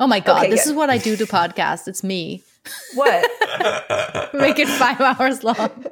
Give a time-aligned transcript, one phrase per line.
[0.00, 0.70] Oh my god, Okay, this good.
[0.70, 1.88] is what I do to podcasts.
[1.88, 2.42] It's me.
[2.94, 3.24] What
[4.34, 5.86] Make it five hours long.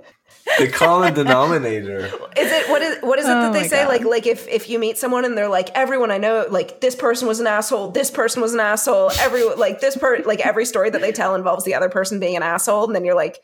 [0.59, 2.04] the common denominator.
[2.37, 2.69] is it?
[2.69, 3.82] What is what is it Oh that they say?
[3.84, 3.88] God.
[3.88, 6.95] Like like if if you meet someone and they're like everyone I know, like this
[6.95, 10.66] person was an asshole, this person was an asshole, every like this per like every
[10.66, 13.38] story that they tell involves the other person being an asshole, and then you're like,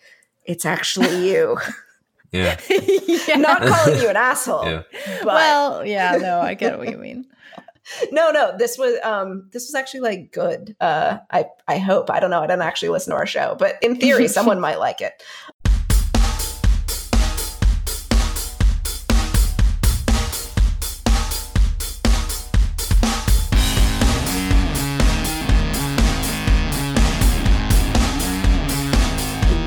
[0.45, 1.57] it's actually you.
[2.35, 2.59] Yeah.
[2.71, 3.37] yeah.
[3.37, 4.65] Not calling you an asshole.
[4.65, 4.83] Yeah.
[5.19, 7.27] But well, yeah, no, I get what you mean.
[8.13, 10.77] no, no, this was um this was actually like good.
[10.81, 12.11] Uh I I hope.
[12.11, 12.41] I don't know.
[12.41, 15.23] I didn't actually listen to our show, but in theory someone might like it.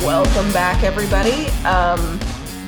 [0.03, 1.47] Welcome back, everybody.
[1.65, 2.19] Um,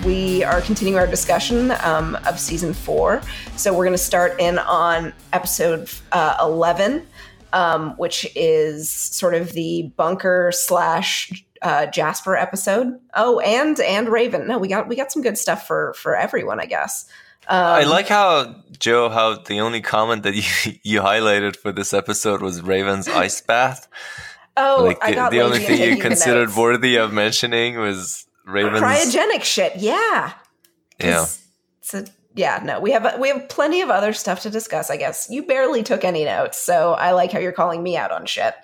[0.05, 3.21] we are continuing our discussion um, of season four.
[3.55, 7.05] So we're going to start in on episode uh, 11,
[7.53, 12.99] um, which is sort of the bunker slash uh, Jasper episode.
[13.15, 14.47] Oh, and and Raven.
[14.47, 17.09] No, we got we got some good stuff for for everyone, I guess.
[17.47, 20.35] Um, I like how Joe, how the only comment that
[20.65, 23.87] you, you highlighted for this episode was Raven's ice bath.
[24.55, 26.57] Oh, like I the, got the only thing you considered notes.
[26.57, 28.81] worthy of mentioning was Raven's.
[28.81, 29.75] cryogenic shit.
[29.75, 30.33] Yeah.
[30.99, 31.25] Yeah.
[31.93, 34.91] A, yeah, no, we have we have plenty of other stuff to discuss.
[34.91, 38.11] I guess you barely took any notes, so I like how you're calling me out
[38.11, 38.53] on shit.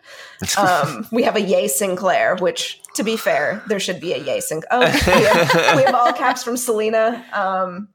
[0.58, 4.42] Um, we have a yay Sinclair, which, to be fair, there should be a yay
[4.42, 4.68] Sinclair.
[4.72, 7.26] Oh, we have, we have all caps from Selina.
[7.32, 7.88] Um,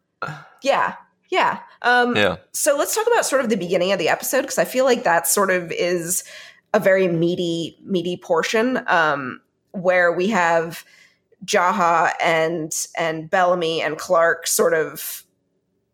[0.63, 0.95] yeah,
[1.29, 1.61] yeah.
[1.83, 2.37] Um, yeah.
[2.53, 5.05] so let's talk about sort of the beginning of the episode because I feel like
[5.05, 6.25] that sort of is
[6.73, 10.87] a very meaty, meaty portion um, where we have
[11.45, 15.25] Jaha and and Bellamy and Clarke sort of,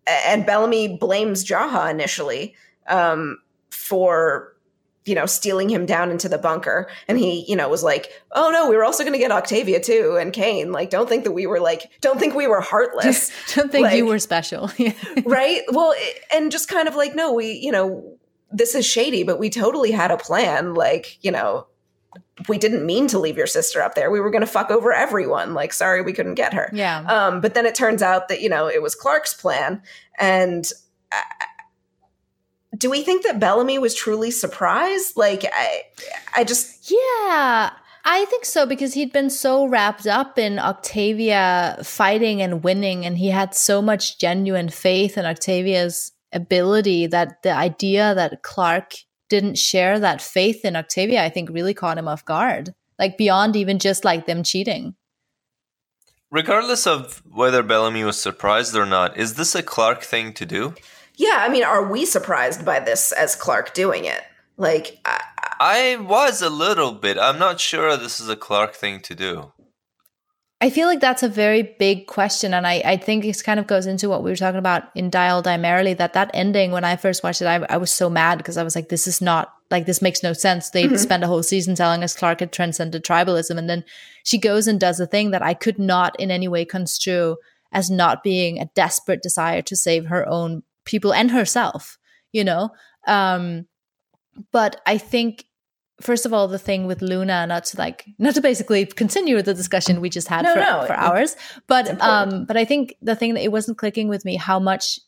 [0.06, 2.54] and Bellamy blames Jaha initially
[2.88, 3.38] um,
[3.70, 4.54] for
[5.04, 8.50] you know stealing him down into the bunker, and he you know was like, oh
[8.50, 10.72] no, we were also going to get Octavia too, and Kane.
[10.72, 13.30] Like, don't think that we were like, don't think we were heartless.
[13.54, 14.70] Don't think you were special.
[15.24, 15.62] right?
[15.68, 15.94] Well
[16.32, 18.16] and just kind of like no we you know
[18.50, 20.74] this is shady but we totally had a plan.
[20.74, 21.66] Like you know
[22.48, 24.10] we didn't mean to leave your sister up there.
[24.10, 25.54] We were going to fuck over everyone.
[25.54, 26.70] Like sorry we couldn't get her.
[26.72, 27.04] Yeah.
[27.06, 29.82] um but then it turns out that you know it was clarke's plan.
[30.18, 30.70] And
[31.12, 31.22] I,
[32.76, 35.16] do we think that bellamy was truly surprised?
[35.16, 35.82] Like i
[36.36, 37.70] i just Yeah,
[38.04, 43.16] I think so because he'd been so wrapped up in Octavia fighting and winning, and
[43.16, 48.94] he had so much genuine faith in Octavia's ability that the idea that Clarke
[49.28, 52.74] didn't share that faith in Octavia, I think, really caught him off guard.
[52.98, 54.94] Like beyond even just like them cheating.
[56.30, 60.74] Regardless of whether Bellamy was surprised or not, is this a Clarke thing to do?
[61.16, 64.22] yeah i mean are we surprised by this as clarke doing it
[64.56, 65.20] like I,
[65.60, 67.18] I was a little bit.
[67.18, 69.52] I'm not sure this is a Clarke thing to do.
[70.64, 73.66] I feel like that's a very big question, and I, I think it kind of
[73.66, 75.92] goes into what we were talking about in Die All Die Merrily.
[75.92, 78.62] That that ending, when I first watched it, I, I was so mad because I
[78.62, 80.98] was like, "This is not like this makes no sense." They Mhm.
[80.98, 83.84] spent a whole season telling us Clarke had transcended tribalism, and then
[84.22, 87.36] she goes and does a thing that I could not in any way construe
[87.70, 91.98] as not being a desperate desire to save her own people and herself.
[92.32, 92.70] You know,
[93.06, 93.66] um,
[94.50, 95.44] but I think
[96.00, 99.54] first of all the thing with Luna not to like not to basically continue the
[99.54, 101.36] discussion we just had No, for, no, for it- hours
[101.68, 104.98] but um but I think the thing that it wasn't clicking with me how much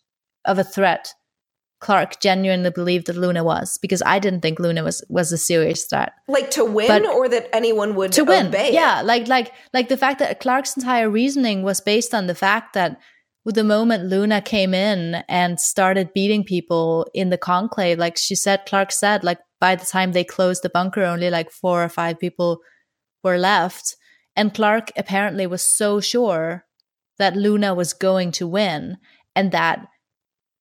[0.45, 1.13] of a threat
[1.79, 5.85] Clarke genuinely believed that Luna was because I didn't think Luna was was a serious
[5.85, 8.75] threat like to win But- or that anyone would to win obey it?
[8.75, 12.73] yeah like like like the fact that clarke's entire reasoning was based on the fact
[12.75, 12.99] that
[13.45, 18.35] with the moment luna came in and started beating people in the conclave like she
[18.35, 21.89] said clarke said like by the time they closed the bunker only like four or
[21.89, 22.61] five people
[23.23, 23.97] were left
[24.35, 26.65] and clarke apparently was so sure
[27.19, 28.97] that luna was going to win
[29.35, 29.87] and that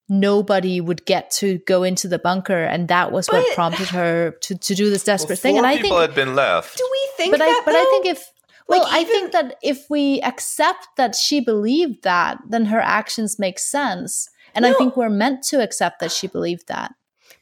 [0.08, 4.56] nobody would get to go into the bunker and that was what prompted her to,
[4.58, 6.78] to do this desperate Well, thing and four i people think had been left.
[6.78, 7.48] Do we think but that?
[7.48, 8.32] I but I think if
[8.68, 12.80] well, Like, I even- think that if we accept that she believed that, then her
[12.80, 14.28] actions make sense.
[14.56, 16.94] And I think we're meant to accept that she believed that.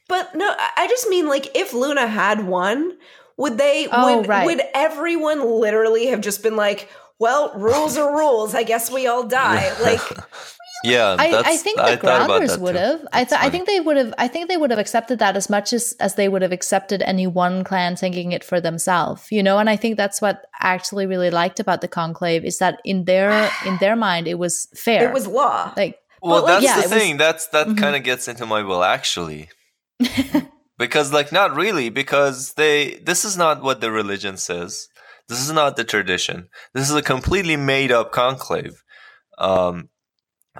[0.08, 2.96] But no, I I just mean like if Luna had won,
[3.36, 4.46] would they Oh, would right.
[4.46, 8.54] would everyone literally have just been like, well, rules are rules.
[8.54, 9.72] I guess we all die.
[9.82, 10.00] Like
[10.84, 13.06] yeah, I, I think the thought about grounders would have.
[13.12, 14.12] I th- I think they would have.
[14.18, 17.00] I think they would have accepted that as much as as they would have accepted
[17.02, 19.26] any one clan taking it for themselves.
[19.30, 22.58] You know, and I think that's what I actually really liked about the conclave is
[22.58, 25.08] that in their in their mind it was fair.
[25.08, 25.72] it was law.
[25.78, 27.16] like Well, like, that's yeah, the it was- thing.
[27.16, 27.78] That's that Mhm.
[27.78, 29.48] kind of gets into my well, actually.
[30.78, 34.88] because like not really because they this is not what the religion says.
[35.28, 36.48] This is not the tradition.
[36.74, 38.82] This is a completely made up conclave.
[39.38, 39.88] Um,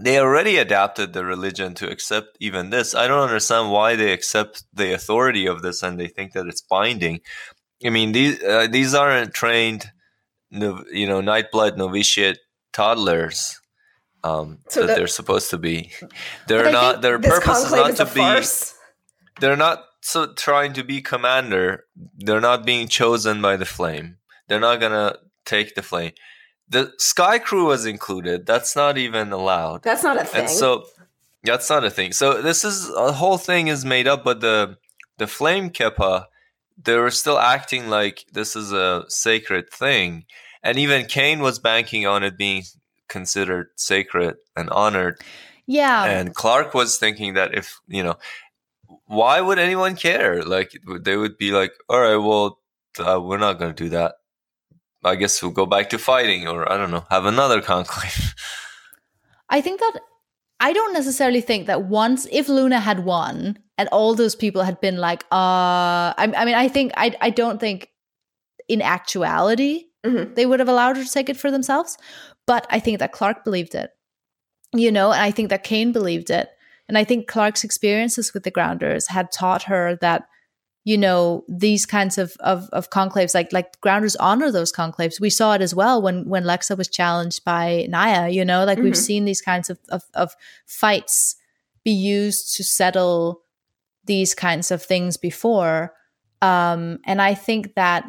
[0.01, 2.95] they already adapted the religion to accept even this.
[2.95, 6.63] I don't understand why they accept the authority of this and they think that it's
[6.63, 7.21] binding.
[7.85, 9.91] I mean these uh, these aren't trained
[10.51, 12.39] you know nightblood novitiate
[12.73, 13.61] toddlers
[14.25, 15.93] um, so that, that, they're supposed to be.
[16.49, 18.74] They're not their purpose is not is to be farce.
[19.41, 21.85] They're not so trying to be commander,
[22.19, 24.19] they're not being chosen by the flame.
[24.49, 26.13] They're not gonna take the flame.
[26.69, 28.47] The sky crew was included.
[28.47, 29.83] That's not even allowed.
[29.83, 30.43] That's not a thing.
[30.43, 30.87] And so
[31.43, 32.13] that's not a thing.
[32.13, 34.77] So this is a whole thing is made up, but the
[35.19, 36.27] the Fleimkepa,
[36.83, 40.25] they were still acting like this is a sacred thing.
[40.63, 42.65] And even Kane was banking on it being
[43.09, 45.21] considered sacred and honored.
[45.67, 46.05] Yeah.
[46.05, 48.17] And Clarke was thinking that if, you know,
[49.07, 50.43] why would anyone care?
[50.43, 52.61] Like they would be like, all right, well,
[52.99, 54.15] uh, we're not going to do that.
[55.05, 58.35] I guess we'll go back to fighting, or I don't know, have another conclave.
[59.51, 60.01] I think that
[60.61, 64.81] I don't necessarily think that once if Luna had won and all those people had
[64.81, 67.91] been like, uh, I, I mean, I think I I don't think
[68.69, 70.33] in actuality mm-hmm.
[70.35, 71.99] they would have allowed her to take it for themselves,
[72.47, 73.91] but I think that Clarke believed it,
[74.75, 76.49] you know, and I think that Kane believed it.
[76.89, 80.29] And I think Clarke's experiences with the grounders had taught her that,
[80.85, 85.19] you know, these kinds of, of, of conclaves, like like grounders honor those conclaves.
[85.21, 88.77] We saw it as well when when Lexa was challenged by Nia, you know, like
[88.77, 88.85] mm-hmm.
[88.85, 90.37] we've seen these kinds of, of, of
[90.67, 91.37] fights
[91.85, 93.43] be used to settle
[94.05, 95.95] these kinds of things before.
[96.43, 98.05] Um, and I think that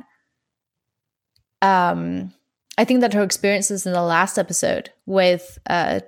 [1.62, 2.34] um,
[2.78, 6.02] I think that her experiences in the last episode with uh,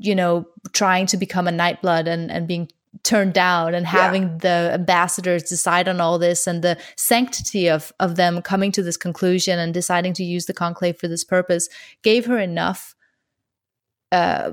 [0.00, 2.70] you know, trying to become a nightblood and, and being
[3.02, 4.38] turned down and having yeah.
[4.40, 8.96] the ambassadors decide on all this and the sanctity of of them coming to this
[8.96, 11.68] conclusion and deciding to use the conclave for this purpose
[12.02, 12.96] gave her enough
[14.10, 14.52] uh,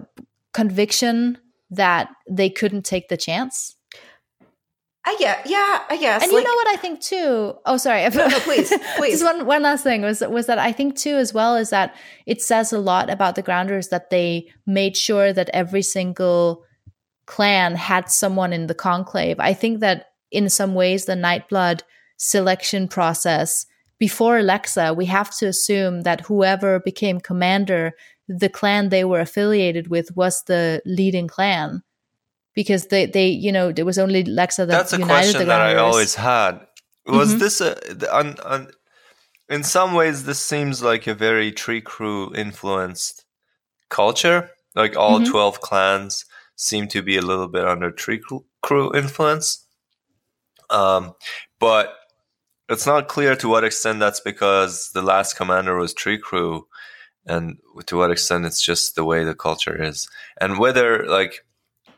[0.54, 1.38] conviction
[1.72, 3.77] that they couldn't take the chance
[5.08, 6.22] I get, yeah, I guess.
[6.22, 7.56] And like, you know what I think too?
[7.66, 8.02] Oh, sorry.
[8.10, 9.22] No, no please, please.
[9.22, 11.96] Just one, one last thing was was that I think too, as well, is that
[12.26, 16.66] it says a lot about the Grounders that they made sure that every single
[17.26, 19.38] clan had someone in the conclave.
[19.40, 21.84] I think that in some ways, the Nightblood
[22.18, 23.66] selection process
[24.00, 27.94] before Alexa, we have to assume that whoever became commander,
[28.28, 31.82] the clan they were affiliated with was the leading clan
[32.58, 35.76] because they they you know there was only Lexa that that's a question that I
[35.76, 36.60] always had.
[37.06, 37.38] Was mm-hmm.
[37.38, 38.72] this a on, on,
[39.48, 43.26] in some ways this seems like a very tree crew influenced
[43.90, 44.50] culture?
[44.74, 45.32] Like all mm-hmm.
[45.32, 46.26] twelve clans
[46.56, 48.22] seem to be a little bit under tree
[48.64, 49.64] crew influence.
[50.72, 51.14] Um,
[51.60, 51.94] but
[52.70, 56.68] it's not clear to what extent that's because the last commander was tree crew
[57.28, 60.10] and to what extent it's just the way the culture is
[60.42, 61.46] and whether like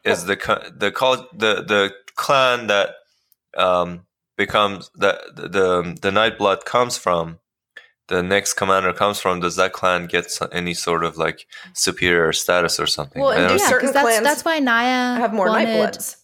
[0.03, 0.91] is the the
[1.33, 2.95] the the clan that
[3.57, 4.05] um,
[4.37, 7.39] becomes that the, the the Nightblood comes from.
[8.07, 9.39] The next commander comes from.
[9.39, 13.21] Does that clan get any sort of like superior status or something?
[13.21, 16.15] Well, and do certain that's, clans that's why Nia have more wanted, Nightbloods.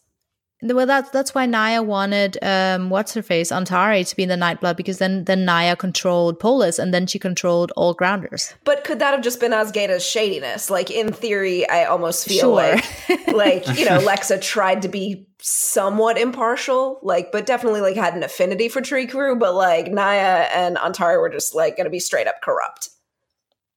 [0.62, 4.36] Well, that's that's why Nia wanted um, what's her face Ontari to be in the
[4.36, 8.54] Nightblood because then then Nia controlled Polis and then she controlled all grounders.
[8.64, 10.70] But could that have just been Azgeda's shadiness?
[10.70, 12.52] Like in theory, I almost feel sure.
[12.52, 18.16] like like you know Lexa tried to be somewhat impartial, like but definitely like had
[18.16, 21.92] an affinity for Tree Crew, but like Nia and Ontari were just like going to
[21.92, 22.90] be straight up corrupt.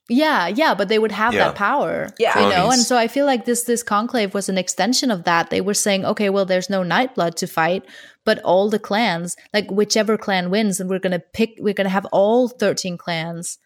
[0.08, 1.48] Yeah, yeah, but they would have yeah.
[1.48, 2.08] that power.
[2.18, 2.40] Yeah.
[2.40, 5.50] You know, and so I feel like this this conclave was an extension of that.
[5.50, 7.84] They were saying, okay, well, there's no Nightblood to fight,
[8.24, 12.06] but all the clans, like whichever clan wins, and we're gonna pick we're gonna have
[12.06, 13.58] all 13 clans,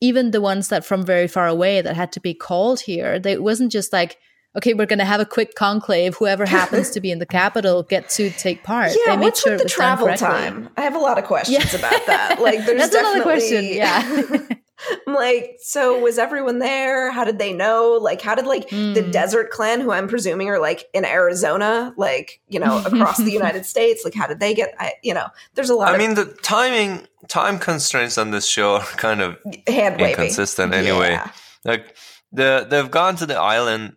[0.00, 3.18] even the ones that from very far away that had to be called here.
[3.18, 4.18] They, it wasn't just like
[4.56, 6.16] okay, we're going to have a quick conclave.
[6.16, 8.92] Whoever happens to be in the capital get to take part.
[9.06, 10.68] Yeah, they what's sure with the travel time?
[10.76, 11.78] I have a lot of questions yeah.
[11.78, 12.40] about that.
[12.48, 13.20] Like, there's That's definitely...
[13.20, 13.64] another question.
[13.64, 14.58] Yeah.
[15.06, 17.10] like, so was everyone there?
[17.10, 17.98] How did they know?
[18.00, 18.94] Like, how did like mm.
[18.94, 19.10] the hmm.
[19.10, 23.66] Desert Clan, who I'm presuming are like in Arizona, like you know, across the United
[23.66, 24.74] States, like how did they get?
[24.78, 25.88] I, you know, there's a lot.
[25.88, 30.74] I of, mean, the timing time constraints on this show are kind of hand inconsistent
[30.74, 31.12] anyway.
[31.12, 31.30] Yeah.
[31.64, 31.96] Like
[32.32, 33.96] the they've gone to the island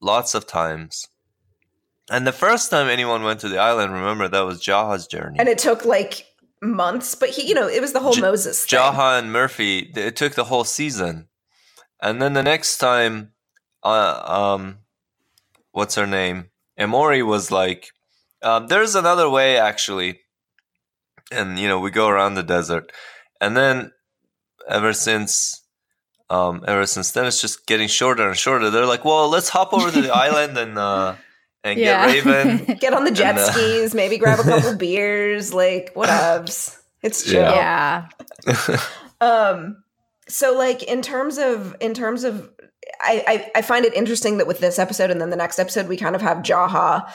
[0.00, 1.08] lots of times.
[2.10, 5.38] And the first time anyone went to the island, remember that was Jaha's journey.
[5.38, 6.26] And it took like
[6.62, 8.64] months, but he, you know, it was the whole J- Moses.
[8.64, 8.78] Thing.
[8.78, 11.28] Jaha and Murphy, it took the whole season,
[12.02, 13.32] and then the next time,
[13.82, 14.78] uh, um,
[15.72, 16.50] what's her name?
[16.78, 17.88] Emori was like,
[18.42, 20.20] um, "There's another way, actually."
[21.30, 22.92] and you know we go around the desert,
[23.40, 23.92] and then
[24.68, 25.62] ever since
[26.28, 28.70] um, ever since then it's just getting shorter and shorter.
[28.70, 31.16] They're like, well, let's hop over to the island and uh,
[31.64, 32.12] and yeah.
[32.12, 35.94] get Raven, get on the jet and, uh, skis, maybe grab a couple beers, like
[35.94, 36.78] whatevs.
[37.02, 37.42] It's chill.
[37.42, 38.08] Yeah.
[39.20, 39.82] um.
[40.28, 42.50] So, like in terms of in terms of,
[43.00, 45.88] I, I I find it interesting that with this episode and then the next episode
[45.88, 47.10] we kind of have Jaha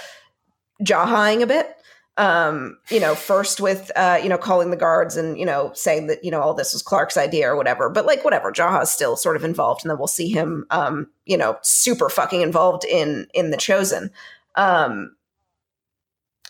[0.84, 1.76] Jahaing a bit
[2.18, 6.08] um, you know, first with, uh, you know, calling the guards and, you know, saying
[6.08, 7.90] that, you know, all this was Clarke's idea or whatever.
[7.90, 9.84] But like, whatever, Jaha's still sort of involved.
[9.84, 14.12] And then we'll see him, um, you know, super fucking involved in, in The Chosen.
[14.56, 15.16] Um,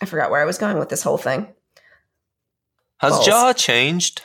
[0.01, 1.47] I forgot where I was going with this whole thing.
[2.97, 3.27] Has Balls.
[3.27, 4.21] Jaha changed?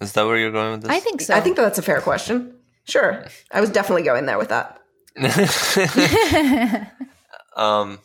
[0.00, 0.90] Is that where you're going with this?
[0.90, 1.34] I think so.
[1.34, 2.54] I think that's a fair question.
[2.84, 3.24] Sure.
[3.50, 4.80] I was definitely going there with that.
[7.56, 7.98] um,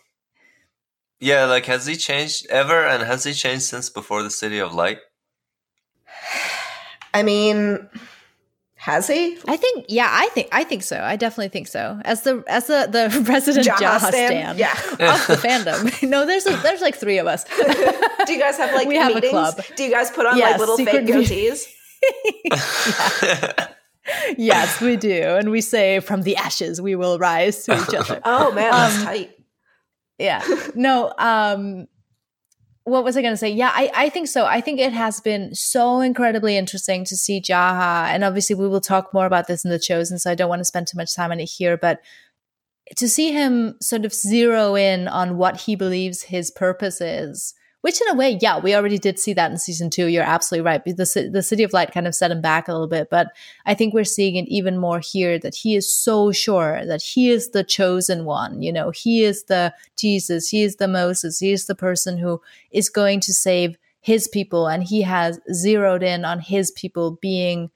[1.19, 4.73] yeah, like has he changed ever, and has he changed since before the City of
[4.73, 4.99] Light?
[7.13, 7.89] I mean,
[8.85, 9.35] has he?
[9.47, 11.01] I think, yeah, I think, I think so.
[11.01, 11.99] I definitely think so.
[12.05, 16.07] As the as the the resident Jaha, Jaha stand, yeah, of the fandom.
[16.09, 17.45] no, there's a, there's like three of us.
[17.45, 19.15] Do you guys have like we meetings?
[19.15, 19.61] have a club?
[19.75, 21.65] Do you guys put on yes, like little fake goatees?
[24.37, 28.21] yes, we do, and we say, "From the ashes, we will rise" to each other.
[28.23, 29.31] Oh man, that's um, tight
[30.17, 30.41] yeah
[30.75, 31.87] no um
[32.85, 33.49] what was I going to say?
[33.49, 34.45] Yeah, I, I think so.
[34.45, 38.09] I think it has been so incredibly interesting to see Jaha.
[38.09, 40.59] And obviously, we will talk more about this in The Chosen, so I don't want
[40.59, 41.77] to spend too much time on it here.
[41.77, 42.01] But
[42.95, 48.01] to see him sort of zero in on what he believes his purpose is which
[48.01, 50.07] in a way, yeah, we already did see that in season two.
[50.07, 50.83] You're absolutely right.
[50.83, 53.27] The, the City of Light kind of set him back a little bit, but
[53.67, 57.29] I think we're seeing it even more here that he is so sure that he
[57.29, 58.63] is the chosen one.
[58.63, 62.41] You know, he is the Jesus, he is the Moses, he is the person who
[62.71, 67.69] is going to save his people, and he has zeroed in on his people being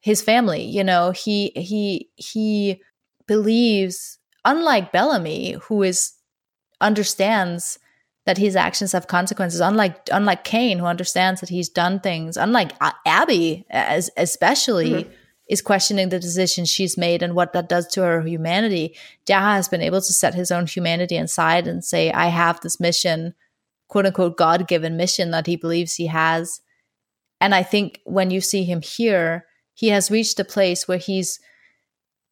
[0.00, 0.62] his family.
[0.62, 2.80] You know, he he he
[3.26, 6.14] believes, unlike Bellamy, who is
[6.80, 7.78] understands
[8.24, 9.60] that his actions have consequences.
[9.60, 12.36] Unlike unlike Kane, who understands that he's done things.
[12.36, 12.72] Unlike
[13.06, 14.90] Abby, as especially.
[14.90, 15.12] Mm-hmm.
[15.48, 18.96] Is questioning the decisions she's made and what that does to her humanity.
[19.26, 22.80] Jaha has been able to set his own humanity aside and say, I have this
[22.80, 23.34] mission,
[23.88, 26.62] quote unquote, God given mission that he believes he has.
[27.38, 31.38] And I think when you see him here, he has reached a place where he's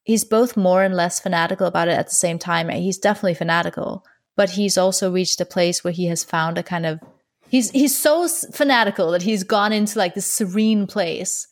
[0.04, 2.70] he's both more and less fanatical about it at the same time.
[2.70, 4.04] He's definitely fanatical,
[4.36, 7.00] but he's also reached a place where he has found a kind of
[7.48, 11.46] he's he's so fanatical that he's gone into like this serene place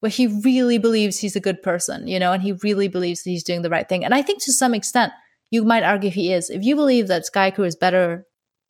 [0.00, 3.30] where he really believes he's a good person, you know, and he really believes that
[3.30, 4.04] he's doing the right thing.
[4.04, 5.14] And I think to some extent,
[5.50, 6.50] you might argue he is.
[6.50, 8.26] If you believe that Sky Crew is better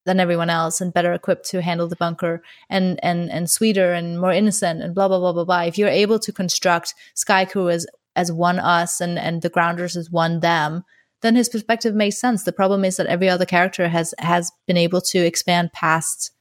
[0.07, 4.21] than everyone else and better equipped to handle the bunker and and and sweeter and
[4.21, 7.69] more innocent and blah blah blah blah blah, if you're able to construct Sky Crew
[7.69, 7.85] as
[8.15, 10.85] as one us and and the grounders as one them,
[11.25, 12.45] then his perspective makes sense.
[12.45, 16.33] The problem is that every other character has has been able to expand past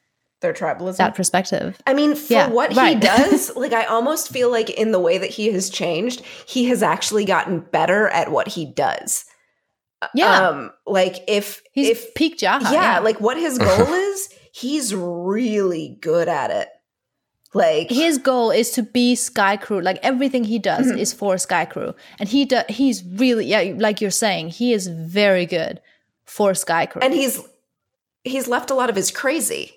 [0.41, 0.97] their tribalism.
[0.97, 1.81] that perspective.
[1.87, 2.95] I mean for yeah, what right.
[2.95, 6.65] he does like i almost feel like in the way that he has changed he
[6.65, 9.23] has actually gotten better at what he does.
[10.13, 10.49] Yeah.
[10.49, 12.99] Um like if he's if peak Jaha, yeah, yeah.
[12.99, 16.67] like what his goal is he's really good at it
[17.53, 19.81] like his goal is to be Sky Crew.
[19.81, 20.97] Like everything he does mm-hmm.
[20.97, 22.65] is for Sky Crew, and he does.
[22.69, 25.79] He's really yeah, like you're saying, he is very good
[26.25, 27.41] for Sky Crew, and he's
[28.23, 29.71] he's left a lot of his crazy.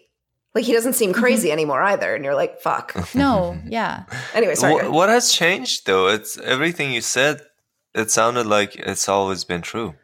[0.54, 1.20] Like he doesn't seem mm-hmm.
[1.20, 1.52] crazy mm-hmm.
[1.52, 4.04] anymore either, and you're like, "Fuck." No, yeah.
[4.34, 4.74] anyway, sorry.
[4.74, 6.08] What, what has changed though?
[6.08, 7.42] It's everything you said.
[7.94, 9.94] It sounded like it's always been true.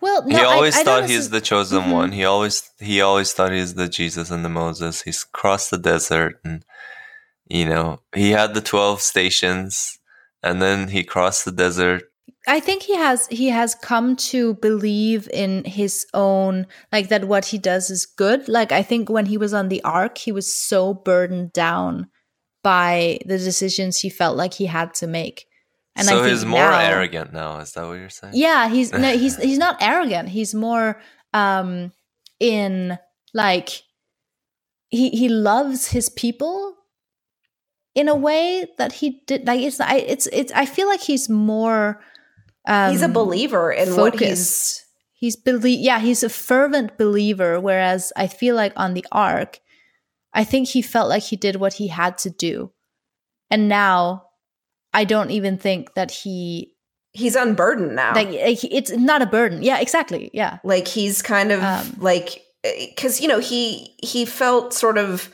[0.00, 1.90] Well, no, he always I, I thought he's the chosen mm-hmm.
[1.90, 2.12] one.
[2.12, 5.02] He always he always thought he's the Jesus and the Moses.
[5.02, 6.64] He's crossed the desert, and
[7.48, 9.98] you know he had the twelve stations,
[10.42, 12.04] and then he crossed the desert.
[12.46, 17.46] I think he has he has come to believe in his own like that what
[17.46, 18.48] he does is good.
[18.48, 22.08] Like I think when he was on the ark, he was so burdened down
[22.62, 25.47] by the decisions he felt like he had to make
[25.98, 27.58] and so he's more now, arrogant now.
[27.60, 28.34] Is that what you're saying?
[28.36, 30.28] Yeah, he's no, he's he's not arrogant.
[30.28, 31.00] He's more
[31.34, 31.92] um
[32.40, 32.98] in
[33.34, 33.82] like
[34.88, 36.76] he he loves his people
[37.94, 41.28] in a way that he did like it's I it's it's I feel like he's
[41.28, 42.00] more
[42.66, 43.98] um he's a believer in focused.
[43.98, 49.04] what he's he's believe yeah, he's a fervent believer whereas I feel like on the
[49.10, 49.60] ark
[50.32, 52.72] I think he felt like he did what he had to do.
[53.50, 54.27] And now
[55.00, 56.72] I don't even think that he
[57.12, 58.14] he's unburdened now.
[58.14, 59.62] Like it's not a burden.
[59.62, 60.30] Yeah, exactly.
[60.32, 60.58] Yeah.
[60.64, 65.30] Like he's kind of um, like because you know he he felt sort of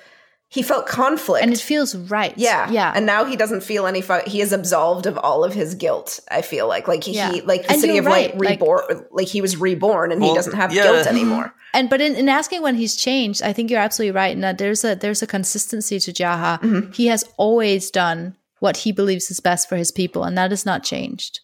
[0.48, 4.00] he felt conflict and it feels right yeah yeah and now he doesn't feel any
[4.02, 7.32] fu- he is absolved of all of his guilt i feel like like he, Yeah.
[7.32, 10.22] he like the And city of light right, like- reborn like, he was reborn and
[10.22, 10.84] he doesn't have yeah.
[10.84, 14.32] guilt anymore and but in, in asking when he's changed i think you're absolutely right
[14.36, 16.92] in that there's a there's a consistency to jaha Mm-hmm.
[16.92, 20.64] he has always done what he believes is best for his people and that has
[20.70, 21.34] not changed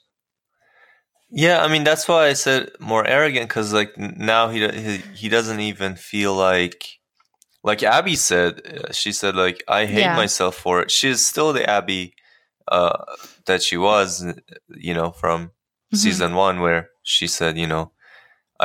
[1.44, 3.92] Yeah, I mean that's why I said more arrogant because like
[4.32, 6.80] now he, he he doesn't even feel like
[7.62, 8.52] like Abby said.
[8.66, 10.16] uh, She said like I hate Yeah.
[10.22, 10.90] myself for it.
[10.90, 12.02] She is still the Abby
[12.76, 12.98] uh,
[13.46, 14.32] that she was, uh,
[14.88, 15.38] you know, from
[15.92, 15.96] Mhm.
[16.04, 17.84] season one, where she said, you know,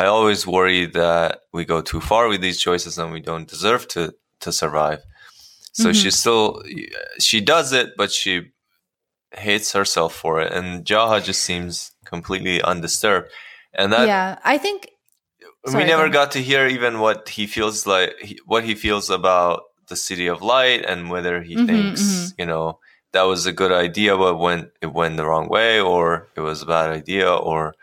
[0.01, 3.83] I always worry that we go too far with these choices and we don't deserve
[3.93, 4.01] to
[4.43, 5.01] to survive.
[5.75, 5.95] So Mhm.
[6.01, 6.63] she still
[7.19, 8.51] she does it, but she
[9.31, 13.29] hates herself for it, and Jaha just seems completely undisturbed.
[13.77, 14.89] And that yeah i think
[15.65, 19.09] we Sorry, never got to hear even what he feels like, he, what he feels
[19.09, 22.39] about the city of light, and whether he Mhm, thinks mhm.
[22.39, 22.79] you know
[23.13, 26.61] that was a good idea, but when it went the wrong way, or it was
[26.61, 27.73] a bad idea, or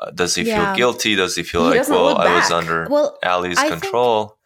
[0.00, 0.54] uh, does he Yeah.
[0.54, 1.14] feel guilty?
[1.16, 4.37] Does he feel He like, well, I was under well ALIE's I control?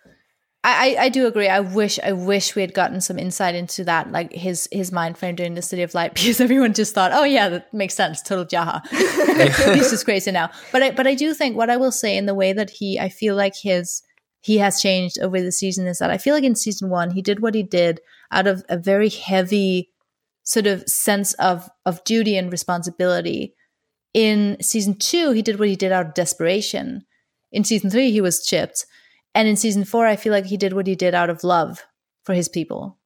[0.64, 1.48] I, I I do agree.
[1.48, 5.18] I wish I wish we had gotten some insight into that, like his his mind
[5.18, 8.22] frame during the City of Light, because everyone just thought, oh yeah, that makes sense,
[8.22, 8.86] total Jaha.
[9.74, 10.50] He's just crazy now.
[10.70, 12.98] But I but I do think what I will say in the way that he,
[12.98, 14.02] I feel like his
[14.40, 17.22] he has changed over the season is that I feel like in season one he
[17.22, 18.00] did what he did
[18.30, 19.90] out of a very heavy
[20.44, 23.54] sort of sense of of duty and responsibility.
[24.14, 27.04] In season two, he did what he did out of desperation.
[27.50, 28.84] In season three, he was chipped.
[29.34, 31.84] And in season four, I feel like he did what he did out of love
[32.24, 32.98] for his people.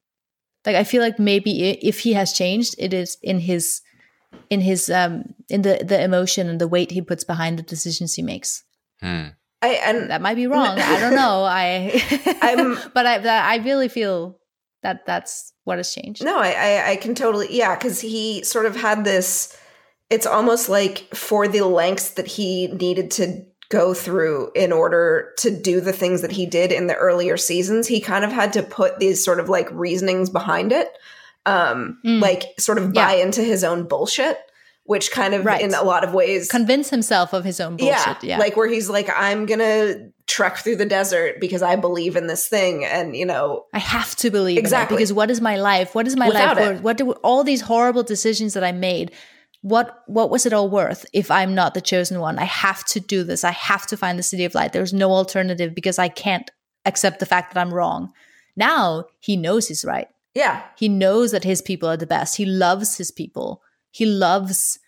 [0.65, 3.81] Like I feel like maybe if he has changed, it is in his
[4.49, 8.13] in his um in the the emotion and the weight he puts behind the decisions
[8.15, 8.63] he makes.
[8.99, 9.27] Hmm.
[9.61, 10.77] I, and That might be wrong.
[10.77, 11.43] I don't know.
[11.43, 14.39] I I'm- but I that I really feel
[14.83, 16.23] that that's what has changed.
[16.23, 19.57] No, I, I, I can totally, yeah, because he sort of had this.
[20.09, 25.51] It's almost like for the lengths that he needed to go through in order to
[25.51, 28.63] do the things that he did in the earlier seasons, he kind of had to
[28.63, 30.89] put these sort of like reasonings behind it,
[31.45, 32.21] um, Mm.
[32.21, 34.37] like sort of buy into his own bullshit,
[34.85, 35.61] which kind of Right.
[35.61, 38.23] in a lot of ways Convince himself of his own bullshit.
[38.23, 38.37] Yeah.
[38.37, 39.95] like where he's like, I'm gonna
[40.27, 44.15] trek through the desert because I believe in this thing, and you know, I have
[44.17, 44.95] to believe Exactly.
[44.97, 45.93] because what is my life?
[45.95, 46.81] What is my Without life it.
[46.83, 49.11] What do all these horrible decisions that I made?
[49.61, 52.39] What what was it all worth if I'm not the chosen one?
[52.39, 53.43] I have to do this.
[53.43, 54.71] I have to find the city of light.
[54.73, 56.49] There's no alternative because I can't
[56.85, 58.13] accept the fact that I'm wrong.
[58.55, 60.07] Now he knows he's right.
[60.33, 62.37] yeah, He knows that his people are the best.
[62.37, 63.61] He loves his people.
[63.91, 64.79] He loves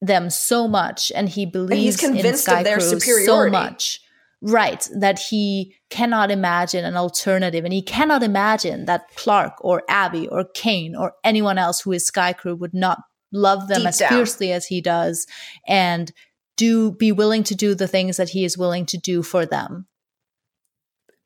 [0.00, 4.00] them so much, and he believes convinced in of their Crew so much.
[4.42, 10.28] Right, that he cannot imagine an alternative, and he cannot imagine that Clarke or Abby
[10.28, 12.98] or Kane or anyone else who is Sky Crew would not
[13.36, 14.08] love them Deep as down.
[14.10, 15.26] fiercely as he does,
[15.68, 16.12] and
[16.56, 19.86] do be willing to do the things that he is willing to do for them.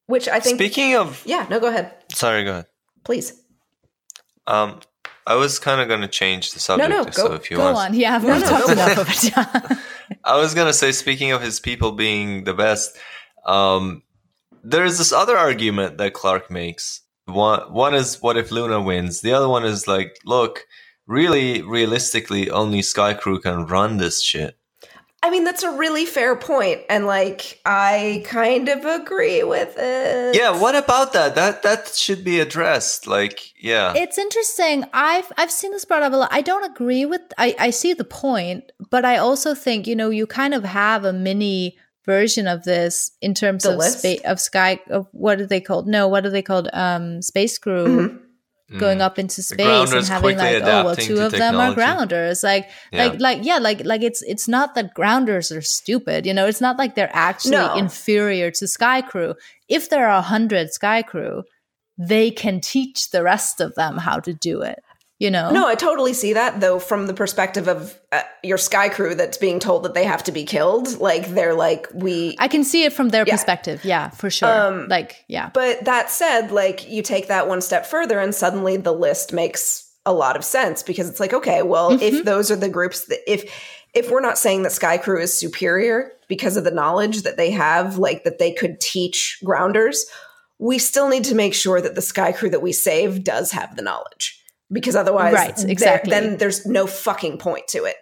[0.06, 2.66] which I think, Speaking of, yeah, no, go ahead, sorry, go ahead.
[3.04, 3.32] please.
[4.46, 4.80] Um,
[5.26, 6.90] I was kind of going to change the subject.
[6.90, 9.08] no, so go- if you Go want, on, yeah, No, we've no, talked enough of
[9.08, 9.24] it.
[9.30, 9.76] yeah.
[10.24, 12.96] I was gonna say, speaking of his people being the best,
[13.46, 14.02] um,
[14.64, 17.02] there is this other argument that Clarke makes.
[17.26, 19.20] One one is what if Luna wins?
[19.20, 20.64] The other one is like, look,
[21.10, 24.56] really, realistically, only Sky Crew can run this shit.
[25.22, 30.34] I mean, that's a really fair point, and like I kind of agree with it.
[30.34, 31.34] Yeah, what about that?
[31.34, 33.06] That that should be addressed.
[33.06, 34.84] Like, yeah, It's interesting.
[34.94, 36.30] I've I've seen this brought up a lot.
[36.32, 37.20] I don't agree with.
[37.36, 41.04] I I see the point, but I also think you know you kind of have
[41.04, 43.98] a mini version of this in terms The of list?
[43.98, 44.80] space of sky.
[44.88, 45.86] Of what are they called?
[45.86, 46.70] No, what are they called?
[46.72, 47.86] Um, space crew.
[47.86, 48.20] Mhm.
[48.78, 49.02] Going Mm.
[49.02, 52.44] up into space and having like, oh well, two to of them are grounders.
[52.44, 53.06] Like, Yeah.
[53.06, 56.24] like, like, yeah, like, like it's it's not that grounders are stupid.
[56.24, 57.74] You know, it's not like they're actually No.
[57.74, 59.34] inferior to Sky Crew.
[59.68, 61.42] If there are a hundred Sky Crew,
[61.98, 64.78] they can teach the rest of them how to do it.
[65.20, 68.88] You know, No, I totally see that though from the perspective of uh, your sky
[68.88, 70.98] crew that's being told that they have to be killed.
[70.98, 73.34] Like they're like we I can see it from their Yeah.
[73.34, 73.84] perspective.
[73.84, 74.48] Yeah, for sure.
[74.48, 78.78] Um, like, yeah, But that said, like you take that one step further and suddenly
[78.78, 82.02] the list makes a lot of sense because it's like, okay, well, Mm-hmm.
[82.02, 83.44] if those are the groups that if
[83.92, 87.50] if we're not saying that Sky Crew is superior because of the knowledge that they
[87.50, 90.06] have, like that they could teach grounders,
[90.58, 93.76] we still need to make sure that the Sky Crew that we save does have
[93.76, 94.39] the knowledge.
[94.72, 96.10] Because otherwise, Right, exactly.
[96.10, 97.96] then there's no fucking point to it.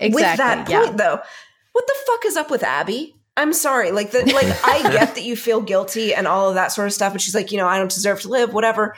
[0.00, 0.14] exactly.
[0.14, 0.80] With that yeah.
[0.80, 1.20] point, though,
[1.72, 3.14] what the fuck is up with Abby?
[3.36, 3.90] I'm sorry.
[3.90, 6.92] Like the like I get that you feel guilty and all of that sort of
[6.92, 7.12] stuff.
[7.12, 8.94] But she's like, you know, I don't deserve to live, whatever.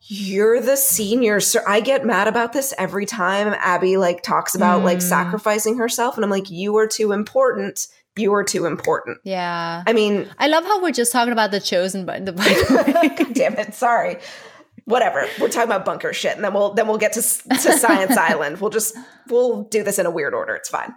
[0.00, 1.62] You're the senior, sir.
[1.66, 4.84] I get mad about this every time Abby like talks about mm.
[4.84, 7.88] like sacrificing herself, and I'm like, you are too important.
[8.16, 9.18] You are too important.
[9.24, 9.82] Yeah.
[9.86, 12.32] I mean, I love how we're just talking about the chosen, but the
[13.34, 14.18] damn it, sorry.
[14.88, 15.26] Whatever.
[15.38, 18.58] We're talking about bunker shit, and then we'll then we'll get to to Science Island.
[18.60, 18.96] We'll just
[19.28, 20.54] we'll do this in a weird order.
[20.54, 20.94] It's fine.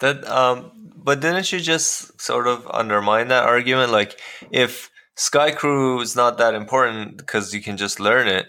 [0.00, 3.92] That um but didn't you just sort of undermine that argument?
[3.92, 8.46] Like, if Sky Crew is not that important because you can just learn it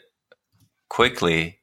[0.90, 1.60] quickly,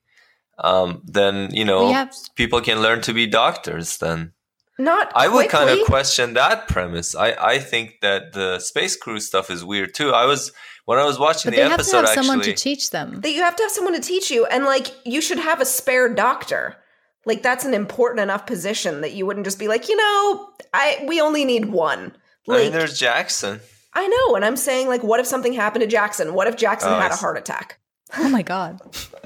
[0.58, 3.98] um, then you know have- people can learn to be doctors.
[3.98, 4.32] Then
[4.78, 7.14] not I would kind of question that premise.
[7.14, 10.12] I I think that the space crew stuff is weird too.
[10.12, 10.50] I was
[10.84, 12.90] when I was watching but the they episode, have to have actually, someone to teach
[12.90, 13.20] them.
[13.20, 15.64] That you have to have someone to teach you, and like you should have a
[15.64, 16.76] spare doctor.
[17.26, 21.04] Like that's an important enough position that you wouldn't just be like, you know, I
[21.08, 22.14] we only need one.
[22.46, 23.60] Like, I mean, there's Jackson.
[23.94, 26.34] I know, and I'm saying like, what if something happened to Jackson?
[26.34, 27.78] What if Jackson oh, had a heart attack?
[28.16, 28.80] Oh my god.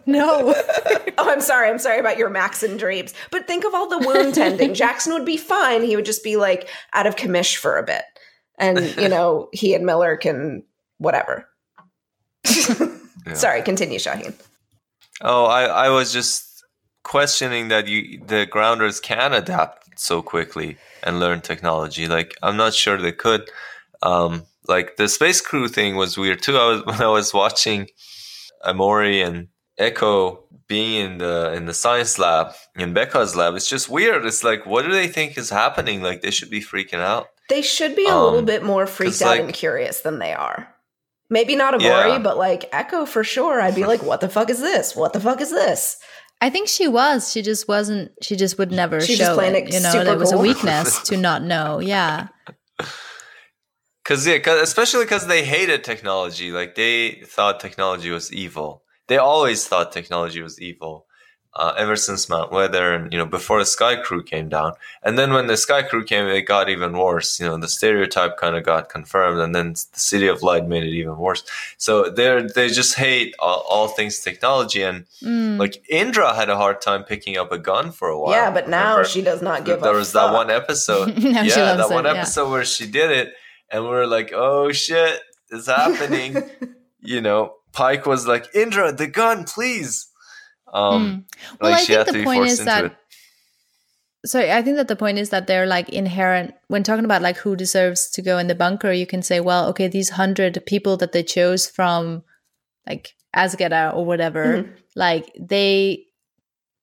[0.07, 0.55] No.
[1.18, 1.68] oh, I'm sorry.
[1.68, 3.12] I'm sorry about your Max and dreams.
[3.31, 4.75] But think of all the wound tending.
[4.75, 5.83] Jackson would be fine.
[5.83, 8.05] He would just be like out of commish for a bit.
[8.59, 10.64] And, you know, he and Miller can
[10.98, 11.48] whatever.
[12.46, 13.34] yeah.
[13.34, 14.34] Sorry, continue, Shahin.
[15.20, 16.64] Oh, I, I was just
[17.02, 22.06] questioning that you the grounders can adapt so quickly and learn technology.
[22.06, 23.50] Like I'm not sure they could.
[24.02, 26.56] Um, like the space crew thing was weird too.
[26.56, 27.88] I was when I was watching
[28.64, 33.54] Emori and Echo being in the in the science lab in Becca's lab.
[33.54, 34.24] It's just weird.
[34.24, 36.02] It's like what do they think is happening?
[36.02, 37.28] Like they should be freaking out.
[37.48, 40.34] They should be a um, little bit more freaked out like, and curious than they
[40.34, 40.68] are.
[41.30, 42.18] Maybe not Emori, yeah.
[42.18, 43.60] but like Echo for sure.
[43.60, 44.96] I'd be like, what the fuck is this?
[44.96, 45.98] What the fuck is this?
[46.40, 47.30] I think she was.
[47.30, 48.12] She just wasn't.
[48.22, 49.54] She just would never She's show it.
[49.54, 49.72] it.
[49.74, 50.38] You know, it was cool.
[50.38, 51.80] a weakness to not know.
[51.80, 52.28] Yeah.
[54.02, 56.50] Because yeah, cause, especially because they hated technology.
[56.50, 58.84] Like they thought technology was evil.
[59.08, 61.08] They always thought technology was evil
[61.59, 64.75] uh, ever since Mount Weather and, you know, before the Sky Crew came down.
[65.03, 67.40] And then when the Sky Crew came, it got even worse.
[67.40, 70.85] You know, the stereotype kind of got confirmed and then the City of Light made
[70.85, 71.42] it even worse.
[71.77, 74.83] So they they just hate all, all, things technology.
[74.83, 75.59] And mm.
[75.59, 78.33] like Indra had a hard time picking up a gun for a while.
[78.33, 79.09] Yeah, but now remember?
[79.09, 79.83] she does not give up.
[79.83, 81.18] There was that one episode.
[81.18, 82.53] yeah, that one episode yeah.
[82.53, 83.35] where she did it.
[83.71, 86.37] And we were like, oh shit, it's happening.
[87.01, 90.09] you know, Pike was like, Indra, the gun, please
[90.72, 91.59] um, mm.
[91.61, 92.85] Well, like I think the point is that.
[92.87, 92.92] It.
[94.26, 96.54] Sorry, I think that the point is that they're like inherent.
[96.66, 99.68] When talking about like who deserves to go in the bunker, you can say, well,
[99.68, 102.24] okay, these hundred people that they chose from,
[102.87, 104.72] like Azgeda or whatever, mm-hmm.
[104.96, 106.07] like they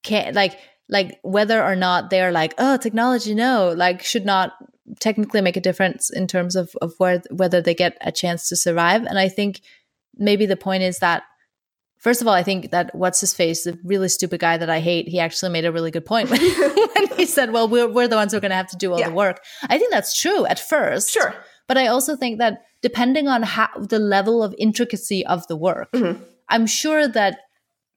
[0.04, 4.54] can't like like whether or not they're like oh technology no like should not
[5.00, 8.56] technically make a difference in terms of of where whether they get a chance to
[8.56, 9.62] survive and i think
[10.16, 11.24] maybe the point is that
[12.06, 14.80] First of all, I think that what's his face, the really stupid guy that I
[14.80, 18.08] hate, he actually made a really good point when, when he said, "Well, we're we're
[18.08, 19.10] the ones who are going to have to do all yeah.
[19.10, 21.10] the work." I think that's true at first.
[21.10, 21.34] Sure.
[21.66, 25.92] But I also think that depending on how the level of intricacy of the work,
[25.94, 26.22] mm-hmm.
[26.48, 27.40] I'm sure that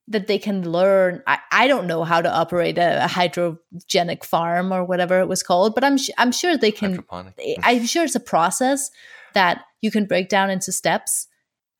[0.07, 1.23] that they can learn.
[1.27, 5.43] I, I don't know how to operate a, a, hydrogenic farm or whatever it was
[5.43, 7.05] called, but I'm I'm sure they can.
[7.63, 8.91] I'm sure it's a process
[9.35, 11.29] that you can break down into steps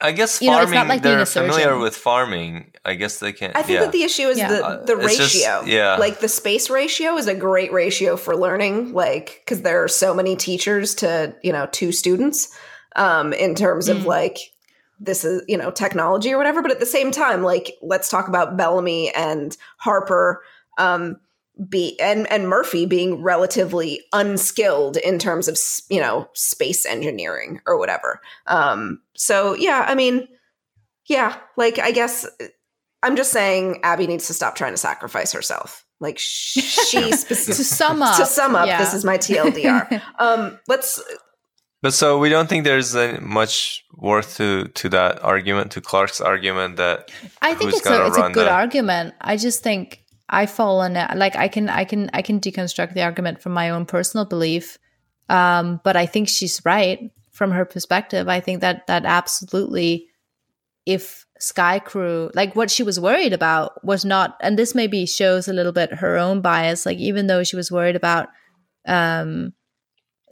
[0.01, 0.53] I guess farming.
[0.53, 2.73] You know, it's not like they're familiar with farming.
[2.85, 3.57] I guess they can't.
[3.57, 3.85] I think yeah.
[3.85, 4.49] that the issue is yeah.
[4.49, 5.17] the the ratio.
[5.17, 8.93] Just, yeah, like the space ratio is a great ratio for learning.
[8.93, 12.57] Like because there are so many teachers to you know two students.
[12.97, 14.05] Um, in terms of mm.
[14.07, 14.39] like
[15.01, 18.29] this is you know technology or whatever, but at the same time, like let's talk
[18.29, 20.43] about Bellamy and Harper.
[20.79, 21.17] Um,
[21.69, 25.59] be and and Murphy being relatively unskilled in terms of
[25.91, 28.21] you know space engineering or whatever.
[28.47, 30.29] Um, so yeah, I mean,
[31.07, 32.27] yeah, like I guess
[33.03, 35.85] I'm just saying Abby needs to stop trying to sacrifice herself.
[36.01, 36.61] Like she
[37.11, 38.79] to sum up, to sum up, yeah.
[38.79, 40.01] this is my TLDR.
[40.19, 41.03] um, let's.
[41.81, 46.77] But so we don't think there's much worth to to that argument, to Clarke's argument
[46.77, 47.11] that
[47.43, 49.15] I think it's a it's a good the- argument.
[49.21, 51.17] I just think I fall on it.
[51.17, 54.79] Like I can, I can, I can deconstruct the argument from my own personal belief.
[55.29, 58.29] Um, but I think she's right from her perspective.
[58.29, 60.09] I think that that absolutely,
[60.87, 65.47] if Sky Crew, like what she was worried about was not, and this maybe shows
[65.47, 66.85] a little bit her own bias.
[66.85, 68.29] Like even though she was worried about
[68.87, 69.53] um,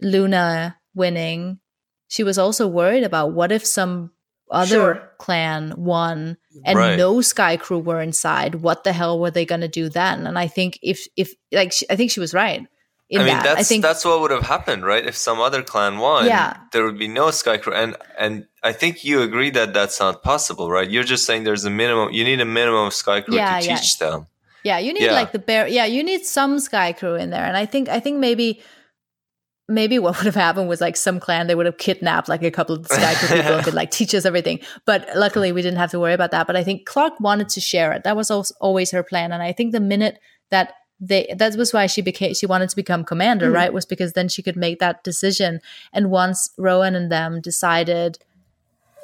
[0.03, 1.61] Luna winning,
[2.09, 4.11] she was also worried about what if some
[4.51, 5.13] other sure.
[5.19, 6.97] clan won and right.
[6.97, 10.39] no sky crew were inside what the hell were they going to do then and
[10.39, 12.67] i think if if like she, i think she was right
[13.09, 13.45] in I mean, that.
[13.45, 15.07] that's I think that's what would have happened, right?
[15.07, 16.57] If some other clan won, Yeah.
[16.73, 17.73] there would be no sky crew.
[17.73, 20.91] And and I think you agree that that's not possible, right?
[20.91, 22.13] You're just saying there's a minimum.
[22.13, 23.77] You need a minimum of sky crew Yeah, to yeah.
[23.77, 24.27] teach them.
[24.65, 25.13] Yeah, you need Yeah.
[25.13, 25.69] like the bear.
[25.69, 28.61] Yeah, you need some sky crew in there, and I think I think maybe
[29.69, 32.51] maybe what would have happened was like some clan they would have kidnapped like a
[32.51, 34.61] couple of sky crew people and been like teach us everything.
[34.85, 36.47] But luckily we didn't have to worry about that.
[36.47, 38.05] But I think Clarke wanted to share it.
[38.05, 40.19] That was always her plan, and I think the minute
[40.51, 43.55] that they that was why she became she wanted to become commander, Mhm.
[43.55, 43.73] right?
[43.73, 45.61] Was because then she could make that decision.
[45.93, 48.19] And once Roan and them decided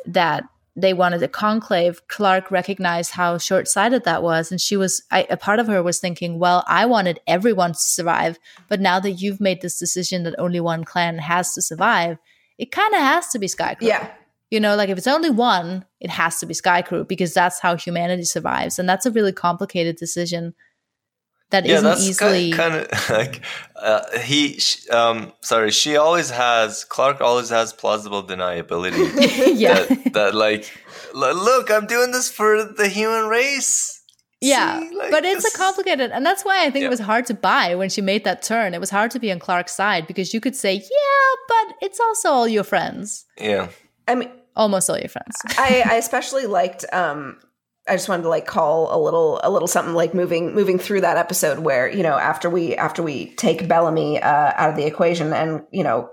[0.06, 4.50] that they wanted a conclave, Clarke recognized how short sighted that was.
[4.50, 7.78] And she was, I, a part of her was thinking, well, I wanted everyone to
[7.78, 8.38] survive.
[8.68, 12.16] But now that you've made this decision that only one clan has to survive,
[12.56, 13.88] it kind of has to be Sky Crew.
[13.88, 14.10] Yeah.
[14.50, 17.60] You know, like if it's only one, it has to be Sky Crew because that's
[17.60, 18.78] how humanity survives.
[18.78, 20.54] And that's a really complicated decision
[21.52, 22.50] that yeah, not that's easily.
[22.52, 23.40] kind of like
[23.76, 24.58] uh, he.
[24.58, 26.84] sh- Um, sorry, she always has.
[26.84, 29.06] Clarke always has plausible deniability.
[29.56, 29.74] yeah.
[29.84, 30.64] that, that like,
[31.14, 34.00] look, I'm doing this for the human race.
[34.44, 36.88] Yeah, See, like, but it's this- a complicated, and that's why I think Yeah.
[36.88, 38.74] it was hard to buy when she made that turn.
[38.74, 42.00] It was hard to be on Clarke's side because you could say, yeah, but it's
[42.00, 43.68] also all your friends, Yeah,
[44.08, 45.36] I mean, almost all your friends.
[45.56, 47.38] I, I especially liked um
[47.88, 51.00] I just wanted to like call a little a little something like moving moving through
[51.00, 54.86] that episode where, you know, after we after we take Bellamy uh, out of the
[54.86, 56.10] equation and, you know,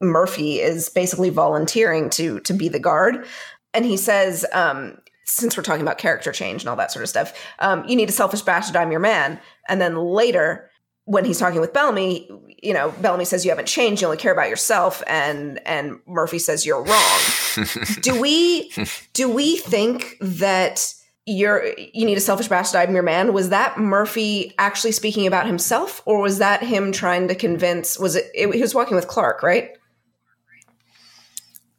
[0.00, 3.26] Murphy is basically volunteering to to be the guard.
[3.74, 7.08] And he says, um, since we're talking about character change and all that sort of
[7.08, 9.40] stuff, um, you need a selfish bastard, I'm your man.
[9.68, 10.70] And then later,
[11.04, 12.28] when he's talking with Bellamy,
[12.62, 16.38] you know, Bellamy says you haven't changed, you only care about yourself, and and Murphy
[16.38, 17.20] says you're wrong.
[18.00, 18.72] Do we
[19.12, 20.94] do we think that
[21.26, 23.32] you're you need a selfish bastard i'm your man?
[23.32, 28.16] Was that murphy actually speaking about himself or was that him trying to convince was
[28.16, 29.70] it, it he was walking with clarke right?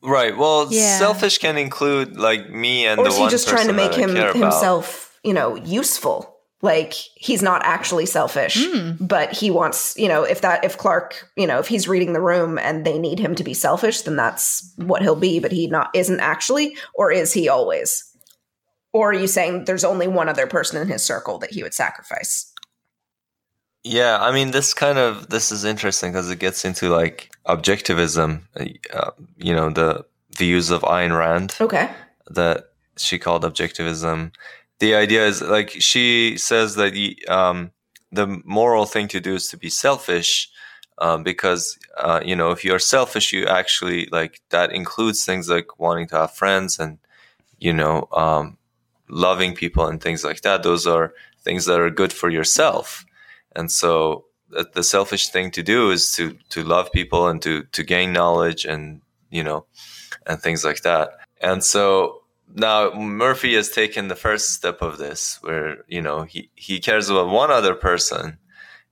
[0.01, 0.37] Right.
[0.37, 0.97] Well, Yeah.
[0.99, 4.15] selfish can include like me and or the is he just trying to make him
[4.15, 6.32] himself you know useful
[6.63, 8.93] like he's not actually selfish Hmm.
[8.99, 12.21] but he wants you know if that if clarke you know if he's reading the
[12.21, 15.67] room and they need him to be selfish then that's what he'll be but he
[15.67, 18.09] not isn't actually or is he always
[18.93, 21.73] or are you saying there's only one other person in his circle that he would
[21.75, 22.49] sacrifice
[23.83, 28.43] Yeah, I mean, this kind of this is interesting because it gets into like objectivism.
[28.55, 30.05] Uh, you know, the
[30.37, 31.89] views of Ayn Rand okay
[32.31, 34.31] that she called objectivism.
[34.83, 37.71] The idea is like she says that the, um,
[38.11, 40.49] the moral thing to do is to be selfish,
[40.97, 45.79] um, because uh, you know if you're selfish, you actually like that includes things like
[45.79, 46.97] wanting to have friends and
[47.59, 48.57] you know um,
[49.07, 50.63] loving people and things like that.
[50.63, 51.13] Those are
[51.45, 53.05] things that are good for yourself,
[53.55, 57.63] and so the, the selfish thing to do is to to love people and to
[57.71, 59.65] to gain knowledge and you know
[60.27, 61.11] and things like that.
[61.39, 62.22] And so
[62.55, 67.09] now Murphy has taken the first step of this, where you know he he cares
[67.09, 68.37] about one other person,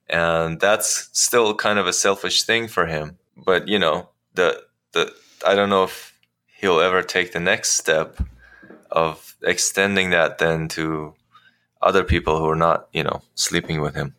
[0.09, 3.17] and that's still kind of a selfish thing for him.
[3.37, 5.13] But you know the the
[5.45, 6.17] I don't know if
[6.59, 8.17] he'll ever take the next step
[8.91, 11.13] of extending that then to
[11.81, 14.15] other people who are not you know sleeping with him.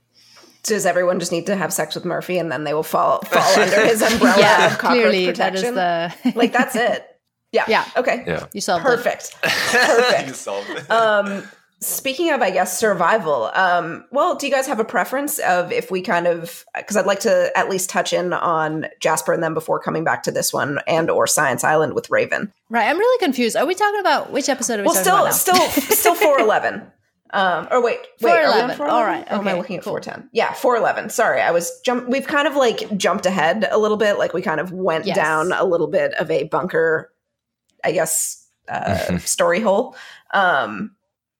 [0.64, 3.60] does everyone just need to have sex with murphy and then they will fall fall
[3.60, 7.11] under his umbrella yeah, of cockroach clearly that is the like that's it
[7.52, 7.84] yeah Yeah.
[7.96, 8.46] okay Yeah.
[8.52, 8.88] you solved it.
[8.88, 10.28] perfect Perfect.
[10.28, 10.90] You solved it.
[10.90, 11.44] um
[11.80, 15.90] speaking of i guess survival um well do you guys have a preference of if
[15.90, 19.52] we kind of because i'd like to at least touch in on jasper and them
[19.52, 23.18] before coming back to this one and or science island with raven Right, I'm really
[23.18, 23.54] confused.
[23.54, 25.70] Are we talking about which episode are we well talking still about now?
[25.70, 26.82] still still 411
[27.34, 28.76] um or wait wait are we on 411.
[28.76, 28.94] 411?
[28.94, 29.94] All right, or am i looking at cool.
[29.94, 33.96] 410 yeah 411 sorry i was jump we've kind of like jumped ahead a little
[33.96, 35.16] bit like we kind of went Yes.
[35.16, 37.10] down a little bit of a bunker
[37.84, 39.96] i guess uh story hole.
[40.32, 40.94] Um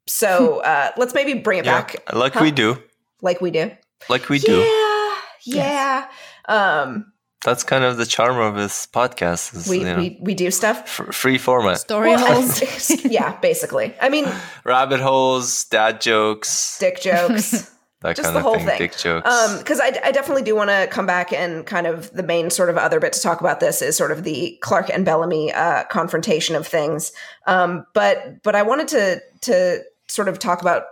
[0.07, 2.13] so uh let's maybe bring it yeah, back.
[2.13, 2.41] like Huh?
[2.43, 2.77] we do,
[3.23, 3.71] like we do.
[4.09, 4.57] Like we do.
[4.59, 6.09] yeah yeah.
[6.49, 7.13] Um
[7.45, 9.55] That's kind of the charm of this podcast.
[9.55, 10.79] Is, we, you know, we we do stuff.
[10.87, 11.79] f- free format.
[11.79, 12.91] Story Well, holes.
[13.05, 13.95] yeah basically.
[14.01, 14.27] I mean
[14.65, 17.71] rabbit holes, dad jokes, dick jokes
[18.03, 18.67] that just kind the of whole thing.
[18.67, 18.79] thing.
[18.79, 19.29] Dick jokes.
[19.29, 22.51] Um, because I, I definitely do want to come back and kind of the main
[22.51, 25.53] sort of other bit to talk about this is sort of the Clarke and Bellamy
[25.53, 27.13] uh, confrontation of things.
[27.47, 30.85] Um, but but I wanted to to sort of talk about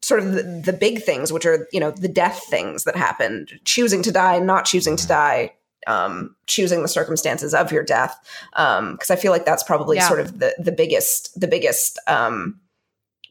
[0.00, 3.50] sort of the, the big things, which are you know the death things that happened,
[3.64, 5.52] choosing to die, not choosing to die.
[5.86, 8.14] Um, choosing the circumstances of your death,
[8.50, 10.08] because I feel like that's probably Yeah.
[10.08, 12.60] sort of the the biggest the biggest um, m-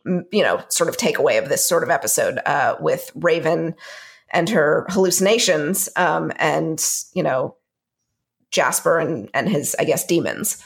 [0.05, 3.75] you know sort of takeaway of this sort of episode uh, with Raven
[4.31, 6.83] and her hallucinations, um, and
[7.13, 7.55] you know
[8.51, 10.63] Jasper and and his I guess demons.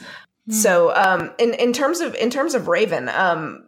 [0.48, 0.54] Mm.
[0.54, 3.64] So um, in in terms of in terms of Raven, um,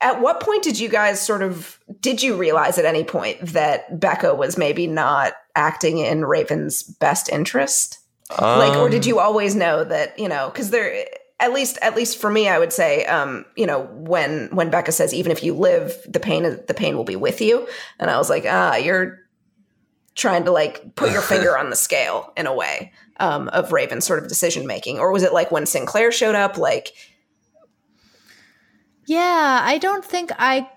[0.00, 3.98] at what point did you guys sort of did you realize at any point that
[3.98, 7.98] Becca was maybe not acting in Raven's best interest?
[8.38, 9.26] Um, like, or did you um.
[9.26, 10.50] always know that you know?
[10.50, 11.06] Because there,
[11.42, 14.92] at least at least for me, I would say, um, you know, when when Becca
[14.92, 18.16] says, even if you live, the pain the pain will be with you, and I
[18.16, 19.18] was like, ah, you're
[20.14, 24.06] trying to like put your finger on the scale in a way um, of Raven's
[24.06, 26.92] sort of decision making, or was it like when Sinclair showed up, like?
[29.04, 30.70] Yeah, I don't think I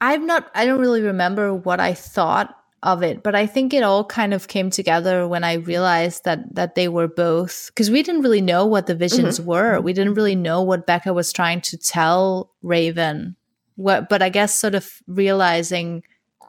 [0.00, 3.82] I'm not I don't really remember what I thought of it, but I think it
[3.82, 8.02] all kind of came together when I realized that that they were both because we
[8.02, 9.48] didn't really know what the visions mm-hmm.
[9.48, 9.80] were.
[9.80, 13.36] We didn't really know what Becca was trying to tell Raven.
[13.76, 16.02] What but I guess sort of realizing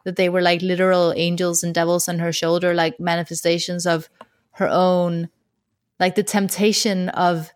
[0.06, 4.10] that they were like literal angels and devils on her shoulder, like manifestations of
[4.54, 5.30] her own
[6.00, 7.52] like the temptation of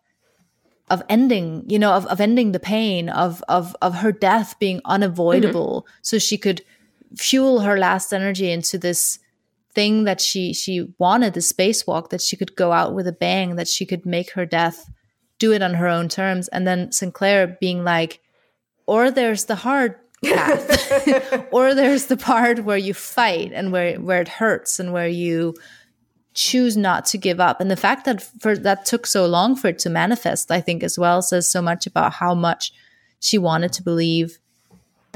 [0.90, 4.82] of ending you know of, of ending the pain of of of her death being
[4.86, 6.00] unavoidable mm-hmm.
[6.02, 6.62] so she could
[7.16, 9.20] fuel her last energy into this
[9.74, 13.56] thing that she she wanted the spacewalk that she could go out with a bang
[13.56, 14.90] that she could make her death
[15.40, 18.20] do it on her own terms and then sinclair being like
[18.88, 24.22] or there's the hard path or there's the part where you fight and where where
[24.22, 25.54] it hurts and where you
[26.38, 27.60] choose not to give up.
[27.60, 30.84] And the fact that for that took so long for it to manifest, I think
[30.84, 32.72] as well says so much about how much
[33.20, 34.38] she wanted to believe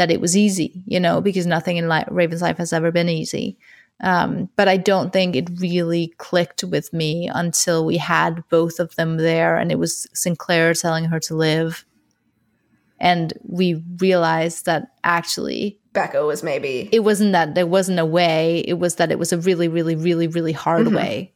[0.02, 3.56] that it was easy, you know, because nothing in Raven's life has ever been easy.
[4.00, 8.96] Um, but I don't think it really clicked with me until we had both of
[8.96, 11.86] them there and it was Sinclair telling her to live.
[13.00, 16.90] And we realized that actually Becca was maybe.
[16.92, 18.64] It wasn't that there wasn't a way.
[18.68, 20.96] It was that it was a really, really, really, really hard mm-hmm.
[20.96, 21.34] way.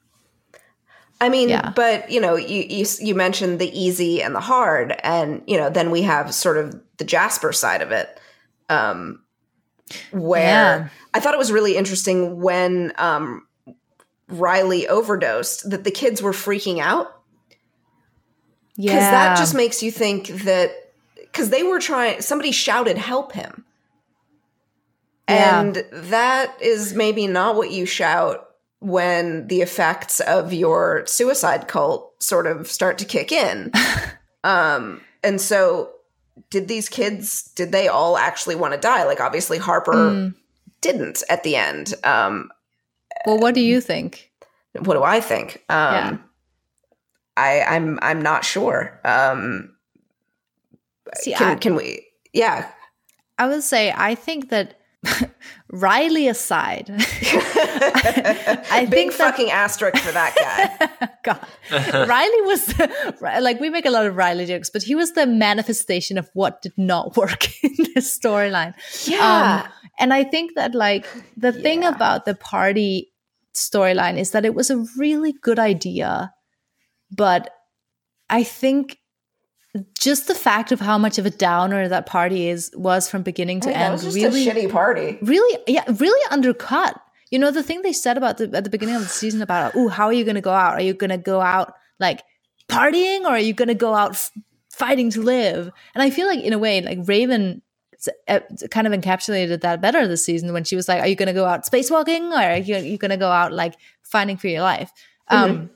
[1.21, 1.71] I mean, yeah.
[1.75, 5.69] but you know, you, you you mentioned the easy and the hard, and you know,
[5.69, 8.19] then we have sort of the Jasper side of it,
[8.69, 9.23] um,
[10.12, 10.89] where yeah.
[11.13, 13.47] I thought it was really interesting when um,
[14.28, 17.12] Riley overdosed that the kids were freaking out.
[18.78, 20.71] Yeah, because that just makes you think that
[21.15, 22.21] because they were trying.
[22.21, 23.65] Somebody shouted, "Help him!"
[25.28, 28.47] And that is maybe not what you shout
[28.80, 33.71] when the effects of your suicide cult sort of start to kick in.
[34.43, 35.94] um, and so
[36.49, 39.03] did these kids did they all actually want to die?
[39.03, 40.35] Like obviously Harper mm.
[40.81, 41.93] didn't at the end.
[42.03, 42.51] Um,
[43.25, 44.31] well, what do you think?
[44.73, 45.63] What do I think?
[45.69, 46.17] Um, yeah.
[47.37, 48.99] I, I'm I'm not sure.
[49.03, 49.75] Um,
[51.15, 52.05] See, can, I, can we?
[52.33, 52.69] Yeah,
[53.37, 54.79] I would say I think that
[55.71, 61.10] Riley aside, I, Big think fucking that, asterisk for that guy.
[61.23, 65.13] God, Riley was the, like we make a lot of Riley jokes, but he was
[65.13, 68.75] the manifestation of what did not work in this storyline.
[69.08, 71.62] Yeah, um, and I think that like the yeah.
[71.62, 73.12] thing about the party
[73.56, 76.32] storyline is that it was a really good idea,
[77.12, 77.49] but
[78.30, 78.99] I think
[79.99, 83.59] just the fact of how much of a downer that party is was from beginning
[83.61, 84.01] to end.
[84.03, 85.17] really shitty party.
[85.21, 86.99] Really, yeah, really undercut.
[87.31, 89.73] You know the thing they said about the at the beginning of the season about
[89.75, 90.73] oh how are you going to go out?
[90.73, 92.21] Are you going to go out like
[92.69, 94.31] partying or are you going to go out f-
[94.71, 95.71] fighting to live?
[95.93, 97.61] And I feel like in a way like Raven
[98.69, 101.33] kind of encapsulated that better this season when she was like, "Are you going to
[101.33, 104.61] go out spacewalking or are you, you going to go out like fighting for your
[104.61, 104.91] life?"
[105.29, 105.51] Mm-hmm.
[105.51, 105.69] Um,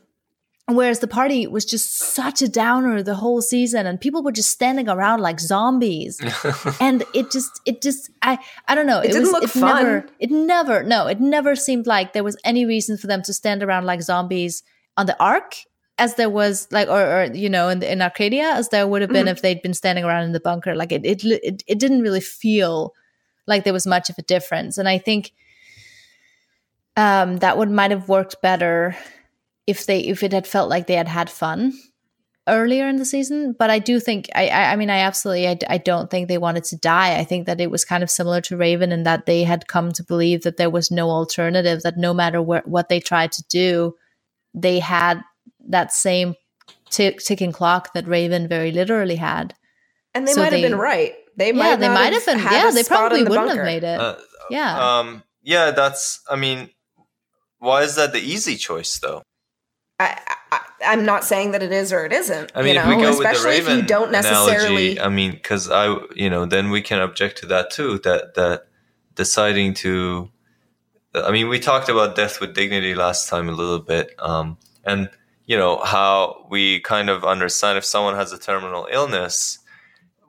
[0.69, 4.51] Whereas the party was just such a downer the whole season and people were just
[4.51, 6.19] standing around like zombies.
[6.79, 8.99] and it just it just I I don't know.
[8.99, 9.83] It, it didn't was, look it fun.
[9.83, 13.33] Never, it never no, it never seemed like there was any reason for them to
[13.33, 14.61] stand around like zombies
[14.95, 15.55] on the ark
[15.97, 19.09] as there was like or, or you know in, in Arcadia as there would have
[19.09, 19.31] been mm-hmm.
[19.31, 20.75] if they'd been standing around in the bunker.
[20.75, 22.93] Like it, it it it didn't really feel
[23.47, 24.77] like there was much of a difference.
[24.77, 25.31] And I think
[26.95, 28.95] um that would might have worked better
[29.69, 31.73] if they if it had felt like they had had fun
[32.47, 33.55] earlier in the season.
[33.57, 36.63] But i do think i i, mean i absolutely I, I don't think they wanted
[36.65, 37.17] to die.
[37.19, 39.91] I think that it was kind of similar to raven in that they had come
[39.93, 43.43] to believe that there was no alternative that no matter where, what they tried to
[43.49, 43.95] do
[44.53, 45.21] they had
[45.67, 46.33] that same
[46.89, 49.53] t- ticking clock that raven very literally had.
[50.15, 51.13] And they so might they, have been right.
[51.37, 52.39] They might yeah they might have been.
[52.39, 53.63] yeah they probably the wouldn't bunker.
[53.63, 53.99] have made it.
[53.99, 54.17] Uh,
[54.49, 54.99] yeah.
[54.99, 56.69] um yeah that's i mean
[57.59, 59.21] why is that the easy choice though
[59.99, 60.17] I,
[60.81, 62.51] am not saying that it is or it isn't.
[62.55, 62.91] I mean, you know?
[62.91, 64.91] if we go Especially with the Raven if you don't necessarily.
[64.97, 67.99] Analogy, I mean, because I, you know, then we can object to that too.
[67.99, 68.67] That that
[69.15, 70.31] deciding to
[71.13, 75.09] I mean, we talked about death with dignity last time a little bit, um, and
[75.45, 79.59] you know how we kind of understand if someone has a terminal illness,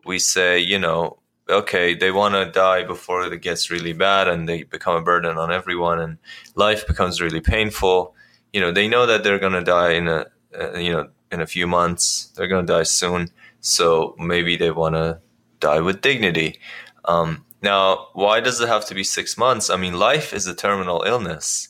[0.07, 1.19] we say, you know,
[1.51, 5.37] okay, they want to die before it gets really bad and they become a burden
[5.37, 6.19] on everyone, and
[6.55, 8.15] life becomes really painful.
[8.53, 10.27] You know, they know that they're to die in a,
[10.59, 12.33] uh, you know, in a few months.
[12.35, 13.31] They're to die soon,
[13.61, 15.21] so maybe they want to
[15.61, 16.59] die with dignity.
[17.05, 19.71] Um, now, why does it have to be six months?
[19.71, 21.69] I mean, life is a terminal illness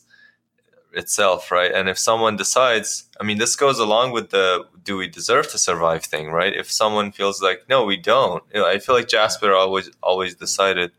[0.93, 1.73] itself, right?
[1.73, 5.59] And if someone decides, I mean, this goes along with the do we deserve to
[5.59, 6.55] survive thing, right?
[6.55, 10.35] If someone feels like, no, we don't, you know, I feel like Jasper always, always
[10.35, 10.93] decided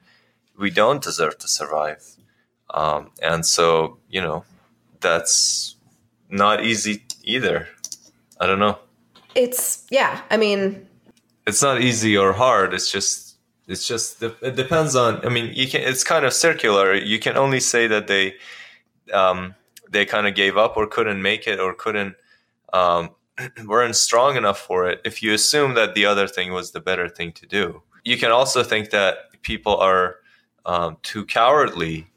[0.57, 2.05] we don't deserve to survive.
[2.69, 4.45] Um, and so, you know,
[5.01, 5.75] that's
[6.29, 7.67] not easy either.
[8.39, 8.79] I don't know.
[9.35, 10.87] It's, yeah, I mean,
[11.45, 12.73] it's not easy or hard.
[12.73, 13.31] It's just,
[13.67, 15.25] it's just it depends on.
[15.25, 15.81] I mean, you can.
[15.81, 16.93] It's kind of circular.
[16.93, 18.35] You can only say that they
[19.13, 19.55] um,
[19.89, 22.15] they kind of gave up or couldn't make it or couldn't
[22.73, 23.11] um,
[23.65, 25.01] weren't strong enough for it.
[25.05, 28.31] If you assume that the other thing was the better thing to do, you can
[28.31, 30.17] also think that people are
[30.65, 32.07] um, too cowardly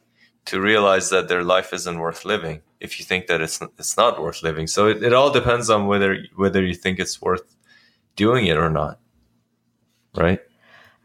[0.47, 2.61] to realize that their life isn't worth living.
[2.85, 5.87] If you think that it's it's not worth living, so it, it all depends on
[5.87, 7.57] whether whether you think it's worth
[8.15, 9.01] doing it or not,
[10.17, 10.41] right?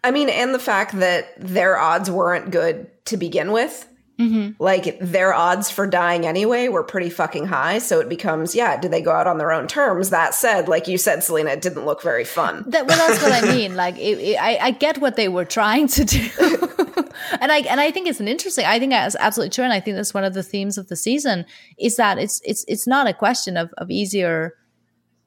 [0.03, 3.85] I mean, and the fact that their odds weren't good to begin with.
[4.19, 4.61] Mm-hmm.
[4.61, 7.79] Like their odds for dying anyway were pretty fucking high.
[7.79, 10.09] So it becomes, yeah, did they go out on their own terms?
[10.09, 12.65] That said, like you said, Selina, it didn't look very fun.
[12.67, 13.75] That, well, that's what I mean.
[13.77, 16.29] Like, it, it, I, I get what they were trying to do,
[17.39, 18.65] and I and I think it's an interesting.
[18.65, 20.95] I think that's absolutely true, and I think that's one of the themes of the
[20.95, 21.45] season
[21.77, 24.55] is that it's it's it's not a question of of easier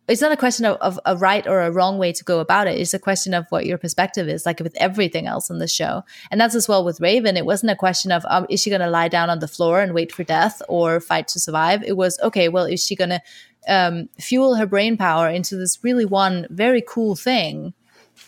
[0.09, 2.67] it's not a question of, of, a right or a wrong way to go about
[2.67, 2.79] it.
[2.79, 6.03] It's a question of what your perspective is, like with everything else in the show.
[6.31, 7.37] And that's as well with Raven.
[7.37, 9.81] It wasn't a question of, um, is she going to lie down on the floor
[9.81, 11.85] and wait for death or fight to survive?
[11.85, 13.23] It was, okay, well, is she going to
[13.69, 17.73] um, fuel her brain power into this really one very cool thing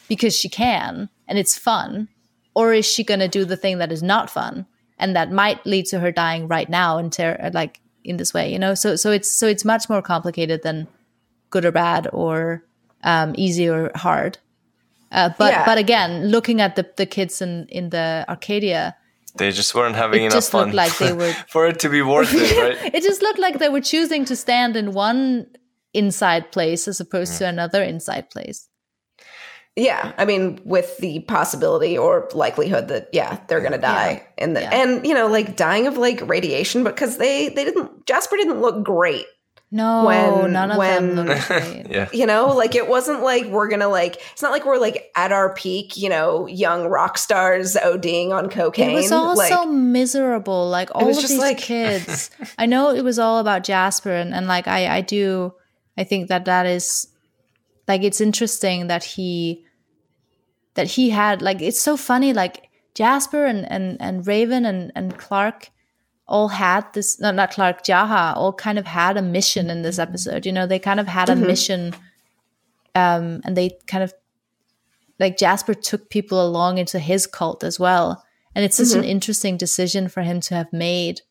[0.09, 2.09] because she can and it's fun?
[2.55, 4.67] Or is she going to do the thing that is not fun
[4.99, 8.53] and that might lead to her dying right now and ter- like in this way,
[8.53, 8.75] you know?
[8.75, 10.87] So, so it's, so it's much more complicated than,
[11.55, 12.65] good or bad or
[13.05, 14.39] um, easy or hard.
[15.13, 15.65] Uh, but yeah.
[15.65, 18.97] but again, looking at the the kids in in the Arcadia,
[19.37, 22.03] they just weren't having it enough just fun like they were, for it to be
[22.03, 22.51] worth it,
[22.83, 22.95] right?
[22.95, 25.47] it just looked like they were choosing to stand in one
[25.93, 27.39] inside place as opposed mm.
[27.39, 28.69] to another inside place.
[29.77, 34.45] Yeah, I mean, with the possibility or likelihood that yeah they're gonna die, yeah.
[34.45, 34.71] and the, yeah.
[34.71, 38.85] and you know like dying of like radiation because they they didn't Jasper didn't look
[38.85, 39.27] great
[39.75, 41.87] no, when, none of when, them looked great.
[41.91, 42.09] yeah.
[42.13, 45.33] You know, like it wasn't like we're gonna like it's not like we're like at
[45.33, 48.91] our peak, you know, young rock stars ODing on cocaine.
[48.91, 50.71] It was all like, so miserable.
[50.71, 52.31] Like all of these like, kids.
[52.59, 55.55] I know it was all about Jasper and, and like I, I do
[55.99, 57.09] I think that that is
[57.89, 59.64] like it's interesting that he
[60.75, 65.17] that he had like it's so funny like Jasper and and and Raven and and
[65.17, 65.71] clarke
[66.27, 69.99] all had this no, not clarke Jaha all kind of had a mission in this
[69.99, 70.47] episode.
[70.47, 71.43] You know, they kind of had mm-hmm.
[71.43, 71.95] a mission
[72.95, 74.13] um and they kind of
[75.21, 78.25] like Jasper took people along into his cult as well.
[78.55, 79.03] And it's just mm-hmm.
[79.03, 81.23] an interesting decision for him to have made.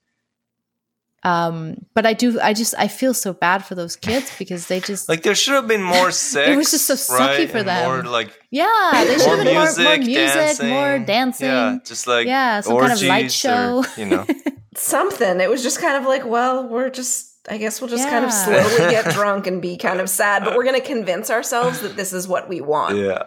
[1.26, 4.82] Um, but I do, I just, I feel so bad for those kids because they
[4.82, 6.50] just like there should have been more sex.
[6.52, 7.50] it was just so sucky right?
[7.50, 7.90] for them.
[7.90, 10.70] More like yeah, there should have been music, more, more music, dancing.
[10.70, 11.48] more dancing.
[11.48, 13.84] Yeah, just like yeah, some kind of light show.
[13.86, 14.26] Or, you know,
[14.76, 15.40] something.
[15.40, 18.10] It was just kind of like, well, we're just I guess we'll just yeah.
[18.10, 21.30] kind of slowly get drunk and be kind of sad, but we're going to convince
[21.30, 22.98] ourselves that this is what we want.
[22.98, 23.24] Yeah.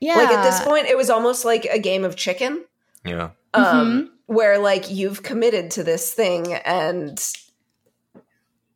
[0.00, 0.16] Yeah.
[0.16, 2.64] Like at this point, it was almost like a game of chicken.
[3.04, 3.30] Yeah.
[3.54, 4.13] Um, mm-hmm.
[4.26, 7.20] Where like you've committed to this thing and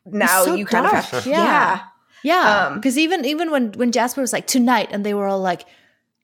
[0.05, 1.05] now so you kind dark.
[1.05, 1.81] of have to, yeah.
[2.23, 2.73] Yeah.
[2.75, 5.65] Because um, even even when when Jasper was like tonight and they were all like,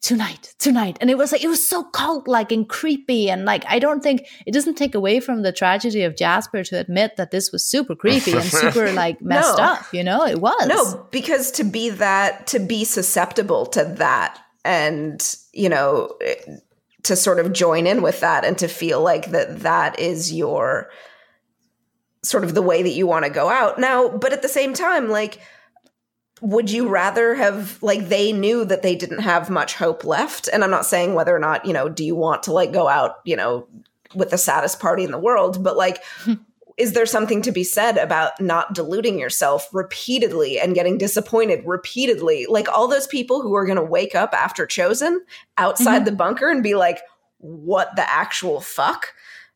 [0.04, 0.98] tonight, tonight.
[1.00, 3.30] And it was like, it was so cult like and creepy.
[3.30, 6.78] And like, I don't think it doesn't take away from the tragedy of Jasper to
[6.78, 9.64] admit that this was super creepy and super like messed no.
[9.64, 10.26] up, you know?
[10.26, 10.66] It was.
[10.66, 16.14] No, because to be that, to be susceptible to that and, you know,
[17.04, 20.90] to sort of join in with that and to feel like that that is your
[22.22, 23.78] sort of the way that you want to go out.
[23.78, 25.38] Now, but at the same time, like,
[26.40, 30.62] would you rather have like they knew that they didn't have much hope left and
[30.62, 33.20] i'm not saying whether or not you know do you want to like go out
[33.24, 33.66] you know
[34.14, 36.02] with the saddest party in the world but like
[36.76, 42.46] is there something to be said about not deluding yourself repeatedly and getting disappointed repeatedly
[42.48, 45.24] like all those people who are going to wake up after chosen
[45.58, 46.06] outside mm-hmm.
[46.06, 47.00] the bunker and be like
[47.38, 49.12] what the actual fuck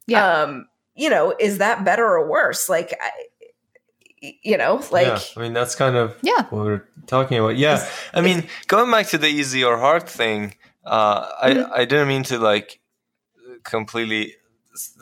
[0.06, 0.66] yeah um
[0.98, 2.68] you know, is that better or worse?
[2.68, 3.10] Like, I,
[4.42, 7.56] you know, like yeah, I mean that's kind of yeah what we're talking about.
[7.56, 11.72] Yeah, I mean going back to the easy or hard thing, uh, mm-hmm.
[11.72, 12.80] I I didn't mean to like
[13.62, 14.34] completely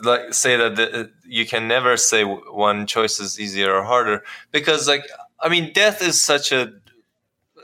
[0.03, 4.89] like say that the, you can never say one choice is easier or harder because
[4.89, 5.05] like
[5.41, 6.73] I mean death is such a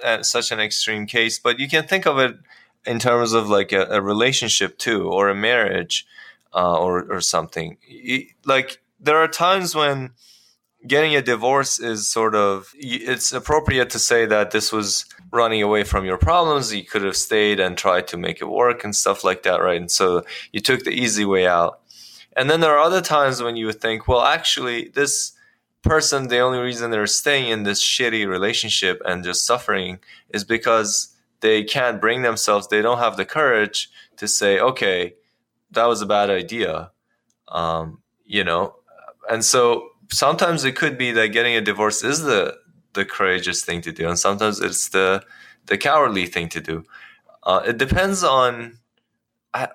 [0.02, 2.36] uh, such an extreme case, but you can think of it
[2.84, 6.06] in terms of like a, a relationship too or a marriage
[6.54, 7.76] uh, or or something.
[8.44, 10.10] Like there are times when
[10.86, 15.84] getting a divorce is sort of it's appropriate to say that this was running away
[15.84, 19.22] from your problems you could have stayed and tried to make it work and stuff
[19.22, 21.80] like that right and so you took the easy way out
[22.36, 25.32] and then there are other times when you would think well actually this
[25.82, 29.98] person the only reason they're staying in this shitty relationship and just suffering
[30.30, 35.14] is because they can't bring themselves they don't have the courage to say okay
[35.70, 36.90] that was a bad idea
[37.48, 38.76] um, you know
[39.30, 42.56] and so sometimes it could be that getting a divorce is the
[42.94, 45.24] the courageous thing to do, and sometimes it's the
[45.66, 46.84] the cowardly thing to do.
[47.42, 48.78] Uh, it depends on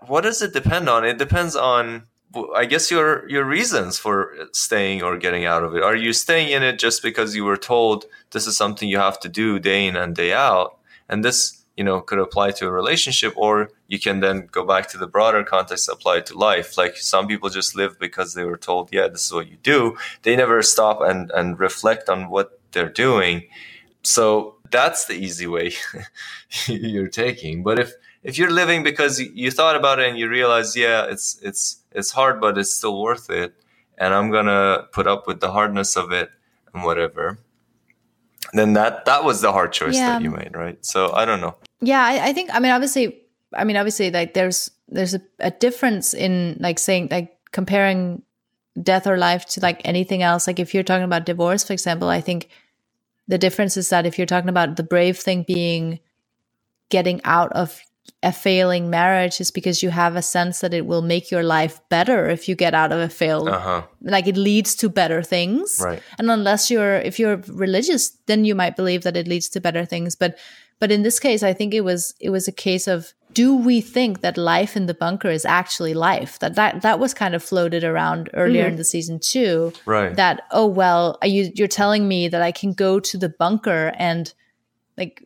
[0.06, 1.06] what does it depend on?
[1.06, 2.04] It depends on
[2.36, 5.84] I guess your your reasons for staying or getting out of it.
[5.84, 9.20] Are you staying in it just because you were told this is something you have
[9.22, 12.72] to do day in and day out, and this you know could apply to a
[12.72, 16.78] relationship or you can then go back to the broader context apply it to life?
[16.78, 19.98] Like some people just live because they were told yeah this is what you do.
[20.24, 23.44] They never stop and and reflect on what they're doing.
[24.04, 25.74] So that's the easy way
[26.68, 27.64] you're taking.
[27.64, 27.94] But if
[28.28, 32.12] if you're living because you thought about it and you realize yeah it's it's it's
[32.12, 33.54] hard but it's still worth it
[33.98, 36.30] and i'm gonna put up with the hardness of it
[36.74, 37.40] and whatever
[38.54, 40.12] then that that was the hard choice yeah.
[40.12, 43.22] that you made right so i don't know yeah, I, I think I mean obviously
[43.54, 48.24] I mean obviously like there's there's a, a difference in like saying like comparing
[48.82, 50.48] death or life to like anything else.
[50.48, 52.50] Like if you're talking about divorce, for example, I think
[53.28, 56.00] the difference is that if you're talking about the brave thing being
[56.90, 57.82] getting out of
[58.24, 61.80] a failing marriage is because you have a sense that it will make your life
[61.90, 63.84] better if you get out of a failed uh-huh.
[64.02, 68.56] like it leads to better things right and unless you're if you're religious then you
[68.56, 70.38] might believe that it leads to better things but
[70.80, 73.82] but in this case, I think it was it was a case of do we
[73.82, 76.40] think that life in the bunker is actually life?
[76.40, 78.72] That that that was kind of floated around earlier mm-hmm.
[78.72, 79.74] in the season too.
[79.86, 80.16] Right.
[80.16, 83.92] That oh well, are you you're telling me that I can go to the bunker
[83.98, 84.32] and
[84.98, 85.24] like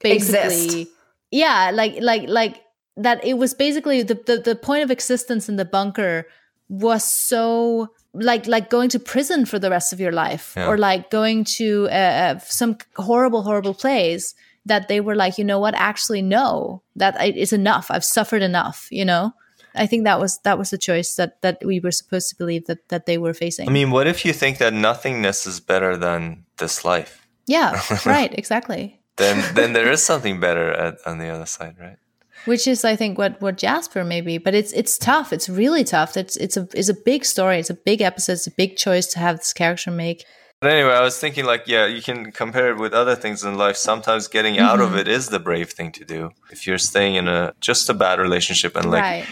[0.00, 0.88] basically Exist.
[1.34, 2.62] Yeah, like like like
[2.96, 6.26] that it was basically the, the the point of existence in the bunker
[6.68, 10.68] was so like like going to prison for the rest of your life yeah.
[10.68, 14.34] or like going to uh, uh some horrible horrible place
[14.66, 17.90] that they were like, you know what, actually no, that it's enough.
[17.90, 19.34] I've suffered enough, you know?
[19.74, 22.66] I think that was that was the choice that that we were supposed to believe
[22.66, 23.68] that that they were facing.
[23.68, 27.26] I mean, what if you think that nothingness is better than this life?
[27.48, 29.00] Yeah, right, exactly.
[29.16, 31.96] Then then there is something better at, on the other side, right?
[32.46, 35.32] Which is, I think, what what Jasper maybe, but it's it's tough.
[35.32, 36.16] It's really tough.
[36.16, 37.58] It's it's a it's a big story.
[37.58, 38.32] It's a big episode.
[38.32, 40.24] It's a big choice to have this character make.
[40.60, 43.58] But anyway, I was thinking like, yeah, you can compare it with other things in
[43.58, 43.76] life.
[43.76, 44.64] Sometimes getting mm-hmm.
[44.64, 44.98] out of mm-hmm.
[44.98, 46.30] it is the brave thing to do.
[46.50, 49.26] If you're staying in a just a bad relationship and like right.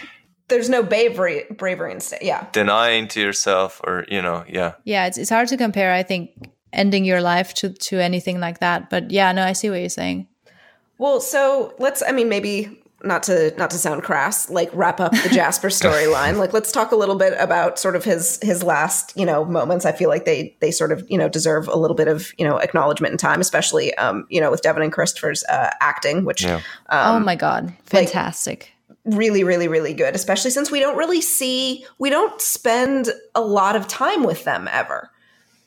[0.48, 2.46] there's no bravery bravery in stay, yeah.
[2.52, 4.74] Denying to yourself or, you know, yeah.
[4.84, 6.30] Yeah, it's it's hard to compare, I think,
[6.72, 8.90] ending your life to to anything like that.
[8.90, 10.26] But yeah, no, I see what you're saying.
[10.98, 15.12] Well, so let's I mean maybe not to not to sound crass, like wrap up
[15.12, 16.36] the Jasper storyline.
[16.38, 19.84] like let's talk a little bit about sort of his his last, you know, moments.
[19.84, 22.46] I feel like they they sort of, you know, deserve a little bit of, you
[22.46, 26.44] know, acknowledgement and time, especially um, you know, with Devon and Christopher's uh, acting, which
[26.44, 26.56] yeah.
[26.88, 28.72] um, Oh my god, fantastic.
[28.88, 33.40] Like, really really really good, especially since we don't really see we don't spend a
[33.40, 35.10] lot of time with them ever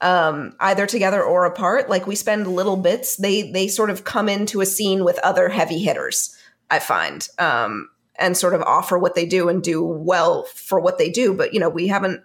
[0.02, 1.90] um, either together or apart.
[1.90, 3.18] Like we spend little bits.
[3.18, 6.36] They they sort of come into a scene with other heavy hitters.
[6.70, 10.98] I find, um, and sort of offer what they do and do well for what
[10.98, 11.34] they do.
[11.34, 12.24] But you know, we haven't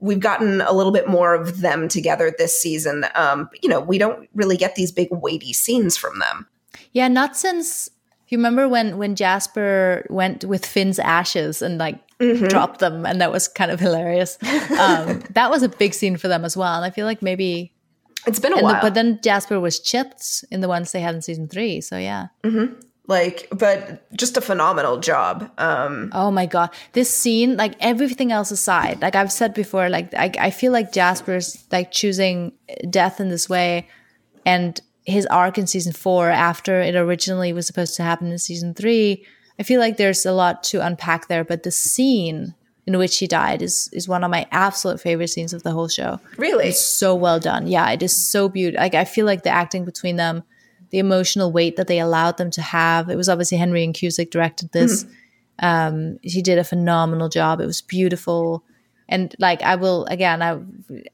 [0.00, 3.04] we've gotten a little bit more of them together this season.
[3.14, 6.46] Um, but, you know, we don't really get these big weighty scenes from them.
[6.92, 7.90] Yeah, not since
[8.28, 12.46] you remember when when Jasper went with Finn's ashes and like mm-hmm.
[12.46, 14.38] dropped them, and that was kind of hilarious.
[14.78, 17.72] Um, that was a big scene for them as well, and I feel like maybe
[18.26, 18.74] it's been a while.
[18.74, 21.96] The, but then Jasper was chipped in the ones they had in season three, so
[21.96, 22.28] yeah.
[22.44, 28.30] Mm-hmm like but just a phenomenal job um oh my god this scene like everything
[28.30, 32.52] else aside like i've said before like i, I feel like jasper's like choosing
[32.88, 33.88] death in this way
[34.44, 38.74] and his arc in season four after it originally was supposed to happen in season
[38.74, 39.24] three
[39.58, 42.54] i feel like there's a lot to unpack there but the scene
[42.88, 45.88] in which he died is is one of my absolute favorite scenes of the whole
[45.88, 46.18] show.
[46.38, 47.66] Really, it's so well done.
[47.66, 48.82] Yeah, it is so beautiful.
[48.82, 50.42] Like I feel like the acting between them,
[50.88, 53.10] the emotional weight that they allowed them to have.
[53.10, 55.04] It was obviously Henry Ian Cusick directed this.
[55.04, 55.12] Mm-hmm.
[55.66, 57.60] Um, he did a phenomenal job.
[57.60, 58.64] It was beautiful
[59.08, 60.60] and like I will again, I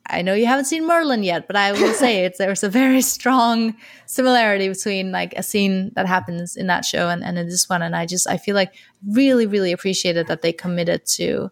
[0.06, 3.00] I know you haven't seen Merlin yet, but I will say it's there's a very
[3.00, 3.74] strong
[4.06, 7.82] similarity between like a scene that happens in that show and, and in this one.
[7.82, 8.74] And I just I feel like
[9.06, 11.50] really, really appreciated that they committed to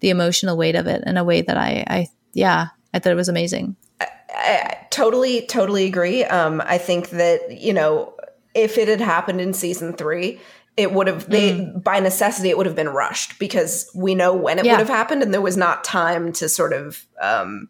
[0.00, 3.16] the emotional weight of it in a way that I I yeah, I thought it
[3.16, 3.76] was amazing.
[4.00, 6.24] I, I totally, totally agree.
[6.24, 8.14] Um, I think that, you know,
[8.54, 10.40] if it had happened in season three,
[10.76, 11.82] it would have they mm.
[11.82, 14.72] by necessity it would have been rushed because we know when it yeah.
[14.72, 17.68] would have happened and there was not time to sort of um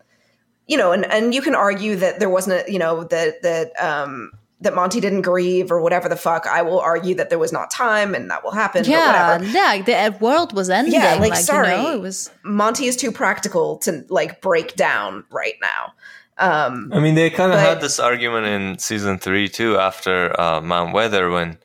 [0.66, 3.72] you know and and you can argue that there wasn't a, you know that that
[3.82, 4.30] um
[4.62, 6.46] that Monty didn't grieve or whatever the fuck.
[6.46, 8.84] I will argue that there was not time and that will happen.
[8.84, 10.10] Yeah, yeah.
[10.10, 10.92] The world was ending.
[10.92, 14.76] Yeah, like, like sorry, you know, it was Monty is too practical to like break
[14.76, 15.94] down right now.
[16.36, 20.60] Um, I mean, they kind of had this argument in season three too after uh,
[20.60, 21.58] Mount Weather when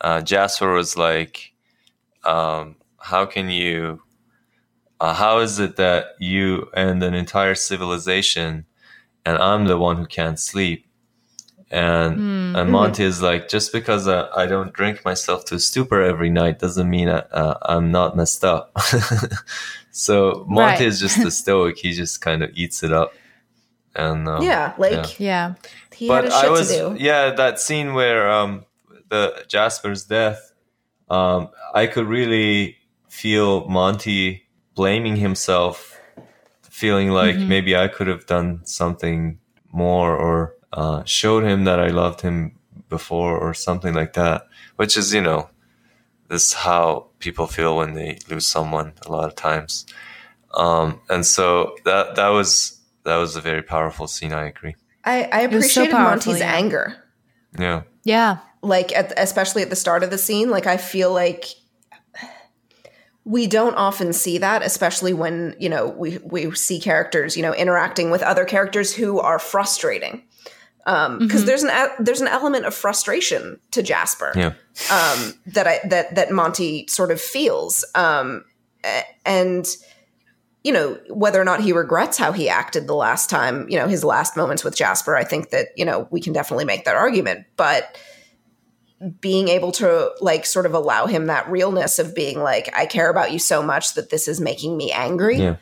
[0.00, 1.52] uh, Jasper was like,
[2.24, 4.02] um, "How can you?
[5.00, 8.66] Uh, how is it that you and an entire civilization,
[9.24, 10.86] and I'm the one who can't sleep?"
[11.70, 12.56] And mm-hmm.
[12.56, 16.58] and Monty is like, "Just because I, I don't drink myself to stupor every night
[16.58, 18.76] doesn't mean I, uh, I'm not messed up."
[19.90, 20.88] so Monty right.
[20.88, 21.78] is just a stoic.
[21.78, 23.12] He just kind of eats it up.
[23.94, 25.54] And um, yeah, like yeah.
[25.94, 28.64] He but I was yeah that scene where um
[29.08, 30.52] the Jasper's death,
[31.10, 32.76] um, I could really
[33.08, 34.44] feel Monty
[34.74, 35.98] blaming himself,
[36.62, 37.48] feeling like mm-hmm.
[37.48, 39.38] maybe I could have done something
[39.72, 44.46] more or uh, showed him that I loved him before or something like that.
[44.76, 45.48] Which is, you know,
[46.28, 49.86] this is how people feel when they lose someone a lot of times.
[50.54, 54.32] Um, and so that that was that was a very powerful scene.
[54.32, 54.76] I agree.
[55.04, 56.52] I, I appreciated so Monty's yeah.
[56.52, 56.96] anger.
[57.58, 57.82] Yeah.
[58.04, 58.38] Yeah
[58.68, 61.46] like at, especially at the start of the scene like i feel like
[63.24, 67.54] we don't often see that especially when you know we we see characters you know
[67.54, 70.22] interacting with other characters who are frustrating
[70.88, 71.44] because um, mm-hmm.
[71.44, 74.54] there's an there's an element of frustration to Jasper yeah.
[74.90, 78.42] um, that I that that Monty sort of feels um,
[79.26, 79.66] and
[80.64, 83.86] you know whether or not he regrets how he acted the last time you know
[83.86, 86.96] his last moments with Jasper I think that you know we can definitely make that
[86.96, 87.98] argument but
[89.20, 93.10] being able to like sort of allow him that realness of being like i care
[93.10, 95.36] about you so much that this is making me angry.
[95.36, 95.56] Yeah.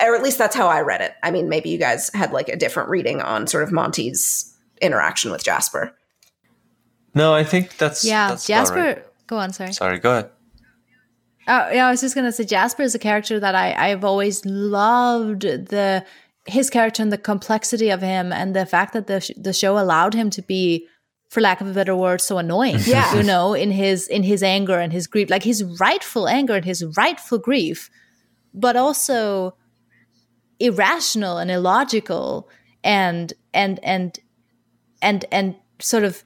[0.00, 1.14] or at least that's how i read it.
[1.22, 5.30] I mean maybe you guys had like a different reading on sort of monty's interaction
[5.30, 5.96] with jasper.
[7.14, 9.04] No i think that's yeah that's jasper right.
[9.26, 9.72] go on sorry.
[9.72, 10.30] Sorry go ahead.
[11.48, 14.44] Oh yeah, I was just gonna say Jasper is a character that I I've always
[14.44, 16.04] loved the
[16.46, 19.78] his character and the complexity of him and the fact that the sh- the show
[19.78, 20.88] allowed him to be
[21.28, 24.42] for lack of a better word so annoying yeah you know in his in his
[24.42, 27.90] anger and his grief like his rightful anger and his rightful grief
[28.54, 29.54] but also
[30.58, 32.48] irrational and illogical
[32.82, 34.18] and and and
[35.02, 36.24] and and sort of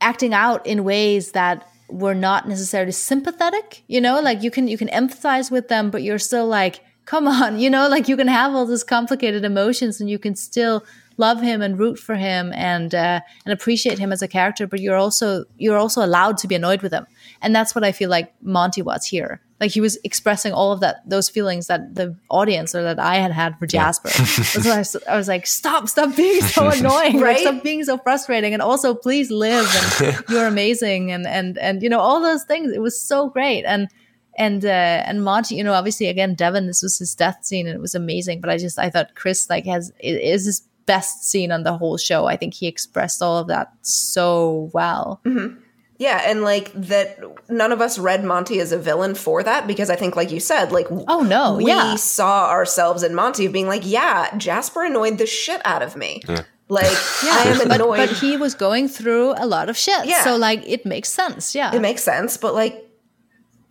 [0.00, 4.76] acting out in ways that were not necessarily sympathetic you know like you can you
[4.76, 8.28] can empathize with them but you're still like come on you know like you can
[8.28, 10.84] have all these complicated emotions and you can still
[11.22, 14.80] love him and root for him and uh, and appreciate him as a character, but
[14.80, 17.06] you're also you're also allowed to be annoyed with him,
[17.40, 19.40] and that's what I feel like Monty was here.
[19.60, 23.16] Like he was expressing all of that those feelings that the audience or that I
[23.24, 24.10] had had for Jasper.
[24.62, 24.74] Yeah.
[24.74, 27.36] I, was, I was like, stop, stop being so annoying, right?
[27.36, 29.66] Like, stop being so frustrating, and also please live.
[30.00, 32.72] And you're amazing, and and and you know all those things.
[32.72, 33.88] It was so great, and
[34.36, 37.76] and uh, and Monty, you know, obviously again, Devon, this was his death scene, and
[37.76, 38.40] it was amazing.
[38.40, 40.62] But I just I thought Chris like has is his
[40.92, 42.26] best scene on the whole show.
[42.26, 45.22] I think he expressed all of that so well.
[45.24, 45.58] Mm-hmm.
[45.96, 47.18] Yeah, and like that,
[47.48, 50.40] none of us read Monty as a villain for that because I think, like you
[50.40, 51.94] said, like oh no, we yeah.
[51.94, 56.20] saw ourselves in Monty of being like, yeah, Jasper annoyed the shit out of me.
[56.28, 56.42] Yeah.
[56.68, 56.84] Like
[57.24, 60.04] yeah, I am annoyed, but, but he was going through a lot of shit.
[60.06, 60.24] Yeah.
[60.24, 61.54] so like it makes sense.
[61.54, 62.36] Yeah, it makes sense.
[62.36, 62.84] But like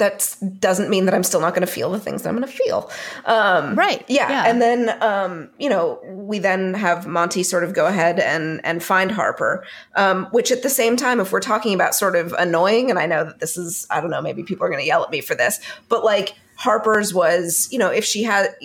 [0.01, 2.49] that doesn't mean that I'm still not going to feel the things that I'm going
[2.49, 2.89] to feel.
[3.25, 4.03] Um, right.
[4.07, 4.29] Yeah.
[4.29, 4.47] yeah.
[4.47, 8.83] And then, um, you know, we then have Monty sort of go ahead and and
[8.83, 9.63] find Harper,
[9.95, 13.05] um, which at the same time, if we're talking about sort of annoying, and I
[13.05, 15.21] know that this is, I don't know, maybe people are going to yell at me
[15.21, 18.55] for this, but like Harper's was, you know, if she had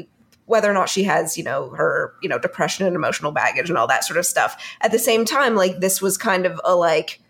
[0.46, 3.76] whether or not she has you know her you know depression and emotional baggage and
[3.76, 6.72] all that sort of stuff at the same time like this was kind of a
[6.72, 7.20] like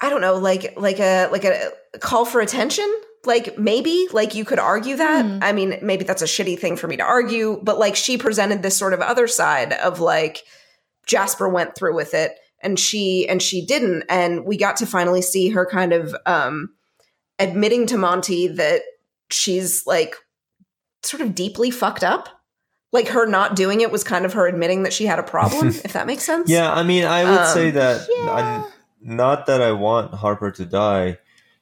[0.00, 2.86] i don't know like like a like a call for attention
[3.26, 5.38] like maybe like you could argue that mm.
[5.42, 8.62] i mean maybe that's a shitty thing for me to argue but like she presented
[8.62, 10.42] this sort of other side of like
[11.06, 15.22] jasper went through with it and she and she didn't and we got to finally
[15.22, 16.70] see her kind of um
[17.38, 18.82] admitting to monty that
[19.30, 20.16] she's like
[21.02, 22.28] sort of deeply fucked up
[22.92, 25.68] like her not doing it was kind of her admitting that she had a problem
[25.84, 28.64] if that makes sense yeah i mean i would um, say that yeah.
[29.00, 31.18] not that i want harper to die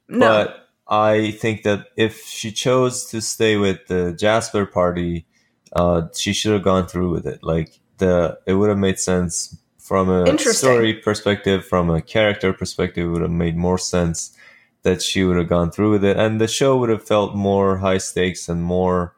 [0.09, 0.21] no.
[0.21, 5.27] but I think that if she chose to stay with the Jasper party,
[5.73, 7.43] uh, she should have gone through with it.
[7.43, 13.07] Like the, it would have made sense from a story perspective, from a character perspective,
[13.07, 14.35] it would have made more sense
[14.83, 17.79] that she would have gone through with it, and the show would have felt more
[17.79, 19.15] high stakes and more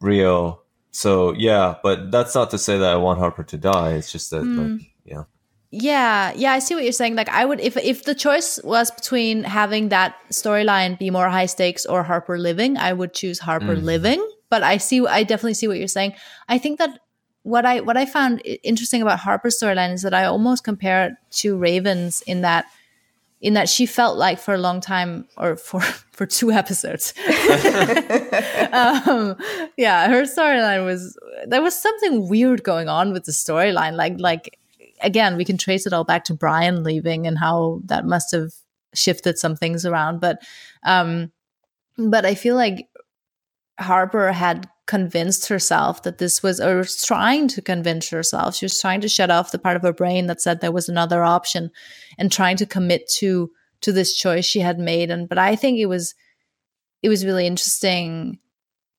[0.00, 0.62] real.
[0.90, 3.92] So yeah, but that's not to say that I want Harper to die.
[3.92, 4.78] It's just that mm.
[4.78, 5.24] like yeah.
[5.76, 7.16] Yeah, yeah, I see what you're saying.
[7.16, 11.46] Like, I would if if the choice was between having that storyline be more high
[11.46, 13.82] stakes or Harper living, I would choose Harper mm.
[13.82, 14.24] living.
[14.50, 16.14] But I see, I definitely see what you're saying.
[16.48, 17.00] I think that
[17.42, 21.14] what I what I found interesting about Harper's storyline is that I almost compare it
[21.38, 22.66] to Raven's in that
[23.40, 25.80] in that she felt like for a long time or for
[26.12, 27.12] for two episodes
[28.72, 29.36] um,
[29.76, 31.18] yeah her storyline was
[31.48, 34.56] there was something weird going on with the storyline like like
[35.04, 38.52] again, we can trace it all back to Brian leaving and how that must have
[38.94, 40.20] shifted some things around.
[40.20, 40.42] But
[40.84, 41.32] um,
[41.96, 42.88] but I feel like
[43.78, 48.54] Harper had convinced herself that this was or was trying to convince herself.
[48.54, 50.88] She was trying to shut off the part of her brain that said there was
[50.88, 51.70] another option
[52.18, 53.50] and trying to commit to
[53.80, 55.10] to this choice she had made.
[55.10, 56.14] And but I think it was
[57.02, 58.38] it was really interesting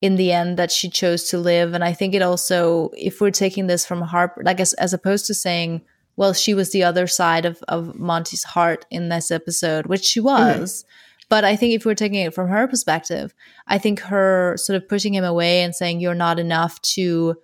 [0.01, 1.74] in the end that she chose to live.
[1.74, 5.26] And I think it also, if we're taking this from Harper, like as, as opposed
[5.28, 5.82] to saying,
[6.18, 10.20] well, she was the other side of, of Monty's heart in this episode, which she
[10.20, 10.59] mm-hmm.
[10.59, 10.84] was.
[10.84, 10.91] Mm-hmm.
[11.28, 13.34] But I think if we're taking it from her perspective,
[13.68, 17.36] I think her sort of pushing him away and saying, you're not enough to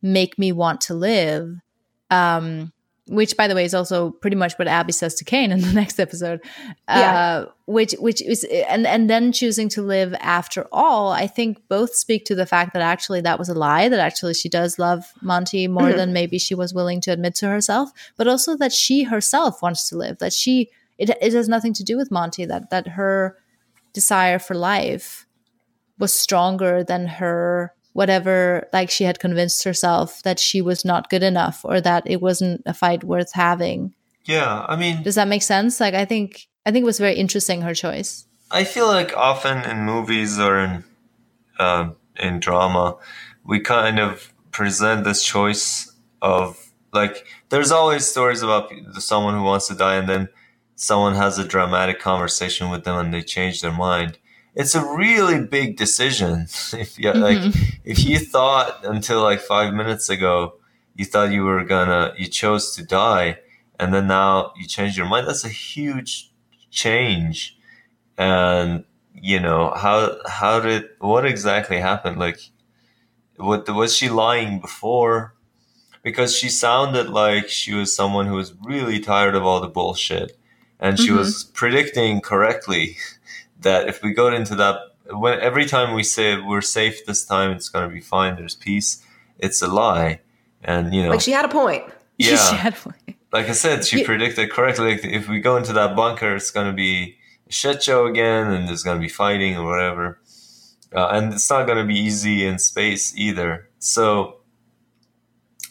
[0.00, 1.56] make me want to live,
[2.10, 2.72] um,
[3.08, 5.72] which by the way is also pretty much what Abby says to Kane in the
[5.80, 6.40] next episode.
[6.88, 7.44] Yeah.
[7.46, 11.94] Uh, which which is and and then choosing to live after all, I think both
[11.94, 15.04] speak to the fact that actually that was a lie, that actually she does love
[15.20, 15.96] Monty more mm-hmm.
[15.96, 19.88] than maybe she was willing to admit to herself, but also that she herself wants
[19.88, 23.36] to live, that she it, it has nothing to do with Monty, that that her
[23.92, 25.26] desire for life
[25.98, 31.22] was stronger than her whatever like she had convinced herself that she was not good
[31.22, 33.94] enough or that it wasn't a fight worth having.
[34.24, 35.80] Yeah i mean does that make sense?
[35.80, 38.26] Like i think i think it was very interesting her choice.
[38.50, 40.84] I feel like often in movies or in
[41.58, 42.96] uh, in drama
[43.44, 46.46] we kind of present this choice of
[46.92, 50.28] like there's always stories about someone who wants to die and then
[50.74, 54.18] someone has a dramatic conversation with them and they change their mind
[54.56, 56.42] it's a really big decision.
[56.72, 57.20] if you mm-hmm.
[57.20, 57.54] like,
[57.84, 60.54] if you thought until like five minutes ago,
[60.96, 63.38] you thought you were gonna, you chose to die,
[63.78, 65.28] and then now you change your mind.
[65.28, 66.32] That's a huge
[66.70, 67.58] change.
[68.16, 72.18] And you know how how did what exactly happened?
[72.18, 72.40] Like,
[73.36, 75.34] what was she lying before?
[76.02, 80.38] Because she sounded like she was someone who was really tired of all the bullshit,
[80.80, 81.18] and she mm-hmm.
[81.18, 82.96] was predicting correctly
[83.60, 84.80] that if we go into that
[85.10, 88.54] when every time we say we're safe this time it's going to be fine there's
[88.54, 89.02] peace
[89.38, 90.20] it's a lie
[90.62, 91.84] and you know like she had a point
[92.18, 93.16] yeah she had a point.
[93.32, 94.06] like i said she yeah.
[94.06, 97.16] predicted correctly like if we go into that bunker it's going to be
[97.48, 100.18] a shit show again and there's going to be fighting or whatever
[100.94, 104.38] uh, and it's not going to be easy in space either so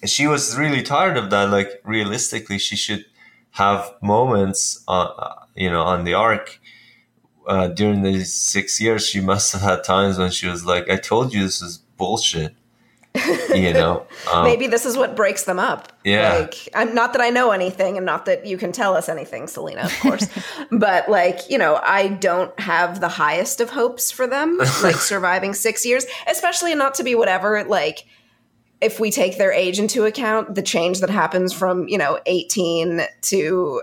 [0.05, 3.05] she was really tired of that like realistically she should
[3.51, 6.59] have moments on uh, you know on the ark
[7.48, 10.98] uh, during these six years, she must have had times when she was like, "I
[10.98, 12.56] told you this is bullshit."
[13.56, 15.91] you know, um, maybe this is what breaks them up.
[16.04, 19.08] Yeah, like I'm not that I know anything, and not that you can tell us
[19.08, 20.28] anything, Selina, of course.
[20.72, 25.54] but like, you know, I don't have the highest of hopes for them, like surviving
[25.54, 28.06] six years, especially not to be whatever like
[28.82, 33.02] if we take their age into account, the change that happens from, you know, 18
[33.22, 33.82] to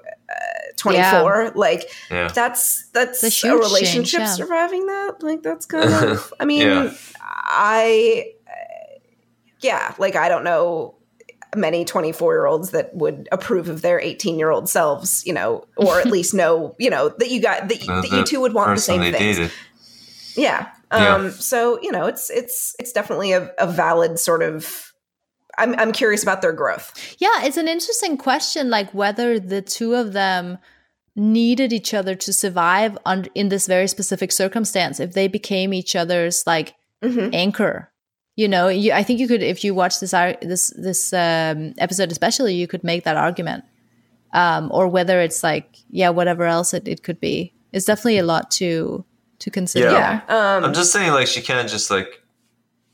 [0.77, 1.51] 24 yeah.
[1.55, 2.29] like yeah.
[2.29, 4.35] that's that's a, a relationship change, yeah.
[4.35, 6.91] surviving that like that's kind of i mean
[7.25, 8.99] i uh,
[9.61, 10.97] yeah like i don't know
[11.55, 15.65] many 24 year olds that would approve of their 18 year old selves you know
[15.77, 18.55] or at least know you know that you got that, uh, that you two would
[18.55, 19.53] want the same things
[20.37, 24.92] yeah um so you know it's it's it's definitely a, a valid sort of
[25.59, 27.17] I'm I'm curious about their growth.
[27.19, 30.59] Yeah, it's an interesting question like whether the two of them
[31.15, 35.95] needed each other to survive on, in this very specific circumstance if they became each
[35.95, 36.75] other's like
[37.05, 37.29] mm-hmm.
[37.35, 37.91] anchor
[38.35, 42.11] you know you, i think you could if you watch this this this um, episode
[42.11, 43.63] especially you could make that argument
[44.33, 48.25] um, or whether it's like yeah whatever else it, it could be it's definitely a
[48.25, 49.05] lot to
[49.39, 50.57] to consider yeah, yeah.
[50.57, 52.22] Um, i'm just saying like she can't just like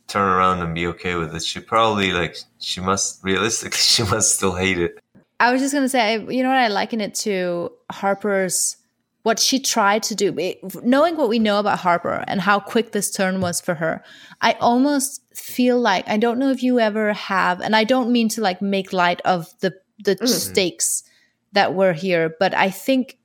[0.08, 4.34] turn around and be okay with it she probably like she must realistically she must
[4.34, 4.98] still hate it
[5.40, 6.58] I was just gonna say, you know what?
[6.58, 8.76] I liken it to Harper's
[9.22, 10.34] what she tried to do.
[10.82, 14.02] Knowing what we know about Harper and how quick this turn was for her,
[14.40, 18.28] I almost feel like I don't know if you ever have, and I don't mean
[18.30, 20.26] to like make light of the the mm-hmm.
[20.26, 21.04] stakes
[21.52, 23.18] that were here, but I think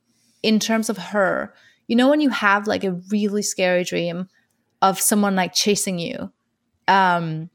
[0.44, 1.54] in terms of her,
[1.88, 4.28] you know, when you have like a really scary dream
[4.82, 6.32] of someone like chasing you,
[6.88, 7.50] um,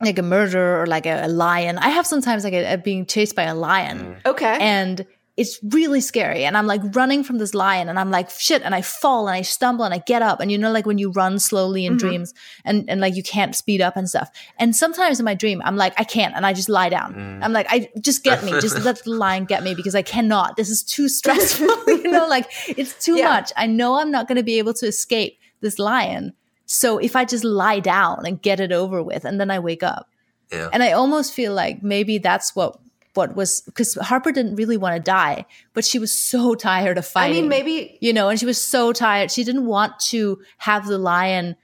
[0.00, 1.78] like a murder or like a, a lion.
[1.78, 3.98] I have sometimes like a, a being chased by a lion.
[3.98, 4.30] Mm.
[4.30, 4.58] Okay.
[4.60, 5.06] And
[5.36, 6.44] it's really scary.
[6.44, 8.62] And I'm like running from this lion and I'm like, shit.
[8.62, 10.38] And I fall and I stumble and I get up.
[10.38, 12.06] And you know, like when you run slowly in mm-hmm.
[12.06, 14.30] dreams and, and like you can't speed up and stuff.
[14.58, 16.36] And sometimes in my dream, I'm like, I can't.
[16.36, 17.14] And I just lie down.
[17.14, 17.44] Mm.
[17.44, 18.52] I'm like, I just get me.
[18.60, 20.56] just let the lion get me because I cannot.
[20.56, 21.66] This is too stressful.
[21.88, 23.30] you know, like it's too yeah.
[23.30, 23.52] much.
[23.56, 26.32] I know I'm not going to be able to escape this lion.
[26.66, 29.82] So if I just lie down and get it over with, and then I wake
[29.82, 30.08] up,
[30.52, 30.68] yeah.
[30.72, 32.78] and I almost feel like maybe that's what
[33.14, 37.06] what was because Harper didn't really want to die, but she was so tired of
[37.06, 37.36] fighting.
[37.36, 39.30] I mean, maybe you know, and she was so tired.
[39.30, 41.56] She didn't want to have the lion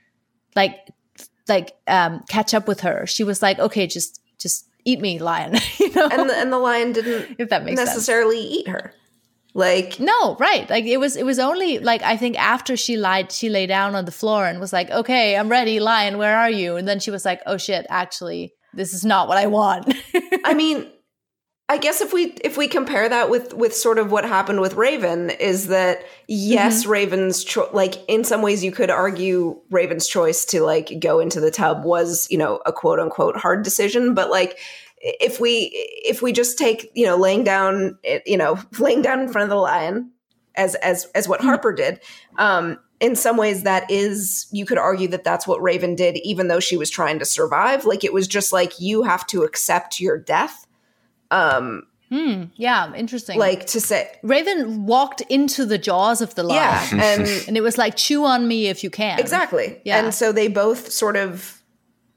[0.54, 0.76] like
[1.48, 3.06] like um catch up with her.
[3.06, 5.56] She was like, okay, just just eat me, lion.
[5.78, 8.54] you know, and the, and the lion didn't if that makes necessarily sense.
[8.54, 8.94] eat her.
[9.52, 10.68] Like no, right?
[10.70, 11.16] Like it was.
[11.16, 14.46] It was only like I think after she lied, she lay down on the floor
[14.46, 16.18] and was like, "Okay, I'm ready, lion.
[16.18, 19.38] Where are you?" And then she was like, "Oh shit, actually, this is not what
[19.38, 19.92] I want."
[20.44, 20.86] I mean,
[21.70, 24.74] I guess if we if we compare that with with sort of what happened with
[24.74, 26.90] Raven is that yes, mm-hmm.
[26.90, 31.38] Raven's cho- like in some ways you could argue Raven's choice to like go into
[31.38, 34.58] the tub was you know a quote unquote hard decision, but like
[35.00, 35.70] if we
[36.04, 39.50] if we just take you know laying down you know laying down in front of
[39.50, 40.10] the lion
[40.56, 41.46] as as as what hmm.
[41.46, 42.00] Harper did
[42.38, 46.48] um in some ways that is you could argue that that's what Raven did even
[46.48, 50.00] though she was trying to survive like it was just like you have to accept
[50.00, 50.66] your death
[51.30, 52.46] um Hmm.
[52.56, 53.38] Yeah, interesting.
[53.38, 56.60] Like to say, Raven walked into the jaws of the lion.
[56.60, 59.20] Yeah, and and it was like, chew on me if you can.
[59.20, 59.80] Exactly.
[59.84, 60.02] Yeah.
[60.02, 61.62] And so they both sort of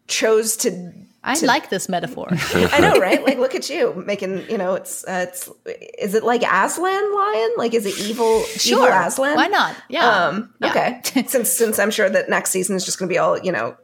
[0.07, 0.91] chose to
[1.25, 2.27] I to, like this metaphor.
[2.31, 3.23] I know, right?
[3.23, 4.49] Like, look at you making.
[4.49, 5.49] You know, it's uh, it's.
[5.97, 7.51] Is it like Aslan lion?
[7.57, 8.43] Like, is it evil?
[8.43, 8.87] Sure.
[8.87, 9.35] Evil Aslan?
[9.35, 9.75] Why not?
[9.87, 10.05] Yeah.
[10.05, 10.69] Um, yeah.
[10.69, 11.01] Okay.
[11.27, 13.77] since since I'm sure that next season is just going to be all you know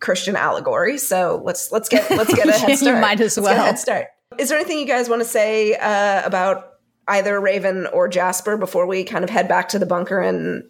[0.00, 0.96] Christian allegory.
[0.96, 2.96] So let's let's get let's get a head start.
[2.96, 3.62] you might as well.
[3.62, 4.06] head start.
[4.38, 6.72] Is there anything you guys want to say uh, about
[7.08, 10.64] either Raven or Jasper before we kind of head back to the bunker and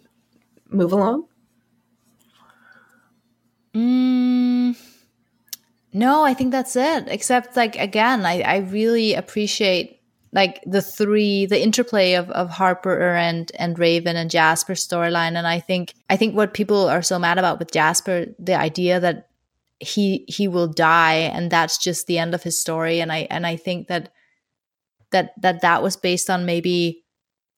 [0.69, 1.25] move along?
[3.73, 4.56] Hmm.
[5.97, 7.05] No, I think that's it.
[7.07, 9.99] Except like again, I, I really appreciate
[10.31, 15.35] like the three the interplay of, of Harper and and Raven and Jasper storyline.
[15.35, 18.99] And I think I think what people are so mad about with Jasper, the idea
[18.99, 19.29] that
[19.79, 23.01] he he will die and that's just the end of his story.
[23.01, 24.13] And I and I think that
[25.09, 27.03] that that that was based on maybe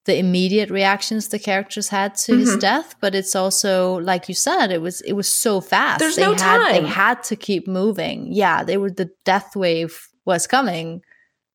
[0.09, 2.41] the immediate reactions the characters had to mm-hmm.
[2.41, 5.99] his death but it's also like you said it was it was so fast.
[5.99, 6.71] There's they no had, time.
[6.71, 8.33] they had to keep moving.
[8.33, 11.03] Yeah they were the death wave was coming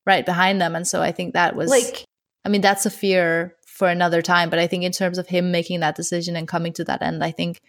[0.07, 2.05] right behind them and so i think that was like
[2.45, 5.51] i mean that's a fear for another time but i think in terms of him
[5.51, 7.61] making that decision and coming to that end i think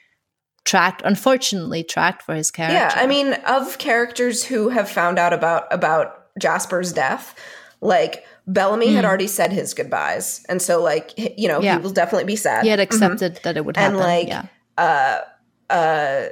[0.65, 5.33] tracked unfortunately tracked for his character yeah i mean of characters who have found out
[5.33, 7.35] about about jasper's death
[7.81, 8.93] like Bellamy mm.
[8.93, 11.77] had already said his goodbyes, and so like you know yeah.
[11.77, 12.63] he will definitely be sad.
[12.63, 13.43] He had accepted mm-hmm.
[13.43, 13.95] that it would happen.
[13.95, 14.45] And like, yeah.
[14.77, 16.29] uh, uh,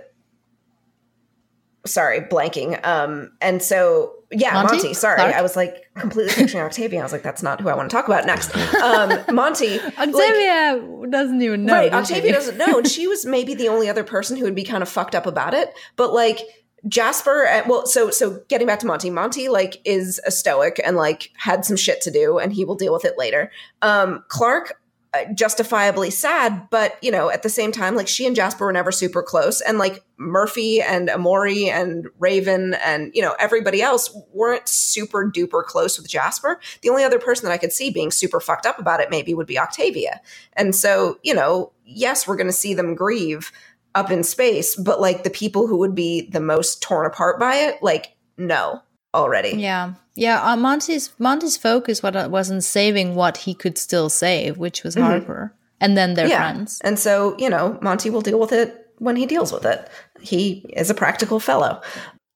[1.86, 2.86] sorry, blanking.
[2.86, 4.78] Um, and so yeah, Monty.
[4.78, 5.36] Monty sorry, Clarke?
[5.36, 6.99] I was like completely picturing Octavia.
[6.99, 8.55] I was like, that's not who I want to talk about next.
[8.76, 9.80] Um, Monty.
[9.97, 11.74] Octavia like, doesn't even know.
[11.74, 14.64] Right, Octavia doesn't know, and she was maybe the only other person who would be
[14.64, 15.74] kind of fucked up about it.
[15.95, 16.39] But like
[16.88, 20.97] Jasper, uh, well, so so getting back to Monty, Monty like is a stoic and
[20.97, 23.51] like had some shit to do, and he will deal with it later.
[23.81, 24.79] Um, Clarke,
[25.13, 28.73] uh, justifiably sad, but you know, at the same time, like she and Jasper were
[28.73, 34.13] never super close, and like Murphy and Emori and Raven and you know everybody else
[34.34, 36.59] weren't super duper close with Jasper.
[36.81, 39.34] The only other person that I could see being super fucked up about it maybe
[39.34, 40.19] would be Octavia,
[40.53, 43.53] and so you know, yes, we're going to see them grieve
[43.96, 47.56] up in space, but like the people who would be the most torn apart by
[47.56, 48.82] it, like, no.
[49.14, 49.58] already.
[49.58, 50.41] Yeah, yeah.
[50.41, 55.06] Uh, Monty's Monty's focus wasn't saving what he could still save, which was mm-hmm.
[55.06, 56.52] Harper, and then their yeah.
[56.52, 56.82] friends.
[56.84, 59.89] And so you know, Monty will deal with it when he deals with it.
[60.22, 61.82] He is a practical fellow.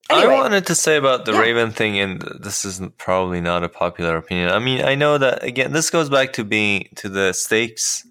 [0.09, 1.39] Anyway, I wanted to say about the yeah.
[1.39, 4.51] Raven thing, and this is probably not a popular opinion.
[4.51, 8.05] I mean, I know that again, this goes back to being to the stakes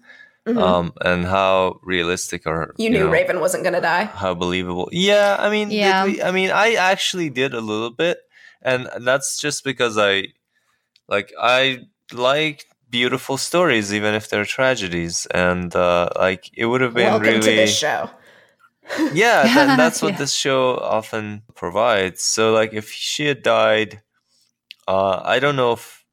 [0.47, 0.57] Mm-hmm.
[0.59, 4.05] Um, and how realistic or you, you knew know, Raven wasn't going to die.
[4.05, 4.87] How believable?
[4.93, 6.05] Yeah, I mean, yeah.
[6.05, 8.19] We, I mean, I actually did a little bit,
[8.61, 10.27] and that's just because I
[11.09, 11.79] like I
[12.13, 17.27] like beautiful stories, even if they're tragedies, and uh, like it would have been Welcome
[17.27, 17.41] really.
[17.41, 18.09] To this show.
[19.13, 20.19] yeah, that, that's what yeah.
[20.19, 22.23] this show often provides.
[22.23, 24.01] So, like, if she had died,
[24.87, 26.05] uh, I don't know if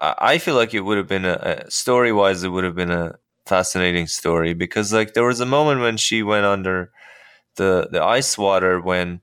[0.00, 2.90] I feel like it would have been a, a story wise, it would have been
[2.90, 3.16] a
[3.46, 6.90] fascinating story because like there was a moment when she went under
[7.56, 9.20] the the ice water when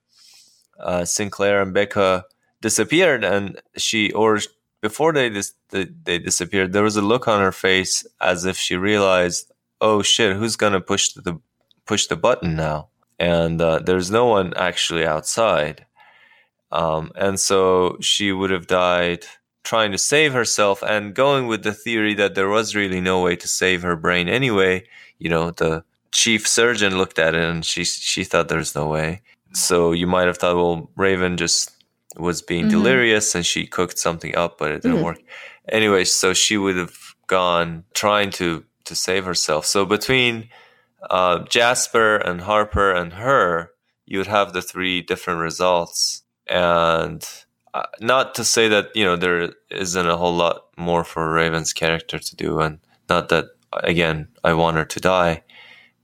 [0.79, 2.25] uh, Sinclair and Becca
[2.61, 4.39] disappeared and she or
[4.81, 8.75] before they dis- they disappeared there was a look on her face as if she
[8.75, 9.51] realized
[9.81, 11.39] oh shit who's gonna push the
[11.85, 12.89] push the button now?
[13.19, 15.85] And uh, there's no one actually outside.
[16.71, 19.25] Um, and so she would have died
[19.63, 23.35] trying to save herself and going with the theory that there was really no way
[23.35, 24.83] to save her brain anyway.
[25.19, 29.21] You know, the chief surgeon looked at it and she she thought there's no way.
[29.53, 31.71] So you might have thought, well, Raven just
[32.17, 32.71] was being mm-hmm.
[32.71, 35.05] delirious and she cooked something up, but it didn't mm-hmm.
[35.05, 35.21] work.
[35.69, 36.97] Anyway, so she would have
[37.27, 39.65] gone trying to to save herself.
[39.65, 40.49] So between
[41.09, 43.71] uh, Jasper and Harper and her,
[44.05, 46.23] you would have the three different results.
[46.47, 47.25] And
[47.73, 51.73] uh, not to say that you know there isn't a whole lot more for Raven's
[51.73, 55.43] character to do, and not that again I want her to die,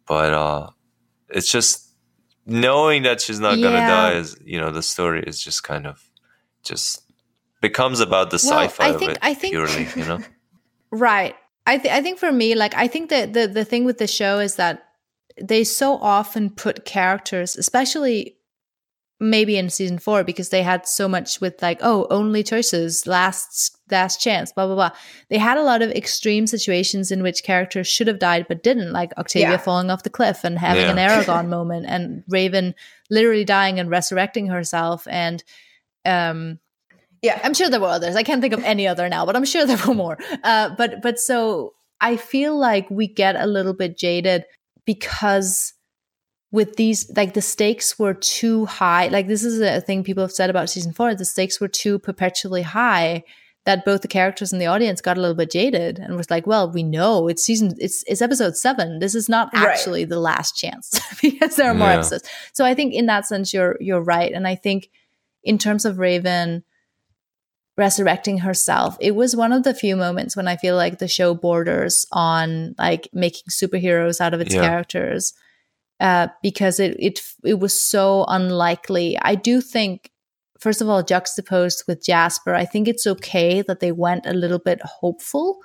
[0.08, 0.70] but uh,
[1.30, 1.90] it's just
[2.46, 3.68] knowing that she's not yeah.
[3.68, 6.04] gonna die is you know the story is just kind of
[6.64, 7.04] just
[7.62, 10.20] becomes about the well, sci-fi I think, of it I think, purely, you know.
[10.92, 11.36] right.
[11.68, 14.08] I th- I think for me, like I think that the the thing with the
[14.08, 14.86] show is that
[15.40, 18.39] they so often put characters, especially
[19.20, 23.78] maybe in season four because they had so much with like oh only choices last
[23.92, 24.92] last chance blah blah blah
[25.30, 28.94] they had a lot of extreme situations in which characters should have died but didn't
[28.94, 29.58] like octavia yeah.
[29.58, 30.92] falling off the cliff and having yeah.
[30.96, 32.74] an aragorn moment and raven
[33.10, 35.44] literally dying and resurrecting herself and
[36.06, 36.58] um
[37.22, 39.46] yeah i'm sure there were others i can't think of any other now but i'm
[39.46, 43.74] sure there were more uh but but so i feel like we get a little
[43.74, 44.46] bit jaded
[44.86, 45.74] because
[46.52, 50.32] with these like the stakes were too high like this is a thing people have
[50.32, 53.24] said about season four the stakes were too perpetually high
[53.66, 56.48] that both the characters and the audience got a little bit jaded and was like
[56.48, 60.10] well we know it's season it's it's episode seven this is not actually right.
[60.10, 61.96] the last chance because there are more yeah.
[61.96, 64.90] episodes so i think in that sense you're you're right and i think
[65.44, 66.64] in terms of raven
[67.78, 71.34] resurrecting herself it was one of the few moments when i feel like the show
[71.34, 74.62] borders on like making superheroes out of its yeah.
[74.62, 75.34] characters
[76.00, 79.18] uh, because it, it it was so unlikely.
[79.22, 80.12] I do think,
[80.60, 84.60] first of all, juxtaposed with Jasper, I think it's okay that they went a little
[84.60, 85.60] bit hopeful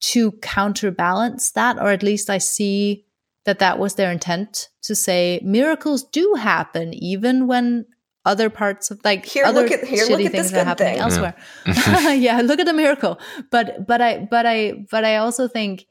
[0.00, 3.04] to counterbalance that, or at least I see
[3.44, 7.86] that that was their intent to say miracles do happen even when
[8.24, 11.02] other parts of like here, other look at, here, shitty things are happening thing.
[11.02, 11.34] elsewhere.
[11.66, 12.12] Yeah.
[12.12, 13.18] yeah, look at the miracle.
[13.50, 15.86] But but I but I but I also think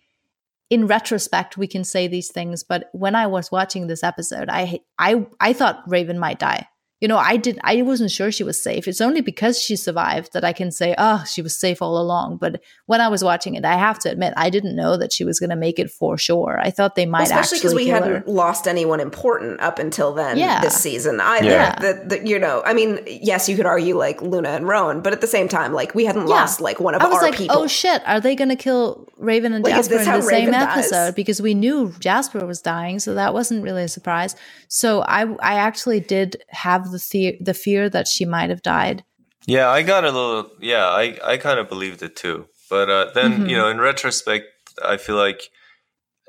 [0.71, 4.79] in retrospect we can say these things but when i was watching this episode i
[4.97, 6.65] i i thought raven might die
[7.01, 8.87] you know, I did I wasn't sure she was safe.
[8.87, 12.37] It's only because she survived that I can say, oh, she was safe all along.
[12.37, 15.23] But when I was watching it, I have to admit, I didn't know that she
[15.23, 16.59] was going to make it for sure.
[16.61, 18.23] I thought they might well, especially because we hadn't her.
[18.27, 20.61] lost anyone important up until then yeah.
[20.61, 21.49] this season either.
[21.49, 21.75] Yeah.
[21.79, 25.11] That, that you know, I mean, yes, you could argue like Luna and Roan, but
[25.11, 26.35] at the same time, like we hadn't yeah.
[26.35, 27.57] lost like one of I was our like, people.
[27.57, 30.51] Oh shit, are they going to kill Raven and like, Jasper in the Raven same
[30.51, 30.85] dies?
[30.85, 31.15] episode?
[31.15, 34.35] Because we knew Jasper was dying, so that wasn't really a surprise.
[34.67, 38.61] So I I actually did have the the the fear fear that she might have
[38.61, 39.03] died.
[39.47, 40.51] Yeah, I got a little.
[40.59, 42.47] Yeah, I I kind of believed it too.
[42.69, 43.45] But uh, then mm-hmm.
[43.47, 44.45] you know, in retrospect,
[44.85, 45.49] I feel like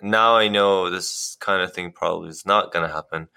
[0.01, 3.29] now I know this kind of thing probably is not going to happen.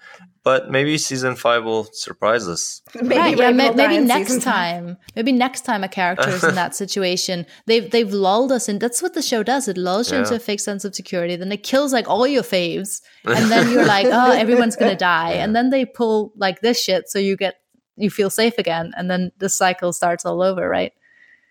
[0.46, 2.80] But maybe season five will surprise us.
[2.94, 4.96] Maybe, right, yeah, maybe, maybe next time.
[5.16, 8.78] Maybe next time a character is in that situation, they've they've lulled us in.
[8.78, 9.66] That's what the show does.
[9.66, 10.22] It lulls you yeah.
[10.22, 11.34] into a fake sense of security.
[11.34, 15.34] Then it kills like all your faves, and then you're like, oh, everyone's gonna die.
[15.34, 15.42] Yeah.
[15.42, 17.56] And then they pull like this shit, so you get
[17.96, 20.92] you feel safe again, and then the cycle starts all over, right?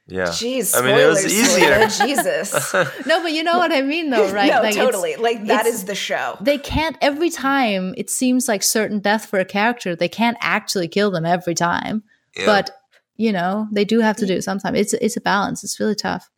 [0.08, 0.26] Yeah.
[0.26, 1.88] Jeez, I mean, it was easier.
[2.06, 2.74] Jesus.
[3.08, 4.52] no, but you know what I mean, though, right?
[4.52, 5.16] no, like totally.
[5.16, 6.38] Like that is the show.
[6.42, 7.96] They can't every time.
[7.98, 9.96] It seems like certain death for a character.
[9.96, 12.04] They can't actually kill them every time.
[12.36, 12.46] Yeah.
[12.46, 12.72] But
[13.18, 14.80] you know they do have to do it sometimes.
[14.80, 15.64] It's it's a balance.
[15.64, 16.30] It's really tough.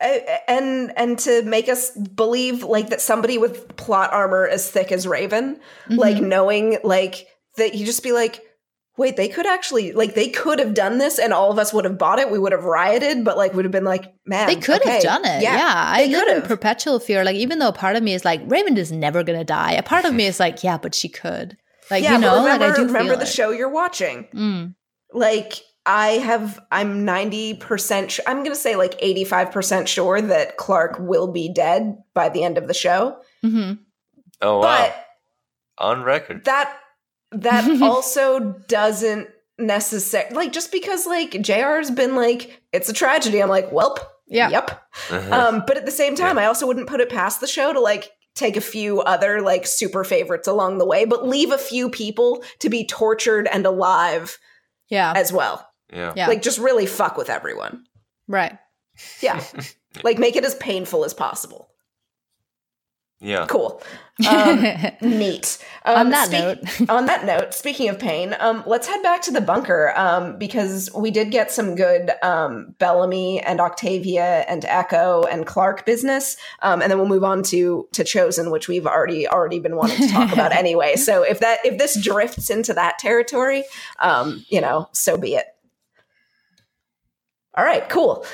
[0.00, 5.06] And and to make us believe like that somebody with plot armor as thick as
[5.06, 5.94] Raven, mm-hmm.
[5.94, 8.42] like knowing like that you just be like,
[8.96, 11.84] wait, they could actually like they could have done this and all of us would
[11.84, 12.30] have bought it.
[12.30, 15.02] We would have rioted, but like would have been like, man, they could okay, have
[15.02, 15.42] done it.
[15.42, 15.72] Yeah, yeah.
[15.74, 17.24] I live in perpetual fear.
[17.24, 19.82] Like even though a part of me is like Raven is never gonna die, a
[19.82, 21.56] part of me is like, yeah, but she could.
[21.90, 23.28] Like yeah, you know, remember, like I do remember the it.
[23.28, 24.28] show you're watching.
[24.34, 24.74] Mm.
[25.12, 30.98] Like I have, I'm 90%, sh- I'm going to say like 85% sure that Clarke
[31.00, 33.18] will be dead by the end of the show.
[33.44, 33.82] Mm-hmm.
[34.40, 34.62] Oh, wow.
[34.62, 35.06] But
[35.78, 36.44] On record.
[36.44, 36.78] That,
[37.32, 39.28] that also doesn't
[39.58, 43.42] necessarily, like, just because like JR's been like, it's a tragedy.
[43.42, 43.98] I'm like, welp.
[44.26, 44.48] Yeah.
[44.48, 44.70] Yep.
[45.10, 45.34] Uh-huh.
[45.34, 46.44] Um, but at the same time, yeah.
[46.44, 49.66] I also wouldn't put it past the show to like take a few other like
[49.66, 54.38] super favorites along the way, but leave a few people to be tortured and alive
[54.88, 55.12] yeah.
[55.14, 55.68] as well.
[55.92, 56.12] Yeah.
[56.16, 56.28] yeah.
[56.28, 57.84] Like just really fuck with everyone.
[58.26, 58.56] Right.
[59.20, 59.42] Yeah.
[60.02, 61.68] like make it as painful as possible.
[63.22, 63.46] Yeah.
[63.46, 63.80] Cool.
[64.28, 64.62] Um,
[65.00, 65.58] neat.
[65.84, 66.58] Um, on that note.
[66.90, 70.90] on that note, speaking of pain, um, let's head back to the bunker um, because
[70.94, 76.82] we did get some good um, Bellamy and Octavia and Echo and Clarke business, um,
[76.82, 80.08] and then we'll move on to to Chosen, which we've already already been wanting to
[80.08, 80.94] talk about anyway.
[80.94, 83.64] So if that if this drifts into that territory,
[83.98, 85.46] um, you know, so be it.
[87.56, 88.24] All right, cool.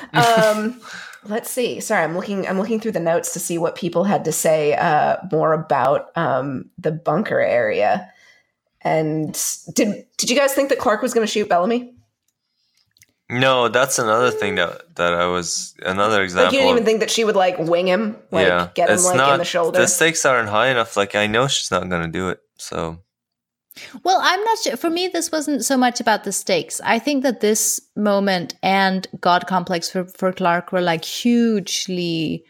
[1.25, 1.81] Let's see.
[1.81, 2.47] Sorry, I'm looking.
[2.47, 6.11] I'm looking through the notes to see what people had to say uh, more about
[6.17, 8.13] um, the bunker area.
[8.83, 9.33] And
[9.75, 11.95] did did you guys think that Clarke was going to shoot Bellamy?
[13.31, 16.47] No, that's another thing that that I was another example.
[16.47, 19.03] Like you didn't even think that she would like wing him, like yeah, get him
[19.03, 19.81] like not, in the shoulder.
[19.81, 20.97] The stakes aren't high enough.
[20.97, 22.41] Like I know she's not going to do it.
[22.57, 23.01] So
[24.03, 24.77] well, I'm not sure.
[24.77, 26.81] For me, this wasn't so much about the stakes.
[26.85, 32.45] I think that this moment and God Complex for, for Clarke were like hugely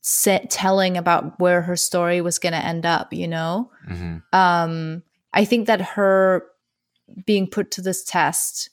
[0.00, 3.70] set, telling about where her story was going to end up, you know?
[3.88, 4.18] Mm-hmm.
[4.32, 5.02] Um,
[5.32, 6.44] I think that her
[7.24, 8.70] being put to this test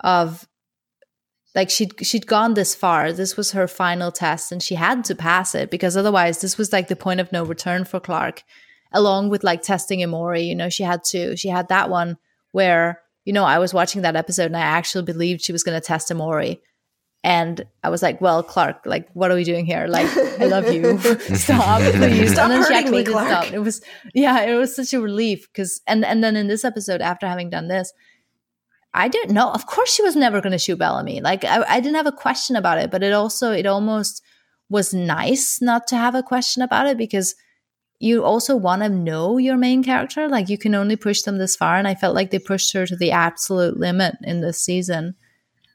[0.00, 0.46] of
[1.54, 5.14] like she'd she'd gone this far this was her final test and she had to
[5.14, 8.42] pass it because otherwise this was like the point of no return for clarke
[8.94, 12.16] along with like testing Emori, you know, she had to, she had that one
[12.52, 15.78] where, you know, I was watching that episode and I actually believed she was going
[15.78, 16.60] to test Emori.
[17.24, 19.86] And I was like, well, Clarke, like, what are we doing here?
[19.88, 20.98] Like, I love you.
[21.34, 22.32] stop, please.
[22.32, 23.52] Stop and then she actually me, did stop.
[23.52, 23.80] It was,
[24.14, 27.50] yeah, it was such a relief because, and, and then in this episode, after having
[27.50, 27.92] done this,
[28.92, 29.50] I didn't know.
[29.50, 31.20] Of course, she was never going to shoot Bellamy.
[31.20, 34.22] Like, I, I didn't have a question about it, but it also, it almost
[34.68, 37.34] was nice not to have a question about it because
[38.00, 40.28] you also want to know your main character.
[40.28, 41.76] Like you can only push them this far.
[41.76, 45.14] And I felt like they pushed her to the absolute limit in this season.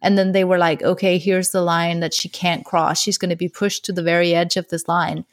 [0.01, 3.01] And then they were like, okay, here's the line that she can't cross.
[3.01, 5.25] She's going to be pushed to the very edge of this line,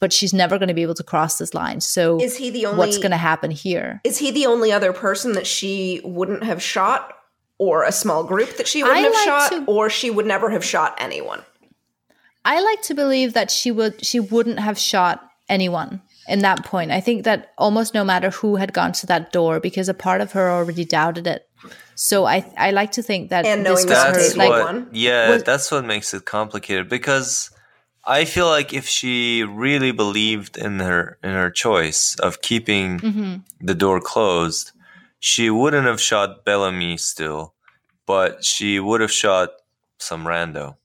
[0.00, 1.80] but she's never going to be able to cross this line.
[1.80, 4.00] So is he the only, what's going to happen here?
[4.02, 7.12] Is he the only other person that she wouldn't have shot
[7.58, 10.26] or a small group that she wouldn't I have like shot to, or she would
[10.26, 11.42] never have shot anyone?
[12.44, 16.90] I like to believe that she would, she wouldn't have shot anyone in that point.
[16.90, 20.20] I think that almost no matter who had gone to that door, because a part
[20.20, 21.48] of her already doubted it.
[21.94, 25.42] So I I like to think that and knowing that's her, like, what, yeah, was,
[25.44, 27.50] that's what makes it complicated because
[28.04, 33.34] I feel like if she really believed in her in her choice of keeping mm-hmm.
[33.60, 34.72] the door closed,
[35.18, 37.54] she wouldn't have shot Bellamy still,
[38.06, 39.50] but she would have shot
[39.98, 40.76] some rando.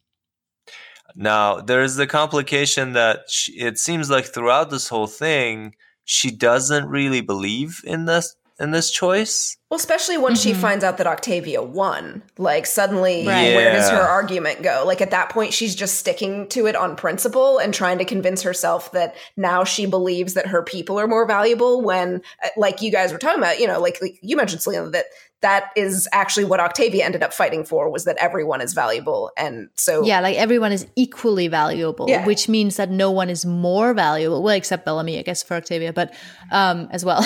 [1.21, 5.75] Now, there's the complication that she, it seems like throughout this whole thing,
[6.05, 9.57] she doesn't really believe in this in this choice.
[9.69, 10.49] Well, especially when mm-hmm.
[10.49, 12.23] she finds out that Octavia won.
[12.37, 13.55] Like suddenly right.
[13.55, 14.83] where does her argument go?
[14.85, 18.41] Like at that point she's just sticking to it on principle and trying to convince
[18.41, 22.91] herself that now she believes that her people are more valuable when uh, like you
[22.91, 25.05] guys were talking about, you know, like, like you mentioned Selina that
[25.41, 29.31] that is actually what Octavia ended up fighting for was that everyone is valuable.
[29.37, 32.25] And so Yeah, like everyone is equally valuable, yeah.
[32.25, 34.43] which means that no one is more valuable.
[34.43, 36.13] Well, except Bellamy, I guess, for Octavia, but
[36.51, 37.21] um as well.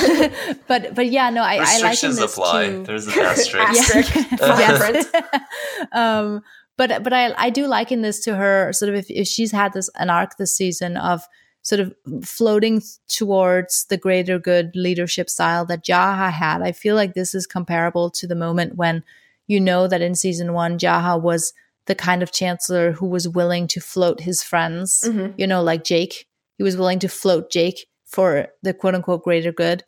[0.67, 2.67] but but yeah, no, I, I like this apply.
[2.67, 2.83] Too.
[2.83, 4.15] There's an asterisk.
[4.41, 5.15] asterisk.
[5.91, 6.43] um
[6.77, 9.73] but but I I do liken this to her sort of if, if she's had
[9.73, 11.23] this an arc this season of
[11.63, 16.61] sort of floating towards the greater good leadership style that Jaha had.
[16.61, 19.03] I feel like this is comparable to the moment when
[19.47, 21.53] you know that in season one, Jaha was
[21.85, 25.33] the kind of chancellor who was willing to float his friends, mm-hmm.
[25.37, 26.27] you know, like Jake.
[26.57, 29.83] He was willing to float Jake for the quote unquote greater good.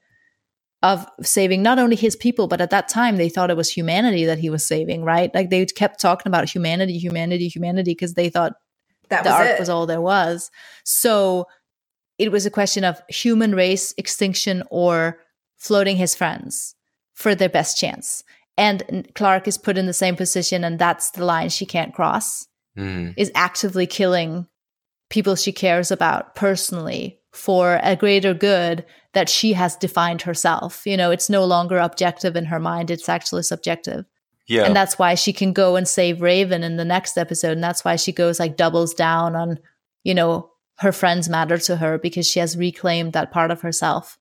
[0.81, 4.25] of saving not only his people, but at that time they thought it was humanity
[4.25, 5.33] that he was saving, right?
[5.33, 8.53] Like they kept talking about humanity, humanity, humanity because they thought
[9.09, 10.51] that the was ark was all there was.
[10.83, 11.47] So
[12.17, 15.19] it was a question of human race extinction or
[15.57, 16.75] floating his friends
[17.13, 18.23] for their best chance.
[18.57, 22.47] And Clarke is put in the same position, and that's the line she can't cross.
[22.77, 23.13] Mm.
[23.15, 24.47] Is actively killing
[25.09, 30.85] people she cares about personally for a greater good that she has defined herself.
[30.85, 34.05] You know, it's no longer objective in her mind, it's actually subjective.
[34.47, 34.63] Yeah.
[34.63, 37.53] And that's why she can go and save Raven in the next episode.
[37.53, 39.59] And that's why she goes like doubles down on,
[40.03, 44.17] you know, her friends matter to her because she has reclaimed that part of herself.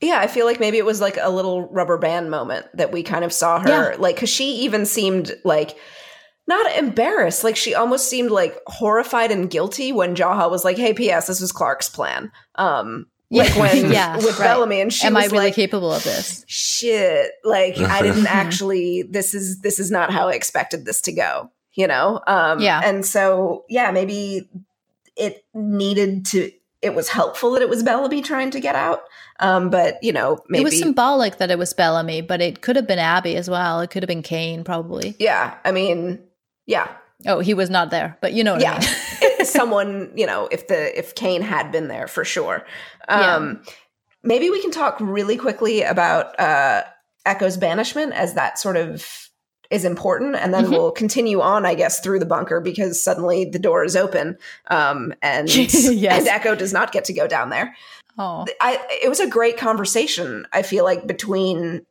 [0.00, 3.02] Yeah, I feel like maybe it was like a little rubber band moment that we
[3.02, 3.92] kind of saw her.
[3.92, 3.96] Yeah.
[3.98, 5.76] Like, cause she even seemed like
[6.48, 7.44] not embarrassed.
[7.44, 11.26] Like she almost seemed like horrified and guilty when Jaha was like, "Hey, P.S.
[11.26, 14.46] This was Clarke's plan." Um, like when yeah, with right.
[14.46, 16.44] Bellamy, and she am I really like, capable of this?
[16.48, 19.04] Shit, like I didn't actually.
[19.10, 21.50] This is this is not how I expected this to go.
[21.74, 22.80] You know, um, yeah.
[22.82, 24.48] And so yeah, maybe
[25.18, 26.50] it needed to.
[26.80, 29.02] It was helpful that it was Bellamy trying to get out.
[29.40, 32.76] Um, but you know, maybe it was symbolic that it was Bellamy, but it could
[32.76, 33.80] have been Abby as well.
[33.80, 35.16] It could have been Kane, probably.
[35.18, 36.20] Yeah, I mean,
[36.66, 36.88] yeah.
[37.26, 38.74] Oh, he was not there, but you know yeah.
[38.74, 38.88] I mean.
[39.44, 42.66] Someone, you know, if the if Kane had been there for sure.
[43.08, 43.72] Um yeah.
[44.22, 46.82] maybe we can talk really quickly about uh
[47.24, 49.27] Echo's banishment as that sort of
[49.70, 50.72] is important and then mm-hmm.
[50.72, 54.36] we'll continue on i guess through the bunker because suddenly the door is open
[54.68, 56.18] um, and, yes.
[56.18, 57.74] and echo does not get to go down there
[58.18, 61.84] oh I, it was a great conversation i feel like between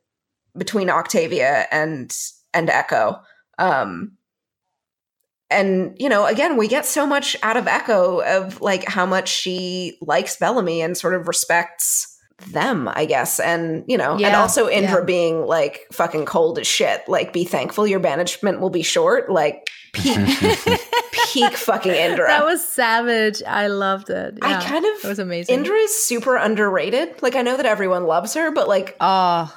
[0.56, 2.16] between octavia and
[2.52, 3.20] and echo
[3.58, 4.12] um,
[5.50, 9.28] and you know again we get so much out of echo of like how much
[9.28, 12.07] she likes bellamy and sort of respects
[12.46, 13.40] them i guess.
[13.40, 15.04] And you know yeah, and also indra yeah.
[15.04, 17.02] being like fucking cold as shit.
[17.08, 19.30] Like be thankful your banishment will be short.
[19.30, 20.16] Like peak
[21.32, 22.28] peak fucking indra.
[22.28, 23.42] That was savage.
[23.42, 24.38] I loved it.
[24.40, 25.54] Yeah, i kind of it was amazing.
[25.56, 27.22] Indra is super underrated.
[27.22, 29.54] Like i know that everyone loves her but like oh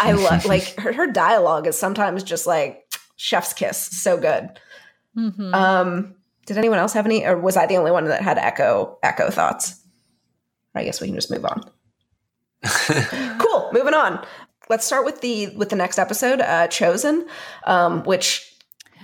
[0.00, 2.82] i love like her, her dialogue is sometimes just like
[3.16, 3.78] chef's kiss.
[3.78, 4.50] So good.
[5.16, 5.54] Mm-hmm.
[5.54, 6.16] Um,
[6.46, 9.30] did anyone else have any, or was I the only one that had echo echo
[9.30, 9.80] thoughts?
[10.74, 11.62] I guess we can just move on.
[13.38, 13.70] cool.
[13.72, 14.24] Moving on.
[14.68, 17.26] Let's start with the with the next episode, uh, Chosen,
[17.66, 18.54] um, which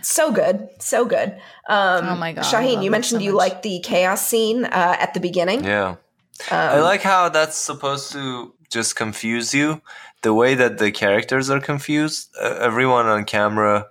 [0.02, 1.32] so good, so good.
[1.68, 5.14] Um, oh my god, Shaheen, you mentioned so you like the chaos scene uh, at
[5.14, 5.64] the beginning.
[5.64, 5.96] Yeah, um,
[6.50, 9.82] I like how that's supposed to just confuse you.
[10.22, 13.88] The way that the characters are confused, uh, everyone on camera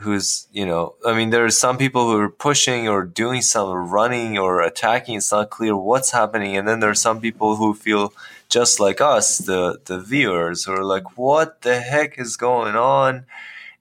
[0.00, 3.90] who's you know i mean there are some people who are pushing or doing some
[3.90, 7.74] running or attacking it's not clear what's happening and then there are some people who
[7.74, 8.12] feel
[8.50, 13.26] just like us the the viewers who are like what the heck is going on?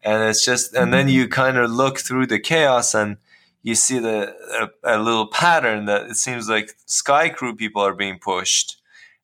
[0.02, 3.18] And it's just and then you kind of look through the chaos and
[3.62, 4.34] you see the
[4.84, 8.78] a, a little pattern that it seems like sky crew people are being pushed.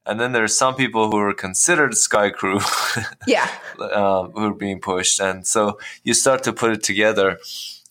[0.07, 2.59] And then there's some people who are considered sky crew
[3.27, 3.49] yeah.
[3.80, 5.19] um, who are being pushed.
[5.19, 7.39] And so you start to put it together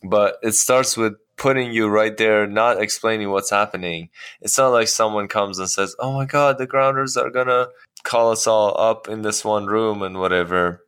[0.05, 1.15] but it starts with
[1.45, 4.09] putting you right there not explaining what's happening
[4.41, 7.67] it's not like someone comes and says oh my god the grounders are gonna
[8.03, 10.83] call us all up in this one room and whatever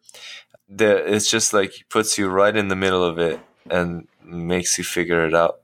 [0.66, 3.39] the, it's just like puts you right in the middle of it
[3.70, 5.61] and makes you figure it out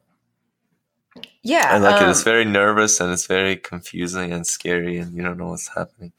[1.44, 2.10] yeah, I like um, it.
[2.10, 5.66] It's um, very nervous and it's very confusing and scary, and you don't know what's
[5.74, 6.12] happening.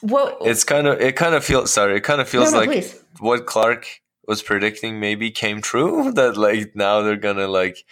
[0.00, 1.96] Well, it's kind of it kind of feels sorry.
[1.96, 3.02] It kind of feels no, no, like please.
[3.18, 6.12] what Clarke was predicting maybe came true.
[6.14, 7.84] That like now they're gonna like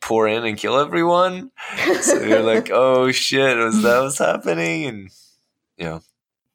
[0.00, 1.50] pour in and kill everyone.
[2.00, 4.86] so you're like, oh shit, was that was happening?
[4.86, 5.10] And
[5.76, 6.00] yeah.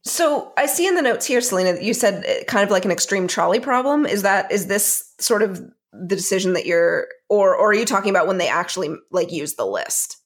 [0.05, 2.85] So I see in the notes here, Selina, that you said uh, kind of like
[2.85, 4.05] an extreme trolley problem.
[4.05, 5.61] Is that is this sort of
[5.93, 9.53] the decision that you're or or are you talking about when they actually like use
[9.53, 10.17] the list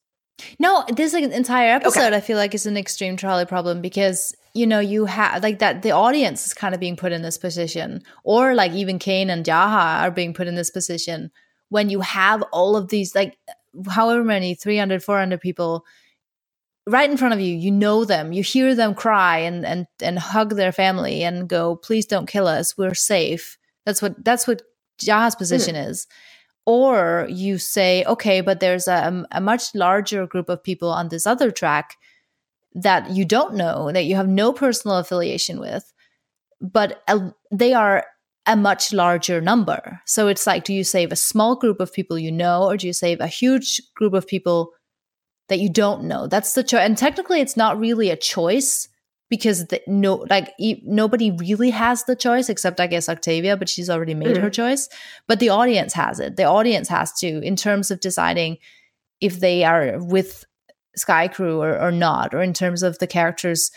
[0.59, 2.15] no this entire episode okay.
[2.15, 5.81] i feel like is an extreme trolley problem because you know you have like that
[5.81, 9.45] the audience is kind of being put in this position or like even kane and
[9.45, 11.31] jaha are being put in this position
[11.69, 13.37] when you have all of these like
[13.89, 15.85] however many 300 400 people
[16.87, 20.19] right in front of you you know them you hear them cry and and and
[20.19, 24.61] hug their family and go please don't kill us we're safe that's what that's what
[24.97, 25.89] Jaha's position mm.
[25.89, 26.07] is.
[26.65, 31.25] Or you say, okay, but there's a, a much larger group of people on this
[31.25, 31.95] other track
[32.77, 35.91] that you don't know, that you have no personal affiliation with,
[36.61, 38.05] but a, they are
[38.45, 39.99] a much larger number.
[40.05, 42.87] So it's like, do you save a small group of people you know, or do
[42.87, 44.71] you save a huge group of people
[45.49, 46.27] that you don't know?
[46.27, 46.81] That's the choice.
[46.81, 48.87] And technically, it's not really a choice
[49.29, 53.67] because the, no like e- nobody really has the choice except i guess octavia but
[53.67, 54.41] she's already made mm.
[54.41, 54.87] her choice
[55.27, 58.57] but the audience has it the audience has to in terms of deciding
[59.19, 60.45] if they are with
[60.97, 63.71] sky crew or, or not or in terms of the characters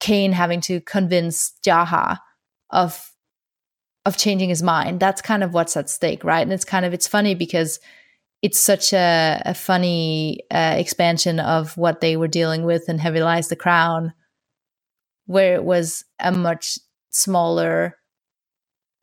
[0.00, 2.18] kane having to convince jaha
[2.70, 3.10] of
[4.06, 6.94] of changing his mind that's kind of what's at stake right and it's kind of
[6.94, 7.80] it's funny because
[8.42, 13.22] it's such a, a funny uh, expansion of what they were dealing with in heavy
[13.22, 14.12] lies the crown
[15.26, 16.78] where it was a much
[17.10, 17.96] smaller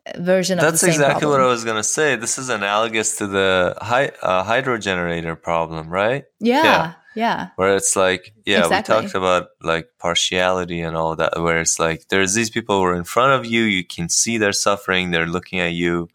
[0.06, 1.32] uh, version That's exactly problem.
[1.32, 2.16] what I was going to say.
[2.16, 6.26] This is analogous to the hy- uh, hydro generator problem, right?
[6.40, 6.94] Yeah, yeah.
[7.16, 7.50] Yeah.
[7.56, 8.96] Where it's like, yeah, exactly.
[8.96, 12.84] we talked about like partiality and all that, where it's like there's these people who
[12.84, 16.08] are in front of you, you can see their suffering, they're looking at you,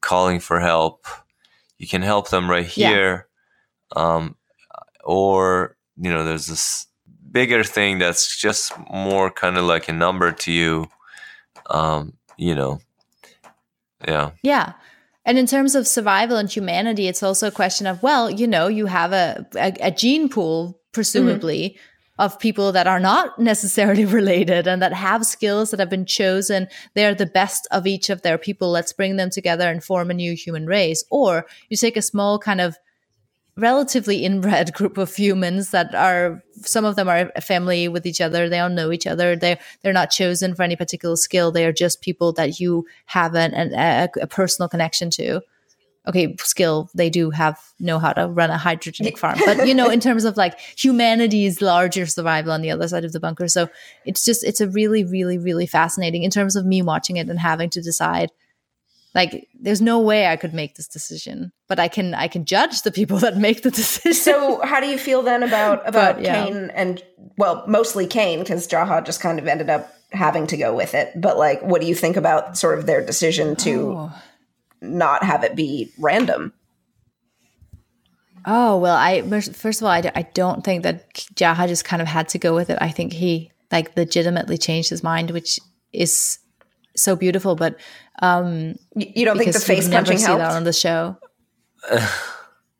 [0.00, 1.06] calling for help.
[1.78, 3.26] You can help them right here.
[3.96, 4.14] Yeah.
[4.16, 4.36] Um,
[5.04, 6.86] or, you know, there's this
[7.32, 10.86] bigger thing that's just more kind of like a number to you
[11.70, 12.78] um you know
[14.06, 14.74] yeah yeah
[15.24, 18.68] and in terms of survival and humanity it's also a question of well you know
[18.68, 22.22] you have a a, a gene pool presumably mm-hmm.
[22.22, 26.68] of people that are not necessarily related and that have skills that have been chosen.
[26.94, 28.70] They're the best of each of their people.
[28.70, 31.04] Let's bring them together and form a new human race.
[31.10, 32.76] Or you take a small kind of
[33.56, 38.20] relatively inbred group of humans that are some of them are a family with each
[38.20, 38.48] other.
[38.48, 39.36] They all know each other.
[39.36, 41.52] They're they're not chosen for any particular skill.
[41.52, 45.40] They are just people that you have an, an a, a, personal connection to.
[46.04, 49.38] Okay skill they do have know how to run a hydrogenic farm.
[49.44, 53.12] But you know in terms of like humanity's larger survival on the other side of
[53.12, 53.46] the bunker.
[53.46, 53.68] So
[54.04, 57.38] it's just it's a really really really fascinating in terms of me watching it and
[57.38, 58.32] having to decide
[59.14, 62.82] like there's no way i could make this decision but i can i can judge
[62.82, 66.24] the people that make the decision so how do you feel then about about but,
[66.24, 66.44] yeah.
[66.44, 67.02] kane and
[67.36, 71.12] well mostly kane because jaha just kind of ended up having to go with it
[71.20, 74.12] but like what do you think about sort of their decision to oh.
[74.80, 76.52] not have it be random
[78.44, 82.08] oh well i first of all I, I don't think that jaha just kind of
[82.08, 85.58] had to go with it i think he like legitimately changed his mind which
[85.94, 86.38] is
[86.96, 87.56] so beautiful.
[87.56, 87.78] But
[88.20, 91.16] um, you don't think the face punching helped that on the show?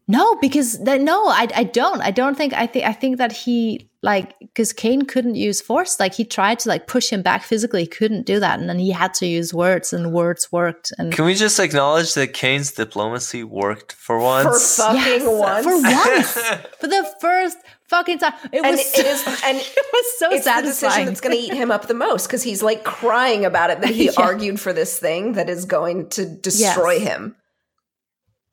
[0.08, 2.00] no, because that, no, I, I don't.
[2.00, 2.52] I don't think.
[2.54, 2.86] I think.
[2.86, 5.98] I think that he like because Kane couldn't use force.
[6.00, 8.90] Like he tried to like push him back physically, couldn't do that, and then he
[8.90, 10.92] had to use words, and words worked.
[10.98, 14.76] And can we just acknowledge that Kane's diplomacy worked for once?
[14.76, 15.64] For fucking yes, once.
[15.64, 16.66] For once.
[16.80, 17.56] for the first
[17.92, 18.32] fucking time.
[18.50, 20.64] It was and it is, and it was so it's satisfying.
[20.64, 23.70] the decision that's going to eat him up the most because he's like crying about
[23.70, 24.12] it that he yeah.
[24.16, 27.08] argued for this thing that is going to destroy yes.
[27.08, 27.36] him.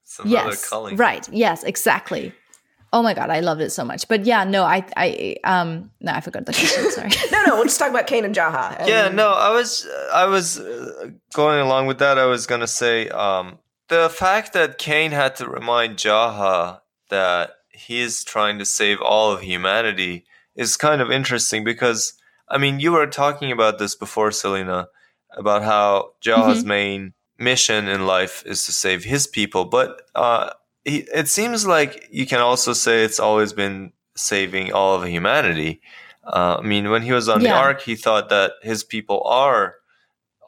[0.04, 1.28] Some yes, right.
[1.32, 2.34] Yes, exactly.
[2.92, 4.08] Oh my god, I loved it so much.
[4.08, 6.90] But yeah, no, I, I, um, no, I forgot the question.
[6.92, 7.10] Sorry.
[7.32, 8.80] no, no, we'll just talk about Kane and Jaha.
[8.80, 12.18] And yeah, no, I was, I was uh, going along with that.
[12.18, 13.60] I was gonna say, um,
[13.90, 19.42] the fact that Kane had to remind Jaha that he's trying to save all of
[19.42, 20.26] humanity
[20.56, 22.14] is kind of interesting because
[22.48, 24.88] I mean you were talking about this before, Selina,
[25.38, 26.68] about how Jaha's mm-hmm.
[26.68, 30.52] main mission in life is to save his people, but uh,
[30.84, 35.82] he, it seems like you can also say it's always been saving all of humanity.
[36.24, 37.54] Uh, I mean, when he was on yeah.
[37.54, 39.76] the ark, he thought that his people are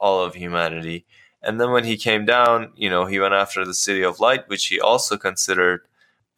[0.00, 1.06] all of humanity.
[1.42, 4.48] And then when he came down, you know, he went after the city of light,
[4.48, 5.80] which he also considered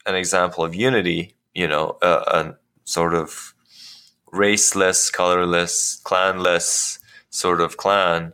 [0.06, 2.54] an example of unity, you know, a
[2.84, 3.54] sort of
[4.32, 6.98] raceless, colorless, clanless
[7.30, 8.32] sort of clan.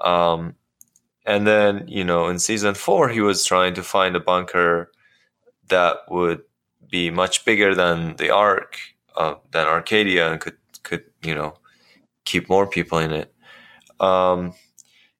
[0.00, 0.54] Um,
[1.26, 4.90] and then, you know, in season four, he was trying to find a bunker
[5.68, 6.42] that would
[6.90, 8.78] be much bigger than the Ark,
[9.16, 11.54] uh, than Arcadia, and could could you know
[12.24, 13.32] keep more people in it.
[14.00, 14.54] Um,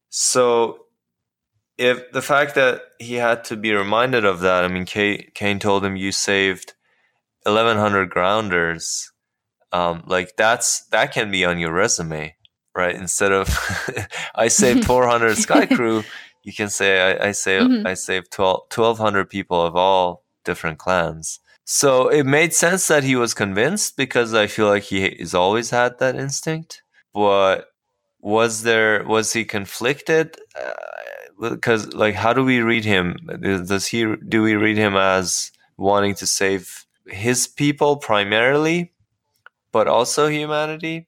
[0.08, 0.79] so
[1.80, 5.58] if the fact that he had to be reminded of that, I mean, Kane, Kane
[5.58, 6.74] told him you saved
[7.44, 9.10] 1100 grounders.
[9.72, 12.36] Um, like that's that can be on your resume,
[12.76, 12.94] right?
[12.94, 13.48] Instead of
[14.34, 16.04] I saved 400 Sky Crew,
[16.42, 17.86] you can say I, I saved mm-hmm.
[17.86, 21.40] I saved 12, 1200 people of all different clans.
[21.64, 25.70] So it made sense that he was convinced because I feel like he has always
[25.70, 26.82] had that instinct.
[27.14, 27.68] But
[28.20, 30.36] was there was he conflicted?
[30.54, 30.72] Uh,
[31.40, 36.14] because like how do we read him does he do we read him as wanting
[36.14, 38.92] to save his people primarily
[39.72, 41.06] but also humanity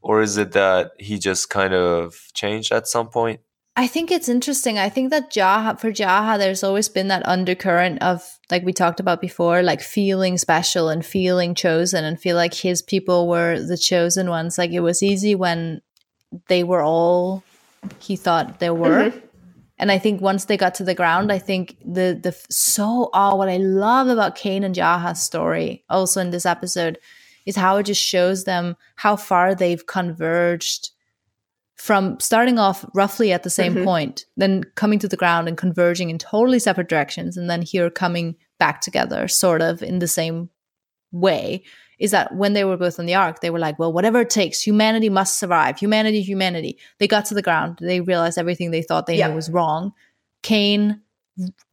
[0.00, 3.40] or is it that he just kind of changed at some point
[3.76, 4.78] I think it's interesting.
[4.78, 9.00] I think that Jaha for Jaha, there's always been that undercurrent of like we talked
[9.00, 13.76] about before, like feeling special and feeling chosen and feel like his people were the
[13.76, 14.58] chosen ones.
[14.58, 15.82] Like it was easy when
[16.46, 17.42] they were all
[17.98, 19.10] he thought they were.
[19.10, 19.23] Mm-hmm.
[19.78, 23.34] And I think once they got to the ground, I think the the so oh
[23.34, 26.98] what I love about Kane and Jaha's story also in this episode
[27.44, 30.90] is how it just shows them how far they've converged
[31.76, 33.84] from starting off roughly at the same mm-hmm.
[33.84, 37.90] point, then coming to the ground and converging in totally separate directions, and then here
[37.90, 40.48] coming back together, sort of in the same
[41.10, 41.64] way,
[41.98, 44.30] is that when they were both on the ark, they were like, well, whatever it
[44.30, 45.78] takes, humanity must survive.
[45.78, 46.78] Humanity, humanity.
[46.98, 49.92] They got to the ground, they realized everything they thought they knew was wrong.
[50.42, 51.00] Kane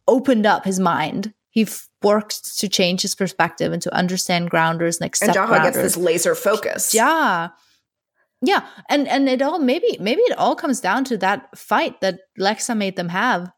[0.08, 1.34] opened up his mind.
[1.50, 5.64] He f- worked to change his perspective and to understand grounders and accept and Jaha
[5.64, 6.94] gets this laser focus.
[6.94, 7.50] Yeah
[8.42, 12.22] yeah and and it all maybe maybe it all comes down to that fight that
[12.40, 13.52] lexa made them have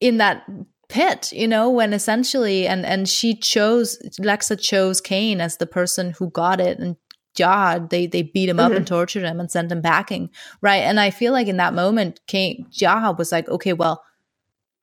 [0.00, 0.44] in that
[0.88, 6.10] pit you know when essentially and and she chose lexa chose kane as the person
[6.18, 6.96] who got it and
[7.36, 8.72] Jaha, they they beat him mm-hmm.
[8.72, 10.30] up and tortured him and sent him packing,
[10.62, 10.78] right?
[10.78, 14.02] And I feel like in that moment, Kane Jaha was like, okay, well,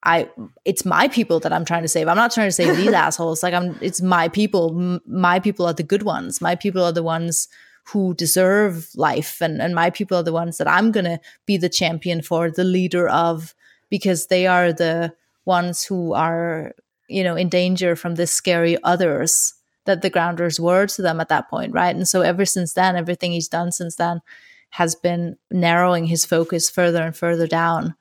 [0.03, 0.29] I
[0.63, 2.07] it's my people that I'm trying to save.
[2.07, 3.41] I'm not trying to save these assholes.
[3.41, 4.75] Like I'm, it's my people.
[4.77, 6.41] M- my people are the good ones.
[6.41, 7.47] My people are the ones
[7.85, 11.57] who deserve life and, and my people are the ones that i'm going to be
[11.57, 13.53] the champion for the leader of
[13.89, 15.13] because they are the
[15.45, 16.73] ones who are
[17.07, 19.53] you know in danger from the scary others
[19.85, 22.95] that the grounders were to them at that point right and so ever since then
[22.95, 24.21] everything he's done since then
[24.69, 27.93] has been narrowing his focus further and further down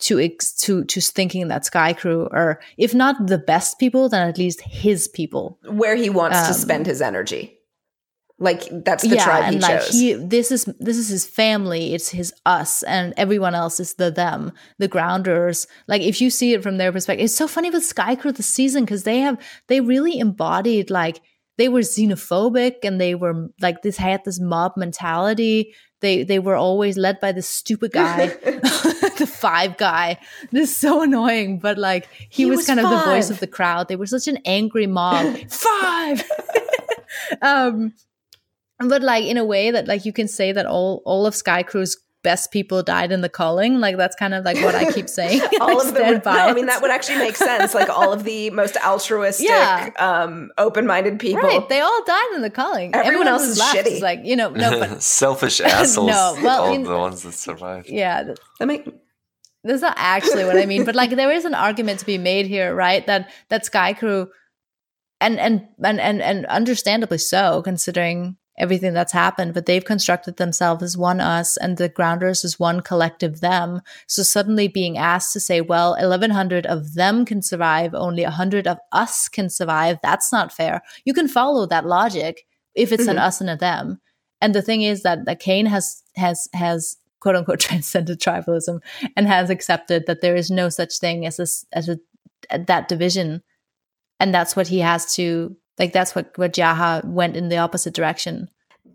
[0.00, 0.28] to
[0.58, 4.60] to to thinking that Sky Crew are, if not the best people, then at least
[4.62, 5.58] his people.
[5.68, 7.59] Where he wants um, to spend his energy.
[8.42, 9.88] Like that's the yeah, tribe he and like chose.
[9.90, 11.92] He, this is this is his family.
[11.92, 15.66] It's his us, and everyone else is the them, the grounders.
[15.86, 18.86] Like if you see it from their perspective, it's so funny with Skycrew this season
[18.86, 21.20] because they have they really embodied like
[21.58, 25.74] they were xenophobic and they were like this had this mob mentality.
[26.00, 28.26] They they were always led by this stupid guy,
[29.18, 30.18] the five guy.
[30.50, 32.90] This is so annoying, but like he, he was, was, kind five.
[32.90, 33.88] of the voice of the crowd.
[33.88, 35.36] They were such an angry mob.
[35.50, 36.24] five.
[37.42, 37.92] um
[38.88, 41.62] but like in a way that like you can say that all all of Sky
[41.62, 43.80] Crew's best people died in the calling.
[43.80, 45.42] Like that's kind of like what I keep saying.
[45.60, 46.20] all of them.
[46.24, 47.74] No, I mean that would actually make sense.
[47.74, 49.90] Like all of the most altruistic, yeah.
[49.98, 51.42] um, open-minded people.
[51.42, 51.66] Right.
[51.68, 52.94] They all died in the calling.
[52.94, 53.76] Everyone, Everyone else is left.
[53.76, 54.00] shitty.
[54.00, 56.08] like you know, no, but selfish assholes.
[56.08, 57.88] no, well, all in, the ones that survived.
[57.88, 58.88] Yeah, that make.
[59.62, 62.46] That's not actually what I mean, but like there is an argument to be made
[62.46, 63.06] here, right?
[63.06, 64.30] That that Sky Crew,
[65.20, 70.82] and and and and and understandably so, considering everything that's happened, but they've constructed themselves
[70.82, 73.80] as one us and the grounders as one collective them.
[74.06, 78.78] So suddenly being asked to say, well, 1100 of them can survive, only 100 of
[78.92, 80.82] us can survive, that's not fair.
[81.04, 83.12] You can follow that logic if it's mm-hmm.
[83.12, 84.00] an us and a them.
[84.40, 88.80] And the thing is that, that Kane has, has, has quote unquote transcended tribalism
[89.16, 91.98] and has accepted that there is no such thing as a, as a,
[92.66, 93.42] that division.
[94.18, 97.94] And that's what he has to like that's what what Jaha went in the opposite
[97.94, 98.48] direction.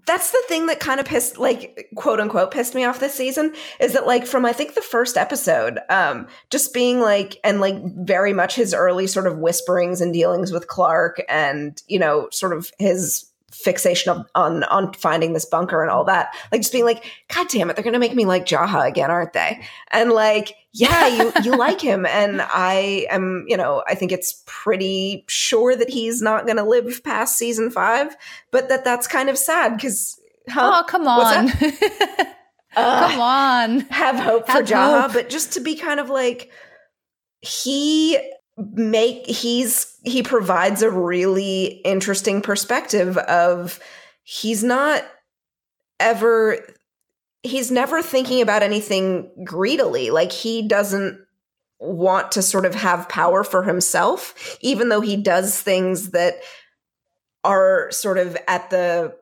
[0.06, 3.54] That's the thing that kind of pissed like quote unquote pissed me off this season
[3.80, 7.76] is that like from I think the first episode um just being like and like
[7.98, 12.54] very much his early sort of whisperings and dealings with Clarke and you know sort
[12.54, 16.36] of his fixation of, on on finding this bunker and all that.
[16.52, 17.04] Like just being like,
[17.34, 19.62] God damn it, they're gonna make me like Jaha again, aren't they?
[19.92, 24.44] And like, yeah, you you like him, and I am, you know, I think it's
[24.46, 28.16] pretty sure that he's not gonna live past season five,
[28.52, 30.20] but that that's kind of sad because.
[30.48, 30.84] Huh?
[30.84, 31.50] Oh come on.
[32.76, 33.80] uh, come on.
[33.90, 36.52] Have hope have for Jaha, but just to be kind of like
[37.42, 38.20] he
[38.58, 43.80] make he's he provides a really interesting perspective of
[44.24, 45.04] he's not
[46.00, 46.60] ever
[47.46, 51.20] he's never thinking about anything greedily like he doesn't
[51.80, 56.36] want to sort of have power for himself even though he does things that
[57.44, 59.14] are sort of at the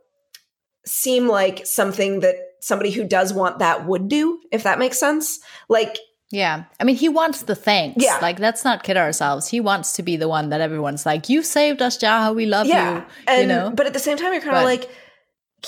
[0.86, 5.40] seem like something that somebody who does want that would do if that makes sense
[5.68, 5.98] like
[6.34, 6.64] yeah.
[6.80, 8.04] I mean, he wants the thanks.
[8.04, 8.18] Yeah.
[8.20, 9.48] Like, let's not kid ourselves.
[9.48, 12.36] He wants to be the one that everyone's like, you saved us, Jaha.
[12.36, 12.96] We love yeah.
[12.96, 13.06] you.
[13.28, 13.70] And, you know?
[13.70, 14.90] But at the same time, you're kind of like,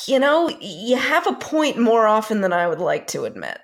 [0.08, 3.60] you know, you have a point more often than I would like to admit.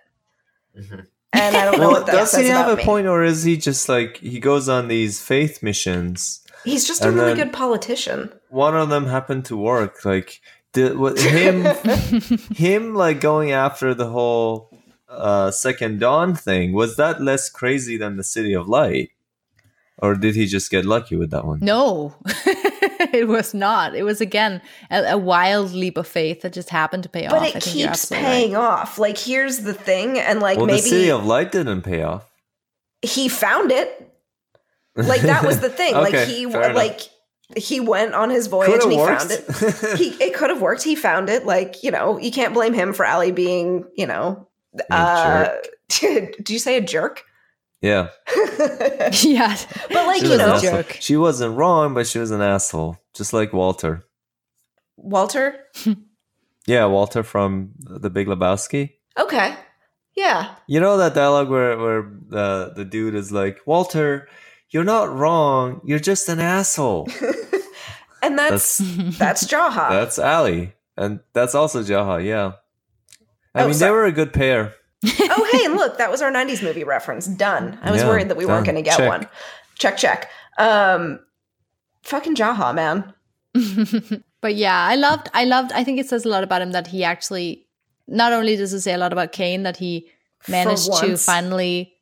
[0.77, 1.01] Mm-hmm.
[1.33, 2.83] And I don't know well, what that Does he have a me.
[2.83, 6.41] point, or is he just like, he goes on these faith missions?
[6.63, 8.31] He's just a really good politician.
[8.49, 10.05] One of them happened to work.
[10.05, 10.41] Like,
[10.73, 11.65] the, what, him,
[12.55, 14.69] him, like going after the whole
[15.09, 19.11] uh, Second Dawn thing was that less crazy than the City of Light,
[20.01, 21.59] or did he just get lucky with that one?
[21.61, 23.95] No, it was not.
[23.95, 27.35] It was again a, a, wild leap of faith that just happened to pay but
[27.35, 27.53] off.
[27.53, 28.61] But it keeps paying right.
[28.61, 28.97] off.
[28.97, 32.27] Like here's the thing, and like well, maybe the City of Light didn't pay off.
[33.01, 34.07] He found it.
[34.95, 35.95] Like that was the thing.
[35.95, 37.01] okay, like he like
[37.55, 39.21] he went on his voyage Could've and he worked.
[39.21, 39.97] found it.
[39.97, 40.83] he it could have worked.
[40.83, 41.45] He found it.
[41.45, 44.47] Like you know, you can't blame him for ALIE being you know.
[44.89, 45.49] Uh,
[45.89, 47.23] do you say a jerk?
[47.81, 48.09] Yeah.
[49.23, 49.57] yeah.
[49.89, 50.71] But like She you know, asshole.
[50.83, 50.97] Joke.
[50.99, 54.03] She wasn't wrong, but she was an asshole, just like Walter.
[54.97, 55.55] Walter.
[56.67, 58.91] Yeah, Walter from The Big Lebowski.
[59.19, 59.55] Okay.
[60.15, 60.53] Yeah.
[60.67, 64.27] You know that dialogue where where the the dude is like, Walter,
[64.69, 65.81] you're not wrong.
[65.83, 67.09] You're just an asshole.
[68.21, 68.77] and that's
[69.17, 69.89] that's Jaha.
[69.89, 72.23] That's ALIE, and that's also Jaha.
[72.23, 72.51] Yeah.
[73.55, 74.75] I Oh, mean, they were a good pair.
[75.05, 77.27] Oh, hey, and look, that was our 90s movie reference.
[77.27, 77.79] Done.
[77.81, 79.09] I was Yeah, worried that we weren't going to get Check.
[79.09, 79.27] one.
[79.77, 80.29] Check, check.
[80.57, 81.19] Um,
[82.03, 83.13] fucking Jaha, man.
[84.41, 85.29] but yeah, I loved.
[85.33, 85.71] I loved.
[85.73, 87.67] I think it says a lot about him that he actually.
[88.07, 90.09] Not only does it say a lot about Kane that he
[90.47, 91.93] managed to finally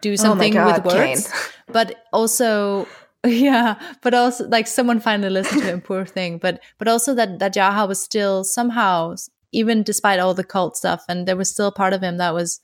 [0.00, 1.40] do Oh something God, with words, Kane.
[1.72, 2.86] but also
[3.26, 7.40] yeah but also like someone finally listened to him poor thing but but also that
[7.40, 9.12] that jaha was still somehow
[9.52, 12.34] even despite all the cult stuff and there was still a part of him that
[12.34, 12.60] was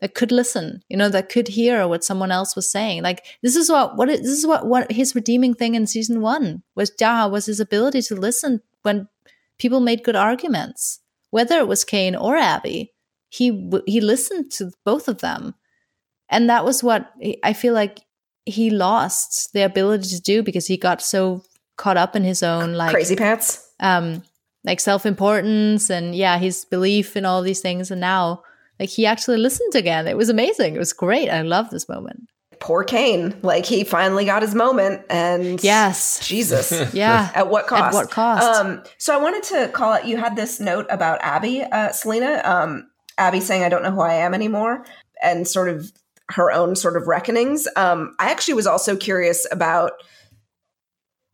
[0.00, 3.02] that could listen you know that could hear what someone else was saying.
[3.02, 6.62] Like this is what what this is what what his redeeming thing in season one
[6.74, 9.08] was jaha was his ability to listen when
[9.58, 11.00] people made good arguments.
[11.30, 12.92] Whether it was kane or abby
[13.28, 15.54] he he listened to both of them.
[16.28, 17.12] And that was what
[17.44, 18.00] i feel like
[18.46, 21.42] he lost the ability to do because he got so
[21.76, 23.68] caught up in his own like Crazy pants.
[23.80, 24.22] um
[24.64, 28.42] like self-importance and yeah his belief in all these things and now
[28.78, 32.28] like he actually listened again it was amazing it was great i love this moment
[32.60, 33.34] Poor Kane.
[33.42, 36.70] Like he finally got his moment and yes Jesus.
[36.92, 37.82] yeah At what cost?
[37.82, 38.60] At what cost?
[38.60, 40.04] Um, so I wanted to call it.
[40.04, 42.42] You had this note about Abby, uh, Selina.
[42.44, 44.84] Um, Abby saying, "I don't know who I am anymore,"
[45.22, 45.90] and sort of
[46.28, 47.66] her own sort of reckonings.
[47.76, 49.92] Um, I actually was also curious about.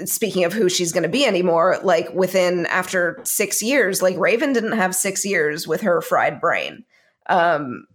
[0.04, 4.52] Speaking of who she's going to be anymore, like within after six years, like Raven
[4.52, 6.84] didn't have six years with her fried brain.
[7.28, 7.86] Um,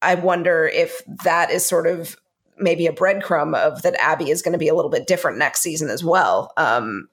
[0.00, 2.16] I wonder if that is sort of
[2.58, 5.60] maybe a breadcrumb of that Abby is going to be a little bit different next
[5.60, 6.52] season as well.
[6.56, 7.08] Um,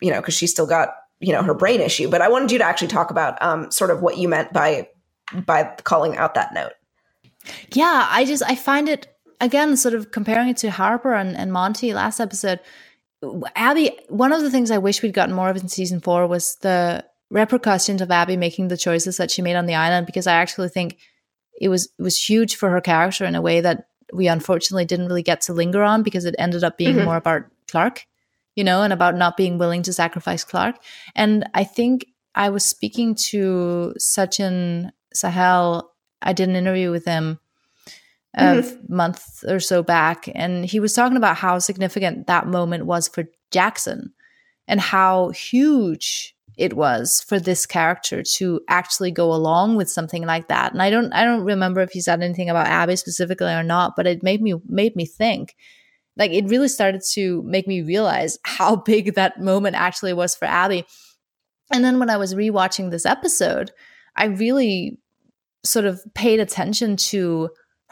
[0.00, 0.90] you know, because she's still got
[1.20, 2.10] you know her brain issue.
[2.10, 4.88] But I wanted you to actually talk about um, sort of what you meant by
[5.34, 6.72] by calling out that note.
[7.72, 11.52] yeah i just i find it again sort of comparing it to harper and, and
[11.52, 12.60] monty last episode
[13.56, 16.56] abby one of the things i wish we'd gotten more of in season four was
[16.62, 20.32] the repercussions of abby making the choices that she made on the island because i
[20.34, 20.98] actually think
[21.60, 25.06] it was it was huge for her character in a way that we unfortunately didn't
[25.06, 27.04] really get to linger on because it ended up being Mhm.
[27.04, 28.06] more about clarke
[28.56, 30.76] you know and about not being willing to sacrifice clarke
[31.14, 37.38] and i think i was speaking to sachin sahel i did an interview with him
[38.38, 38.86] Mm-hmm.
[38.90, 43.06] a month or so back and he was talking about how significant that moment was
[43.06, 44.14] for jackson
[44.66, 50.48] and how huge it was for this character to actually go along with something like
[50.48, 50.72] that.
[50.72, 53.96] And i don't i don't remember if he said anything about abby specifically or not
[53.96, 55.56] but it made me made me think.
[56.16, 60.44] Like it really started to make me realize how big that moment actually was for
[60.44, 60.84] abby.
[61.72, 63.72] And then when i was rewatching this episode
[64.16, 64.98] i really
[65.64, 67.48] sort of paid attention to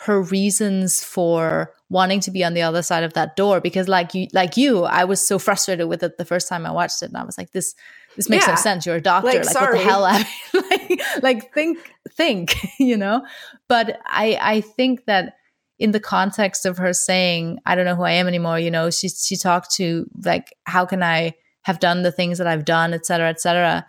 [0.07, 4.15] her reasons for wanting to be on the other side of that door because like
[4.15, 7.07] you like you i was so frustrated with it the first time i watched it
[7.07, 7.75] and i was like this
[8.17, 8.55] this makes Yeah.
[8.55, 8.87] no sense.
[8.87, 9.29] You're a doctor.
[9.29, 10.29] Like, like, what the hell Abby?
[10.71, 11.79] like like think
[12.11, 13.25] think you know?
[13.69, 15.35] But i i think that
[15.79, 18.91] in the context of her saying i don't know who i am anymore you know
[18.91, 21.33] she she talked to like how can i
[21.63, 23.87] have done the things that i've done et cetera et cetera.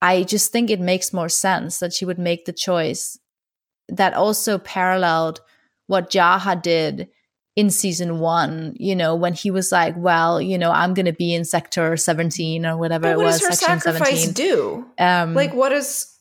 [0.00, 3.18] I just think it makes more sense that she would make the choice
[3.88, 5.40] that also paralleled
[5.86, 7.08] what Jaha did
[7.56, 11.12] in season one, you know, when he was like, well, you know, I'm going to
[11.12, 13.24] be in sector 17 or whatever But it was.
[13.42, 14.32] what does her sacrifice 17.
[14.32, 14.86] do?
[14.98, 16.14] Um, Like, what is?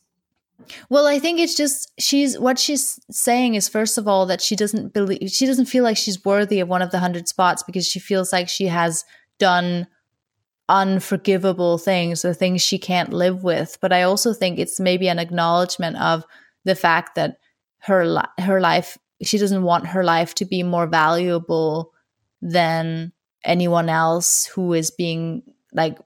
[0.89, 4.56] well, I think it's just she's what she's saying is first of all that she
[4.56, 7.88] doesn't believe she doesn't feel like she's worthy of one of the hundred spots because
[7.88, 9.06] she feels like she has
[9.38, 9.85] done
[10.69, 13.77] unforgivable things or things she can't live with.
[13.81, 16.26] But I also think it's maybe an acknowledgement of
[16.65, 17.38] the fact that
[17.79, 21.93] her li- her life she doesn't want her life to be more valuable
[22.41, 23.11] than
[23.43, 25.43] anyone else who is being
[25.73, 25.97] like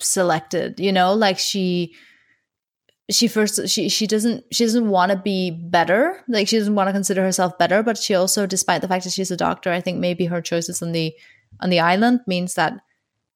[0.00, 1.14] selected you know?
[1.14, 1.94] Like she
[3.10, 6.22] she first she she doesn't she doesn't want to be better.
[6.28, 9.12] Like she doesn't want to consider herself better but she also despite the fact that
[9.12, 11.14] she's a doctor i think maybe her choices on the
[11.60, 12.80] on the island means that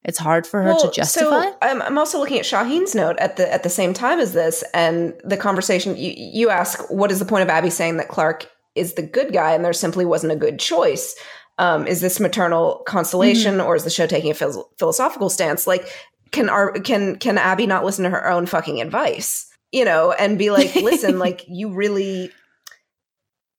[0.05, 3.17] it's hard for her well, to justify so I'm, I'm also looking at shaheen's note
[3.19, 7.11] at the at the same time as this and the conversation you, you ask what
[7.11, 10.05] is the point of abby saying that Clarke is the good guy and there simply
[10.05, 11.15] wasn't a good choice
[11.59, 13.67] um, is this maternal consolation mm-hmm.
[13.67, 15.87] or is the show taking a phil- philosophical stance like
[16.31, 20.37] can our can can abby not listen to her own fucking advice you know, and
[20.37, 22.31] be like, listen, like you really,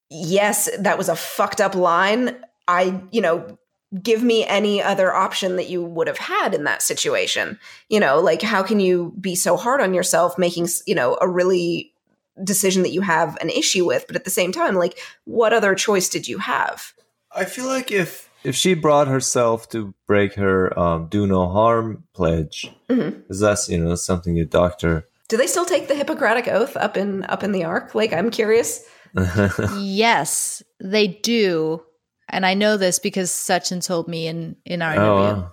[0.09, 2.37] yes, that was a fucked up line.
[2.67, 3.59] I, you know,
[4.03, 7.59] give me any other option that you would have had in that situation.
[7.89, 11.29] You know, like how can you be so hard on yourself making, you know, a
[11.29, 11.93] really
[12.43, 15.75] decision that you have an issue with, but at the same time, like what other
[15.75, 16.93] choice did you have?
[17.35, 22.05] I feel like if if she brought herself to break her um, do no harm
[22.13, 23.19] pledge, mm-hmm.
[23.21, 26.97] because that's you know something a doctor do they still take the Hippocratic oath up
[26.97, 27.95] in up in the Ark?
[27.95, 28.85] Like, I'm curious.
[29.79, 31.83] yes, they do,
[32.29, 35.43] and I know this because Sachin told me in in our oh, interview.
[35.43, 35.51] Wow.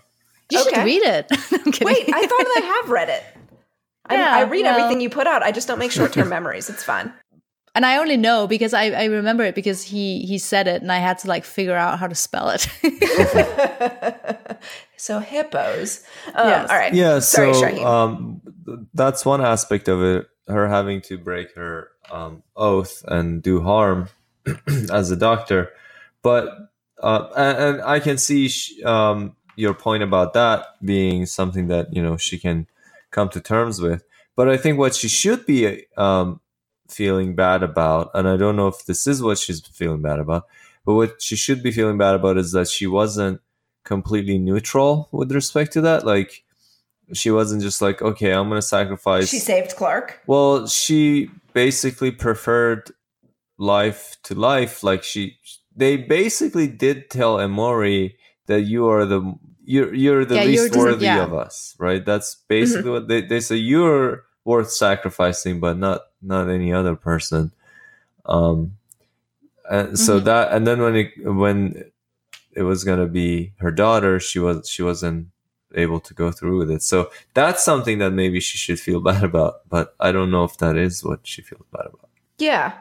[0.51, 0.69] You okay.
[0.69, 1.31] should read it.
[1.81, 3.23] Wait, I thought I have read it.
[4.09, 5.43] Yeah, I read well, everything you put out.
[5.43, 6.69] I just don't make short term memories.
[6.69, 7.13] It's fine.
[7.73, 10.91] And I only know because I, I remember it because he he said it and
[10.91, 12.67] I had to like figure out how to spell it.
[14.97, 16.03] so hippos.
[16.33, 16.69] Um, yes.
[16.69, 16.93] All right.
[16.93, 17.19] Yeah.
[17.19, 18.41] Sorry, so um,
[18.93, 20.27] that's one aspect of it.
[20.47, 24.09] Her having to break her um, oath and do harm
[24.91, 25.69] as a doctor,
[26.21, 26.71] but
[27.01, 31.93] uh, and, and, I can see sh- um, your point about that being something that
[31.93, 32.67] you know she can
[33.09, 34.03] come to terms with.
[34.35, 36.39] But I think what she should be um,
[36.87, 40.47] feeling bad about, and I don't know if this is what she's feeling bad about,
[40.85, 43.41] but what she should be feeling bad about is that she wasn't
[43.83, 46.05] completely neutral with respect to that.
[46.05, 46.43] Like,
[47.13, 49.29] she wasn't just like, okay, I'm going to sacrifice.
[49.29, 50.21] She saved Clarke.
[50.27, 52.91] Well, she basically preferred
[53.57, 54.83] life to life.
[54.83, 55.37] Like, she,
[55.75, 58.15] they basically did tell Emori
[58.47, 61.23] that you are the you're you're the yeah, least you're worthy yeah.
[61.23, 62.05] of us, right?
[62.05, 62.91] That's basically mm-hmm.
[62.91, 63.55] what they, they say.
[63.55, 67.51] You're worth sacrificing, but not not any other person.
[68.25, 68.77] Um,
[69.69, 70.25] and so mm-hmm.
[70.25, 71.91] that, and then when it when
[72.53, 75.27] it was gonna be her daughter, she was she wasn't
[75.73, 76.83] able to go through with it.
[76.83, 79.67] So that's something that maybe she should feel bad about.
[79.69, 82.09] But I don't know if that is what she feels bad about.
[82.37, 82.73] Yeah,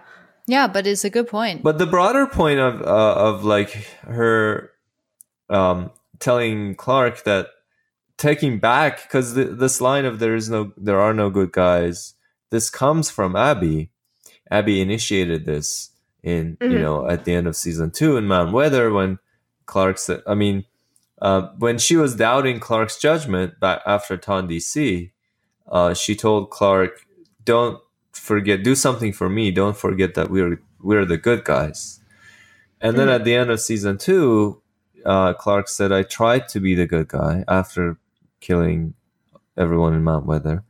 [0.51, 1.63] yeah, but it's a good point.
[1.63, 3.71] But the broader point of uh, of like
[4.03, 4.71] her
[5.49, 7.49] um, telling Clarke that
[8.17, 12.13] taking back because this line of there is no there are no good guys
[12.51, 13.89] this comes from abby
[14.51, 16.71] abby initiated this in mm-hmm.
[16.71, 19.19] you know at the end of season two in mount weather when
[19.65, 20.67] clarke said i mean
[21.21, 25.11] uh, when she was doubting Clarke's judgment back after TonDC,
[25.71, 27.07] uh, she told Clarke,
[27.45, 27.81] don't
[28.13, 32.01] forget do something for me don't forget that we're we're the good guys
[32.81, 34.61] and then at the end of season two
[35.05, 37.99] uh, clarke said i tried to be the good guy after
[38.41, 38.95] killing
[39.57, 40.65] everyone in Mount Weather.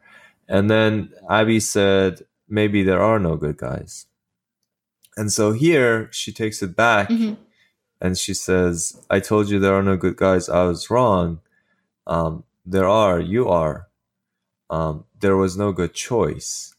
[0.48, 4.06] And then Abby said, maybe there are no good guys.
[5.16, 7.34] And so here she takes it back mm-hmm.
[8.00, 10.48] and she says, I told you there are no good guys.
[10.48, 11.40] I was wrong.
[12.06, 13.88] Um, there are, you are.
[14.68, 16.74] Um, there was no good choice.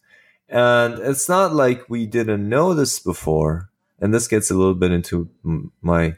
[0.52, 3.70] And it's not like we didn't know this before.
[4.00, 5.30] And this gets a little bit into
[5.82, 6.18] my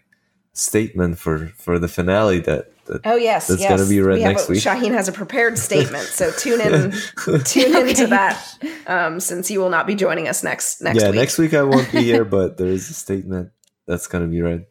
[0.53, 3.69] statement for, for the finale that that, oh yes, that's yes.
[3.69, 4.61] going to be read we next a, week.
[4.61, 6.91] Shaheen has a prepared statement, so tune in,
[7.45, 7.89] tune okay.
[7.89, 8.57] into that.
[8.87, 11.15] Um, since you will not be joining us next next yeah, week.
[11.15, 13.51] next week I won't be here, but there is a statement
[13.87, 14.65] that's going to be read.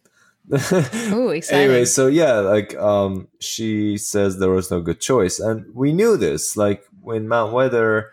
[0.52, 1.64] oh, exciting!
[1.64, 6.18] Anyway, so yeah, like um, she says there was no good choice, and we knew
[6.18, 6.54] this.
[6.56, 8.12] Like when Mount Weather,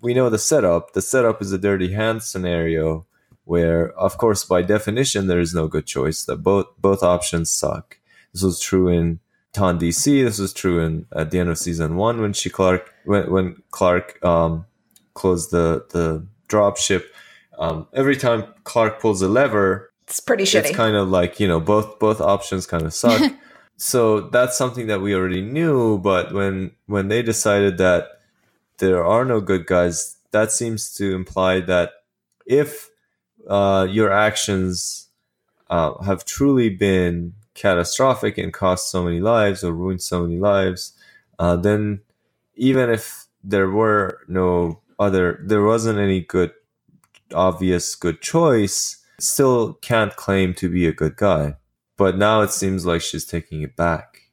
[0.00, 0.92] we know the setup.
[0.92, 3.06] The setup is a dirty hand scenario
[3.44, 6.24] where, of course, by definition, there is no good choice.
[6.24, 7.98] That both both options suck
[8.36, 9.20] this was true in
[9.54, 10.22] Ton DC.
[10.22, 13.62] This was true in at the end of season one when she Clarke when when
[13.70, 14.66] Clarke um,
[15.14, 17.14] closed the the drop ship.
[17.58, 20.66] Um, every time Clarke pulls a lever, it's pretty shitty.
[20.66, 23.32] It's kind of like you know both both options kind of suck.
[23.78, 25.96] so that's something that we already knew.
[25.96, 28.15] But when when they decided that
[28.78, 31.92] there are no good guys, that seems to imply that
[32.46, 32.90] if
[33.48, 35.08] uh, your actions
[35.70, 40.92] uh, have truly been catastrophic and cost so many lives or ruined so many lives,
[41.38, 42.00] uh, then
[42.54, 46.52] even if there were no other, there wasn't any good,
[47.34, 51.56] obvious good choice, still can't claim to be a good guy.
[51.96, 54.30] But now it seems like she's taking it back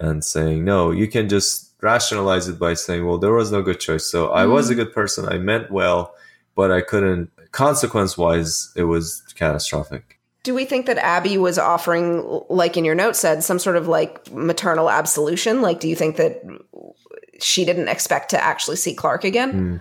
[0.00, 3.80] and saying, no, you can just rationalize it by saying, well, there was no good
[3.80, 4.06] choice.
[4.06, 4.82] So I was a Mm-hmm.
[4.84, 5.28] good person.
[5.28, 6.14] I meant well,
[6.54, 10.18] but I couldn't, consequence wise, it was catastrophic.
[10.42, 13.88] Do we think that Abby was offering, like in your note said, some sort of
[13.88, 15.60] like maternal absolution?
[15.60, 16.42] Like, do you think that
[17.40, 19.52] she didn't expect to actually see Clarke again?
[19.52, 19.80] Mm.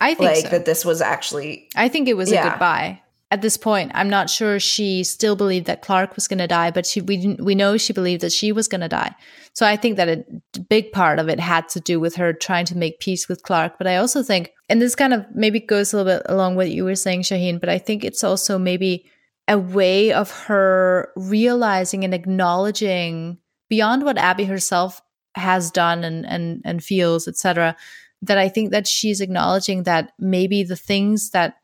[0.00, 0.48] I think Like so.
[0.50, 2.46] that this was actually I think it was Yeah.
[2.46, 3.02] a goodbye.
[3.32, 6.72] At this point, I'm not sure she still believed that Clarke was going to die,
[6.72, 9.14] but she we we know she believed that she was going to die.
[9.54, 12.64] So I think that a big part of it had to do with her trying
[12.66, 13.78] to make peace with Clarke.
[13.78, 16.70] But I also think, and this kind of maybe goes a little bit along what
[16.70, 19.06] you were saying, Shaheen, but I think it's also maybe
[19.46, 23.38] a way of her realizing and acknowledging
[23.68, 25.00] beyond what Abby herself
[25.36, 27.76] has done and and and feels, etc.
[28.22, 31.59] That I think that she's acknowledging that maybe the things that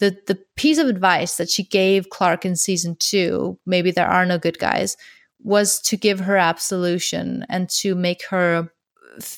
[0.00, 4.26] the the piece of advice that she gave Clarke in season two, maybe there are
[4.26, 4.96] no good guys,
[5.42, 8.70] was to give her absolution and to make her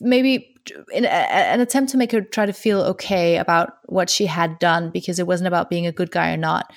[0.01, 0.55] maybe
[0.93, 4.59] in a, an attempt to make her try to feel okay about what she had
[4.59, 6.73] done because it wasn't about being a good guy or not.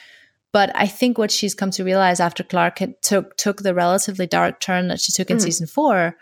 [0.54, 4.28] But I think what she's come to realize after Clarke had took took the relatively
[4.28, 5.42] dark turn that she took in Mm.
[5.42, 6.16] season four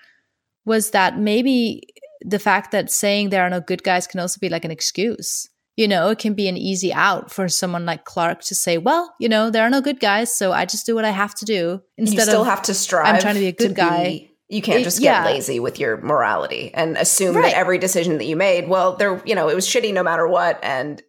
[0.65, 1.83] was that maybe
[2.21, 5.49] the fact that saying there are no good guys can also be like an excuse.
[5.81, 9.03] You know, it can be an easy out for someone like Clarke to say, "Well,
[9.19, 11.45] you know, there are no good guys, so I just do what I have to
[11.45, 13.07] do." you Instead still of have to strive.
[13.15, 14.29] I'm trying to be a good guy.
[14.47, 15.25] you can't just get yeah.
[15.25, 17.45] lazy with your morality and assume Right.
[17.45, 20.27] that every decision that you made, well, there, you know, it was shitty no matter
[20.27, 21.01] what, and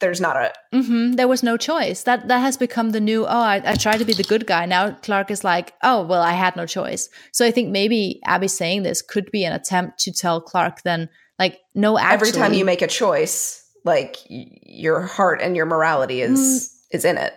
[0.00, 2.04] there's not a hmm there was no choice.
[2.04, 3.24] That that has become the new.
[3.26, 4.64] Oh, I, I tried to be the good guy.
[4.66, 7.08] Now Clarke is like, oh well, I had no choice.
[7.32, 11.08] So I think maybe Abby saying this could be an attempt to tell Clarke then,
[11.38, 16.20] like, no, actually, every time you make a choice, like your heart and your morality
[16.22, 16.94] is Mm.
[16.96, 17.34] is in it.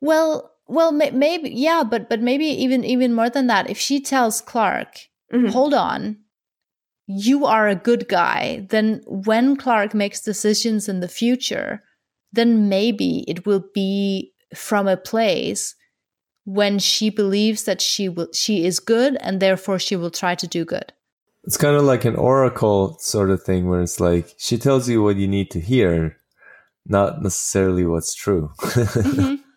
[0.00, 3.70] Well, well, may- maybe yeah, but but maybe even even more than that.
[3.70, 5.50] If she tells Clarke, Mhm.
[5.50, 6.18] hold on,
[7.06, 11.82] you are a good guy, then when Clarke makes decisions in the future,
[12.32, 15.74] then maybe it will be from a place
[16.44, 20.46] when she believes that she will she is good and therefore she will try to
[20.46, 20.92] do good.
[21.44, 25.02] It's kind of like an oracle sort of thing where it's like she tells you
[25.02, 26.16] what you need to hear,
[26.86, 28.50] not necessarily what's true.
[28.58, 29.40] Mhm.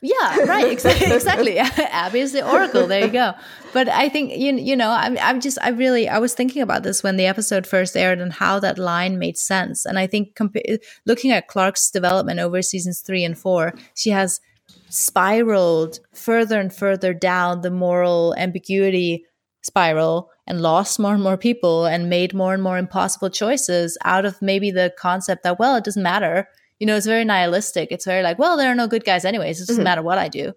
[0.00, 0.70] Yeah, right.
[0.70, 1.12] Exactly.
[1.12, 1.58] exactly.
[1.78, 2.86] Abby is the oracle.
[2.86, 3.32] There you go.
[3.72, 6.84] But I think you you know I'm I'm just I really I was thinking about
[6.84, 9.84] this when the episode first aired and how that line made sense.
[9.84, 14.40] And I think compa- looking at Clarke's development over seasons three and four, she has
[14.88, 19.24] spiraled further and further down the moral ambiguity
[19.68, 24.24] spiral and lost more and more people and made more and more impossible choices out
[24.24, 26.48] of maybe the concept that well it doesn't matter
[26.80, 29.60] you know it's very nihilistic it's very like well there are no good guys anyways
[29.60, 29.90] it doesn't Mhm.
[29.90, 30.52] matter what i do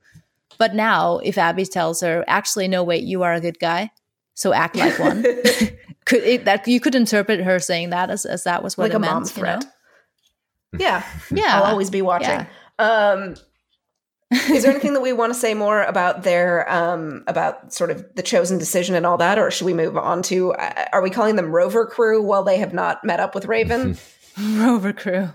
[0.58, 3.90] but now if abby tells her actually no wait you are a good guy
[4.34, 5.24] so act like one
[6.10, 8.94] could it, that you could interpret her saying that as, as that was what like
[8.94, 9.64] it a meant mom you threat.
[9.64, 9.70] know?
[10.86, 12.30] Yeah, yeah I'll always be watching.
[12.30, 12.48] Yeah.
[12.80, 13.36] Um,
[14.50, 18.06] is there anything that we want to say more about their um, about sort of
[18.16, 20.54] the chosen decision and all that, or should we move on to?
[20.54, 23.98] Uh, are we calling them Rover Crew while they have not met up with Raven?
[24.58, 25.28] rover crew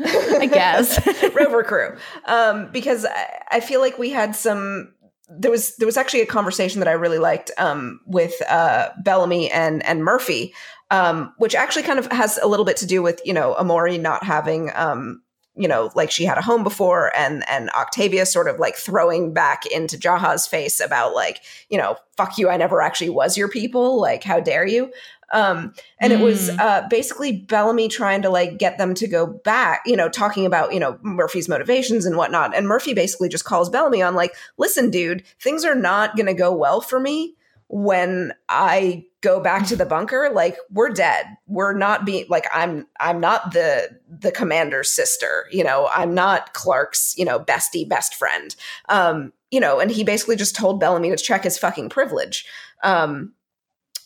[0.00, 1.00] i guess
[1.34, 1.96] Rover Crew,
[2.26, 4.94] um, because I, I feel like we had some.
[5.28, 9.50] There was there was actually a conversation that I really liked um, with uh, Bellamy
[9.50, 10.54] and and Murphy,
[10.90, 14.00] um, which actually kind of has a little bit to do with you know Emori
[14.00, 15.22] not having um,
[15.54, 19.32] you know like she had a home before, and and Octavia sort of like throwing
[19.32, 23.48] back into Jaha's face about like you know fuck you, I never actually was your
[23.48, 24.92] people, like how dare you.
[25.32, 26.60] Um, and it was Mm.
[26.60, 30.74] uh, basically Bellamy trying to like get them to go back, you know, talking about
[30.74, 32.54] you know Murphy's motivations and whatnot.
[32.54, 36.34] And Murphy basically just calls Bellamy on like, listen, dude, things are not going to
[36.34, 37.34] go well for me
[37.68, 40.28] when I go back to the bunker.
[40.32, 41.24] Like we're dead.
[41.46, 42.86] We're not being like I'm.
[43.00, 45.46] I'm not the the commander's sister.
[45.50, 48.54] You know, I'm not Clarke's you know bestie best friend.
[48.90, 52.44] Um, you know, and he basically just told Bellamy to check his fucking privilege.
[52.82, 53.32] Um,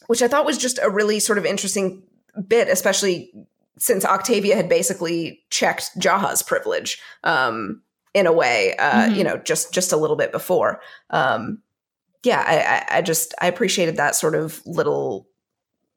[0.06, 2.02] which I thought was just a really sort of interesting
[2.46, 3.32] bit, especially
[3.78, 7.82] since Octavia had basically checked Jaha's privilege um,
[8.14, 9.16] in a way, uh, Mhm.
[9.16, 10.80] you know, just just a little bit before.
[11.10, 11.62] Um,
[12.22, 15.28] yeah, I, I, I just I appreciated that sort of little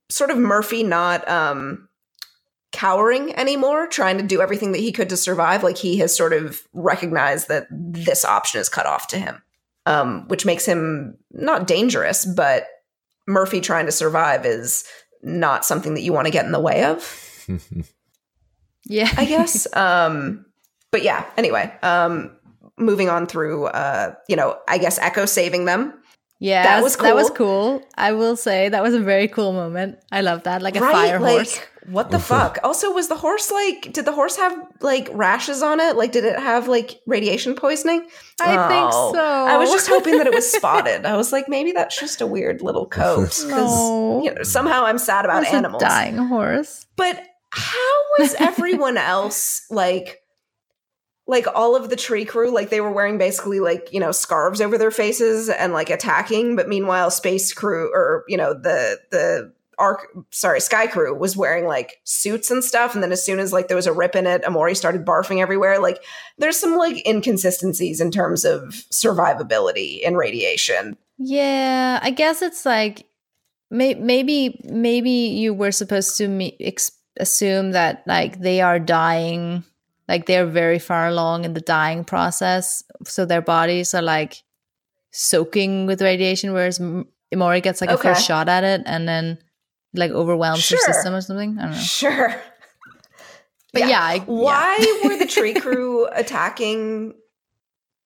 [0.10, 1.88] sort of Murphy not um,
[2.72, 5.64] cowering anymore, trying to do everything that he could to survive.
[5.64, 9.42] Like he has sort of recognized that this option is cut off to him,
[9.86, 12.68] um, which makes him not dangerous, but
[13.28, 14.84] Murphy trying to survive is
[15.22, 17.48] not something that you want to get in the way of,
[18.86, 19.68] yeah I guess.
[19.76, 20.46] um,
[20.92, 22.36] but yeah, anyway, um,
[22.78, 25.99] moving on through, uh, you know, I guess Echo saving them
[26.42, 27.80] Yeah, That was That was cool.
[27.80, 27.88] cool.
[27.98, 30.00] I will say that was a very cool moment.
[30.12, 30.92] I love that, like a right?
[30.94, 31.60] fire like, horse.
[31.88, 32.60] what the fuck?
[32.64, 33.92] Also, was the horse like?
[33.92, 35.98] Did the horse have like rashes on it?
[35.98, 38.08] Like, did it have like radiation poisoning?
[38.40, 39.12] I think Oh.
[39.14, 39.22] so.
[39.22, 41.06] I was just hoping that it was spotted.
[41.06, 43.26] I was like, maybe that's just a weird little coat.
[43.26, 44.22] Because No.
[44.24, 45.84] you know, somehow I'm sad about It was animals.
[45.84, 46.86] a dying horse.
[46.96, 47.22] But
[47.52, 50.22] how was everyone else like?
[51.30, 54.62] Like all of the tree crew, like they were wearing basically like you know scarves
[54.62, 59.54] over their faces and like attacking, but meanwhile, space crew or you know the the
[59.78, 63.54] ark sorry sky crew was wearing like suits and stuff, and then as soon as
[63.54, 65.80] like there was a rip in it, Emori started barfing everywhere.
[65.80, 66.04] Like
[66.40, 68.62] there's some like inconsistencies in terms of
[68.92, 70.98] survivability in radiation.
[71.20, 73.06] Yeah, I guess it's like
[73.70, 79.64] may- maybe maybe you were supposed to me- ex- assume that like they are dying,
[80.10, 84.44] like they're very far along in the dying process, so their bodies are like
[85.12, 89.38] soaking with radiation, whereas M- Emori gets like a first shot at it and then
[89.94, 90.78] like overwhelms Sure.
[90.86, 91.58] her system or something.
[91.58, 92.36] I don't know, Sure.
[93.74, 94.24] but yeah, I, yeah.
[94.26, 97.14] Why were the tree crew attacking,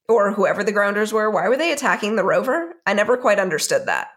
[0.10, 1.30] or whoever the grounders were?
[1.32, 2.74] Why were they attacking the rover?
[2.86, 4.10] I never quite understood that.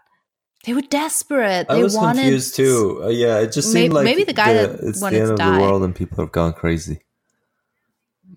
[0.64, 1.66] they were desperate.
[1.68, 3.00] I they was wanted confused too.
[3.04, 5.32] Uh, yeah, it just May- seemed like maybe the guy that it's the end to
[5.34, 5.54] of die.
[5.58, 7.00] the world and people have gone crazy.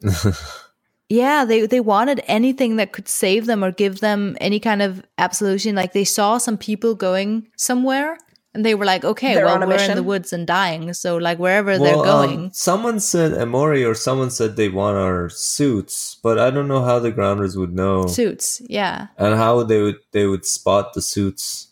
[1.12, 5.02] Yeah, they they wanted anything that could save them or give them any kind of
[5.18, 5.74] absolution.
[5.74, 8.16] Like they saw some people going somewhere,
[8.54, 10.94] and they were like, "Okay, They're well, on a we're in the woods and dying,
[10.94, 14.98] so like wherever Well, they're um, going." someone said Emori or someone said they want
[14.98, 19.64] our suits, but I don't know how the grounders would know Suits, yeah, and how
[19.64, 21.70] they would they would spot the suits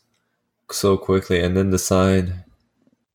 [0.72, 2.44] so quickly and then decide.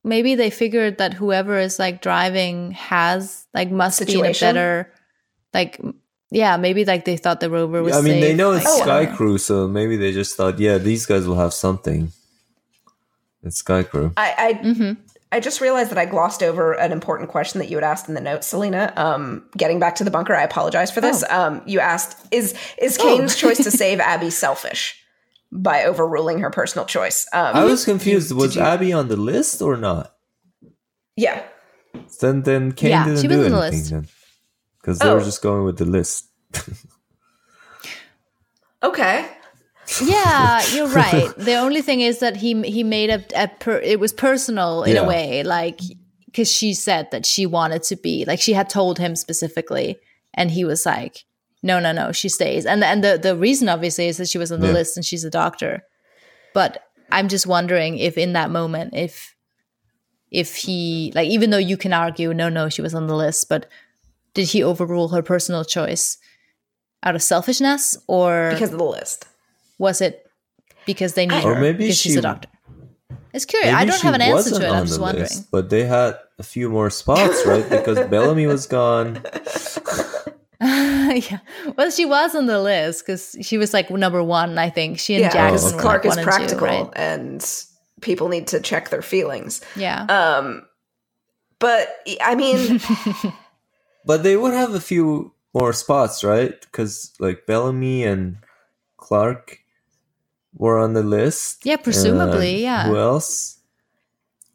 [0.05, 4.91] maybe they figured that whoever is like driving has like must be in a better,
[5.53, 5.79] like,
[6.31, 7.95] yeah, maybe like they thought the rover was.
[7.95, 9.15] I mean, they know it's Oh, I Sky don't.
[9.15, 12.11] Crew, so maybe they just thought, yeah, these guys will have something.
[13.43, 14.13] It's Sky Crew.
[14.17, 14.97] I I, Mhm.
[15.31, 18.13] I just realized that I glossed over an important question that you had asked in
[18.13, 18.93] the notes, Selina.
[18.95, 21.23] Um, getting back to the bunker, I apologize for this.
[21.29, 24.95] Um, you asked is is Kane's choice to save Abby selfish
[25.51, 27.27] by overruling her personal choice?
[27.33, 28.29] Um, I was confused.
[28.29, 30.13] did was you- Abby on the list or not?
[31.15, 31.43] yeah.
[32.21, 33.91] Then then Kane Yeah, didn't she was do on the anything list.
[33.91, 34.07] then.
[34.83, 35.23] Because they were Oh.
[35.23, 36.27] just going with the list.
[38.83, 39.25] Okay.
[40.05, 43.99] yeah you're right the only thing is that he he made a, a per, it
[43.99, 45.01] was personal in Yeah.
[45.03, 45.79] a way like
[46.25, 49.97] because she said that she wanted to be like she had told him specifically
[50.33, 51.25] and he was like
[51.61, 54.51] no no no she stays and and the the reason obviously is that she was
[54.53, 54.73] on the Yeah.
[54.73, 55.83] list and she's a doctor
[56.53, 59.35] but i'm just wondering if in that moment if
[60.31, 63.47] if he like even though you can argue no no she was on the list
[63.49, 63.69] but
[64.33, 66.17] did he overrule her personal choice
[67.03, 69.25] out of selfishness or Because of the list.
[69.77, 70.25] was it
[70.85, 71.61] because they need Or her?
[71.61, 72.49] maybe because she's a doctor.
[73.33, 73.73] It's curious.
[73.73, 74.71] I don't have an answer wasn't to it.
[74.71, 75.23] I'm just the wondering.
[75.23, 77.67] list, but they had a few more spots, right?
[77.67, 79.23] Because Bellamy was gone.
[80.61, 81.39] yeah.
[81.75, 84.57] Well, she was on the list because she was like number one.
[84.57, 86.83] I think she and Yeah, Jackson because were Clarke like is one practical and two,
[86.85, 86.97] right?
[86.97, 87.55] and
[88.01, 89.61] people need to check their feelings.
[89.75, 90.03] Yeah.
[90.05, 90.65] Um,
[91.59, 91.89] but
[92.21, 92.79] I mean,
[94.05, 96.59] But they would have a few more spots, right?
[96.61, 98.37] Because like Bellamy and
[98.97, 99.59] Clarke
[100.55, 101.65] were on the list.
[101.65, 102.87] Yeah, presumably, And yeah.
[102.87, 103.59] Who else?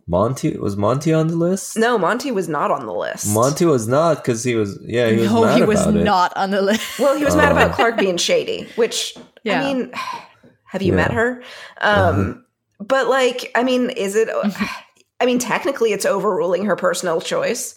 [0.06, 1.76] Monty was Monty on the list.
[1.76, 3.28] no, Monty was not on the list.
[3.34, 4.78] Monty was not because he was.
[4.82, 6.04] Yeah, he was no, mad he was about it.
[6.04, 6.98] not on the list.
[6.98, 7.56] Well, he was mad Oh.
[7.56, 9.14] about Clarke being shady, which
[9.44, 9.60] Yeah.
[9.60, 9.92] I mean,
[10.64, 10.96] have you Yeah.
[10.96, 11.42] met her?
[11.82, 12.44] Um,
[12.80, 14.28] but like, I mean, is it?
[15.20, 17.74] I mean, technically, it's overruling her personal choice.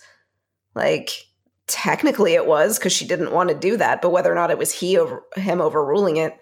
[0.73, 1.10] Like,
[1.72, 4.02] technically, it was because she didn't want to do that.
[4.02, 6.38] But whether or not it was he over him overruling it,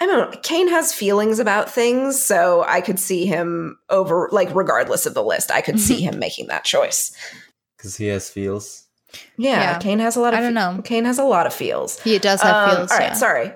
[0.00, 0.38] I don't know.
[0.42, 4.28] Kane has feelings about things, so I could see him over.
[4.32, 7.12] Like, regardless of the list, I could see him making that choice.
[7.76, 8.86] because he has feels.
[9.36, 9.78] Yeah, Yeah.
[9.78, 10.40] Kane has a lot of.
[10.40, 10.80] I don't know.
[10.84, 12.00] Kane has a lot of feels.
[12.00, 12.90] He does have Um, feels.
[12.92, 13.12] all right, yeah.
[13.14, 13.52] sorry.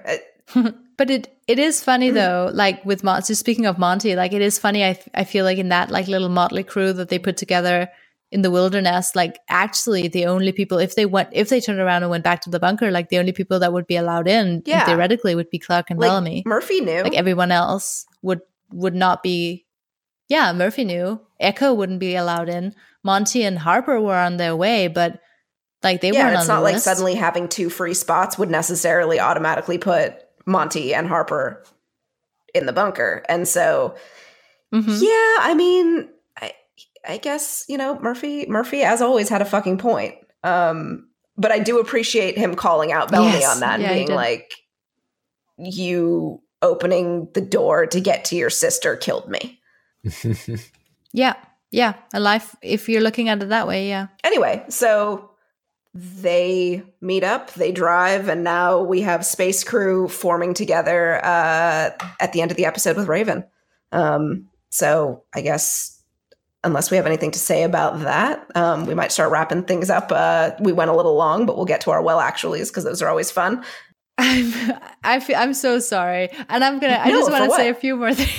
[0.55, 3.35] Uh, But it it is funny though, like with Monty.
[3.35, 4.85] Speaking of Monty, like it is funny.
[4.85, 7.89] I I feel like in that like little motley crew that they put together
[8.31, 12.03] in the wilderness, like actually the only people if they went if they turned around
[12.03, 14.63] and went back to the bunker, like the only people that would be allowed in
[14.67, 14.85] Yeah.
[14.85, 16.43] theoretically would be Clarke and like Bellamy.
[16.45, 17.03] Murphy knew.
[17.03, 18.41] Like everyone else would
[18.71, 19.65] would not be.
[20.29, 21.21] Yeah, Murphy knew.
[21.41, 22.75] Echo wouldn't be allowed in.
[23.03, 25.21] Monty and Harper were on their way, but
[25.83, 26.85] like they yeah, weren't it's not like list.
[26.85, 30.13] suddenly having two free spots would necessarily automatically put
[30.45, 31.63] Monty and Harper
[32.55, 33.23] in the bunker.
[33.29, 33.95] And so,
[34.75, 35.01] Mhm.
[35.01, 36.09] yeah, I mean,
[37.09, 38.47] I, I guess you know Murphy.
[38.47, 40.14] Murphy, as always, had a fucking point.
[40.44, 43.55] Um, but I do appreciate him calling out Bellamy Yes.
[43.55, 44.52] on that and Yeah, he being like,
[45.56, 49.60] "You opening the door to get to your sister killed me.
[51.12, 51.35] yeah.
[51.70, 51.94] Yeah.
[52.14, 54.09] A life, if you're looking at it that way, yeah.
[54.24, 55.30] Anyway, so
[55.94, 61.90] they meet up, they drive, and now we have space crew forming together uh,
[62.20, 63.44] at the end of the episode with Raven.
[63.93, 65.98] Um, so I guess
[66.64, 70.10] unless we have anything to say about that, um, we might start wrapping things up.
[70.10, 73.02] Uh, we went a little long, but we'll get to our well actuallys because those
[73.02, 73.64] are always fun.
[74.18, 74.52] I'm
[75.05, 77.01] I feel I'm so sorry, and I'm gonna.
[77.01, 78.30] I just want to say a few more things.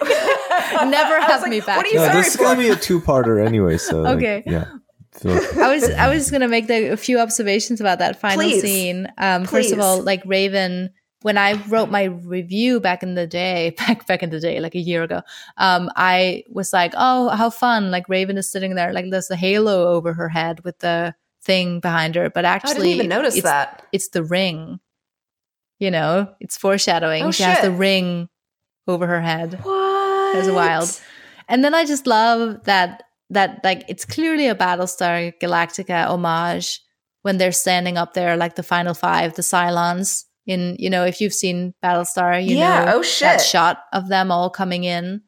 [0.90, 1.86] Never have like, me back.
[1.94, 3.78] No, this is gonna be a two-parter anyway.
[3.78, 4.64] So okay, like, yeah.
[5.24, 8.62] I was I was just gonna make the, a few observations about that final Please.
[8.62, 9.08] scene.
[9.18, 10.90] Um, first of all, like Raven,
[11.22, 14.74] when I wrote my review back in the day, back back in the day, like
[14.74, 15.22] a year ago,
[15.56, 17.90] um, I was like, oh, how fun!
[17.90, 21.80] Like Raven is sitting there, like there's a halo over her head with the thing
[21.80, 23.86] behind her, but actually, I didn't even notice it's, that.
[23.92, 24.80] It's the ring.
[25.78, 27.22] You know, it's foreshadowing.
[27.22, 27.54] Oh, she shit.
[27.54, 28.28] has the ring
[28.88, 29.60] over her head.
[29.62, 30.36] What?
[30.36, 31.00] It was wild.
[31.48, 36.80] And then I just love that that like it's clearly a Battlestar Galactica homage
[37.22, 40.24] when they're standing up there like the final five, the Cylons.
[40.48, 43.26] In you know, if you've seen Battlestar, you Yeah, know oh, shit.
[43.26, 45.20] that shot of them all coming in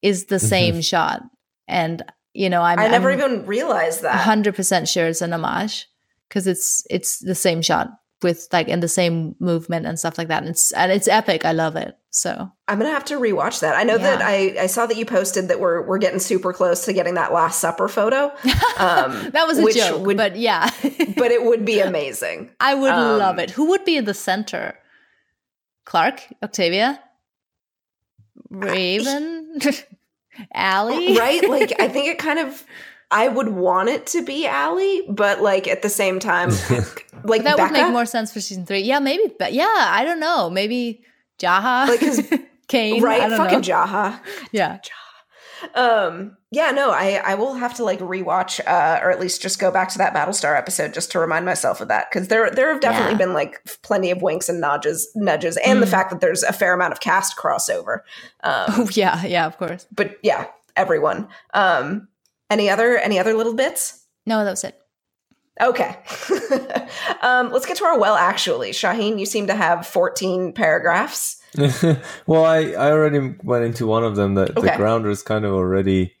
[0.00, 0.46] is the mm-hmm.
[0.46, 1.22] same shot.
[1.66, 2.02] And
[2.32, 4.14] you know, I'm I never I'm even realized that.
[4.20, 5.86] hundred percent sure it's an homage
[6.28, 7.90] because it's it's the same shot
[8.22, 10.42] with like in the same movement and stuff like that.
[10.42, 11.44] And it's and it's epic.
[11.44, 11.96] I love it.
[12.10, 13.76] So I'm gonna have to rewatch that.
[13.76, 16.84] I know that I, I saw that you posted that we're we're getting super close
[16.86, 18.32] to getting that Last Supper photo.
[18.78, 20.70] Um, that was a joke, would- but yeah.
[21.16, 22.50] but it would be amazing.
[22.60, 23.50] I would Um, love it.
[23.50, 24.74] Who would be in the center?
[25.84, 27.00] Clarke, Octavia,
[28.50, 29.58] Raven,
[30.54, 31.48] ALIE, right?
[31.48, 32.64] Like I think it kind of
[33.10, 36.50] I would want it to be ALIE, but like at the same time,
[37.24, 38.80] like that would make more sense for season three.
[38.80, 39.32] Yeah, maybe.
[39.38, 40.50] But yeah, I don't know.
[40.50, 41.02] Maybe
[41.38, 42.22] Jaha, Like, 'cause-
[42.68, 43.22] Kane, right?
[43.22, 43.64] I don't Fucking know.
[43.64, 44.20] Jaha.
[44.52, 44.78] yeah,
[45.74, 49.58] Um, yeah, no, I I will have to like rewatch, uh, or at least just
[49.58, 52.70] go back to that Battlestar episode just to remind myself of that because there there
[52.72, 53.18] have definitely Yeah.
[53.18, 55.90] been like plenty of winks and nudges, nudges, and the Mm.
[55.90, 58.00] fact that there's a fair amount of cast crossover.
[58.44, 59.46] Um, oh yeah, yeah.
[59.46, 59.86] Of course.
[59.94, 61.26] but yeah, everyone.
[61.54, 62.08] Um,
[62.50, 64.04] any other any other little bits?
[64.26, 64.80] No, that was it.
[65.60, 65.96] Okay.
[67.22, 68.14] um, let's get to our well.
[68.14, 71.42] Actually, Shaheen, you seem to have 14 paragraphs.
[72.26, 74.34] well, I, I already went into one of them.
[74.34, 76.14] That the grounders kind of already,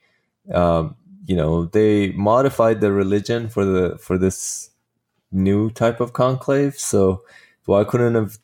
[0.52, 0.96] um,
[1.26, 4.70] you know, they modified the religion for the for this
[5.30, 6.76] new type of conclave.
[6.76, 7.22] So
[7.66, 8.38] why couldn't have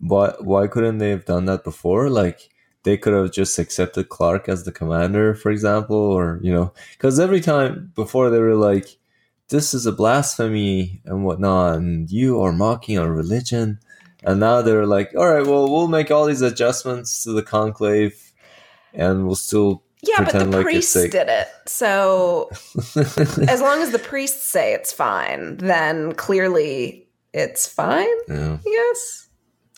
[0.00, 2.10] why why couldn't they have done that before?
[2.10, 2.50] Like
[2.84, 7.18] they could have just accepted Clarke as the commander, for example, or you know, because
[7.18, 8.96] every time before they were like,
[9.48, 13.80] "This is a blasphemy" and whatnot, and you are mocking our religion.
[14.26, 18.32] And now they're like, all right, well, we'll make all these adjustments to the conclave,
[18.94, 21.48] and we'll still Yeah, but the like priests did it.
[21.66, 22.48] So
[22.96, 28.16] as long as the priests say it's fine, then clearly it's fine.
[28.28, 29.23] yeah, Yes.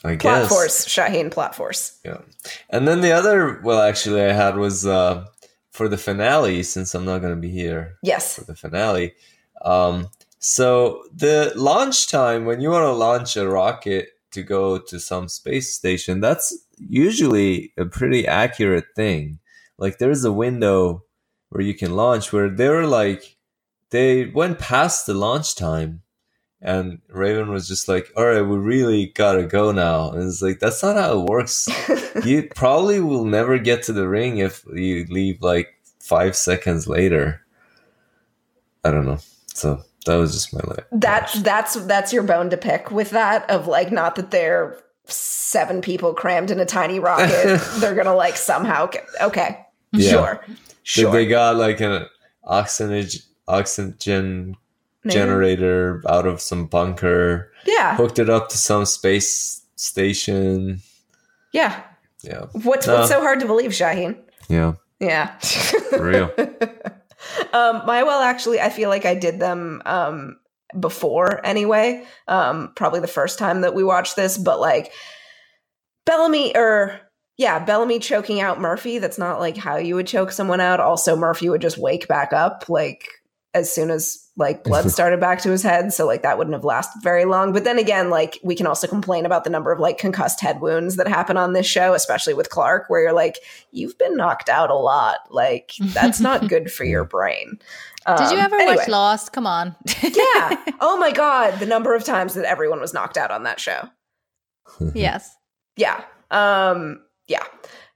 [0.07, 0.49] I Plot guess.
[0.49, 1.31] force, Shaheen.
[1.31, 1.99] Plot force.
[2.05, 2.19] Yeah.
[2.71, 5.27] And then the other, well, actually, I had was uh,
[5.73, 8.37] for the finale, since I'm not going to be here Yes.
[8.37, 9.15] for the finale.
[9.63, 10.09] Um,
[10.39, 15.29] so the launch time, when you want to launch a rocket to go to some
[15.29, 19.39] space station, that's usually a pretty accurate thing.
[19.79, 21.05] Like there's a window
[21.49, 23.37] where you can launch where they were like,
[23.91, 26.03] they went past the launch time.
[26.63, 30.11] And Raven was just like, all right, we really gotta go now.
[30.11, 31.69] And it's like, that's not how it works.
[32.25, 35.69] you probably will never get to the ring if you leave like
[36.01, 37.43] five seconds later.
[38.85, 39.19] I don't know.
[39.49, 40.85] So that was just my life.
[40.93, 45.81] That's that's that's your bone to pick with that of like not that they're seven
[45.81, 47.61] people crammed in a tiny rocket.
[47.77, 49.67] they're gonna like somehow get, okay.
[49.93, 50.11] Yeah.
[50.11, 50.45] Sure.
[50.85, 51.13] Sure.
[51.13, 52.07] They got like an
[52.45, 54.57] oxygen oxygen
[55.13, 57.97] generator out of some bunker, yeah.
[57.97, 60.81] hooked it up to some space station.
[61.53, 61.83] Yeah.
[62.23, 62.95] Yeah, What's No.
[62.97, 64.17] what's so hard to believe, Shaheen?
[64.49, 65.39] yeah, Yeah.
[65.39, 66.31] for real.
[67.53, 70.39] um, my well, actually, I feel like I did them um,
[70.79, 72.05] before anyway.
[72.27, 74.93] Um, probably the first time that we watched this, but like
[76.05, 77.01] Bellamy or
[77.37, 78.99] yeah, Bellamy choking out Murphy.
[78.99, 80.81] That's not like how you would choke someone out.
[80.81, 83.07] Also, Murphy would just wake back up like
[83.55, 85.93] as soon as like blood started back to his head.
[85.93, 87.53] So like that wouldn't have lasted very long.
[87.53, 90.61] But then again, like we can also complain about the number of like concussed head
[90.61, 93.39] wounds that happen on this show, especially with Clarke, where you're like,
[93.73, 95.21] you've been knocked out a lot.
[95.31, 97.59] Like that's not good for your brain.
[98.07, 98.77] Did you Um, ever anyway.
[98.77, 99.33] watch Lost?
[99.33, 99.75] Come on.
[100.03, 100.63] yeah.
[100.81, 103.89] Oh my god, the number of times that everyone was knocked out on that show.
[104.95, 105.35] yes.
[105.77, 106.05] Yeah.
[106.31, 107.43] Um, yeah.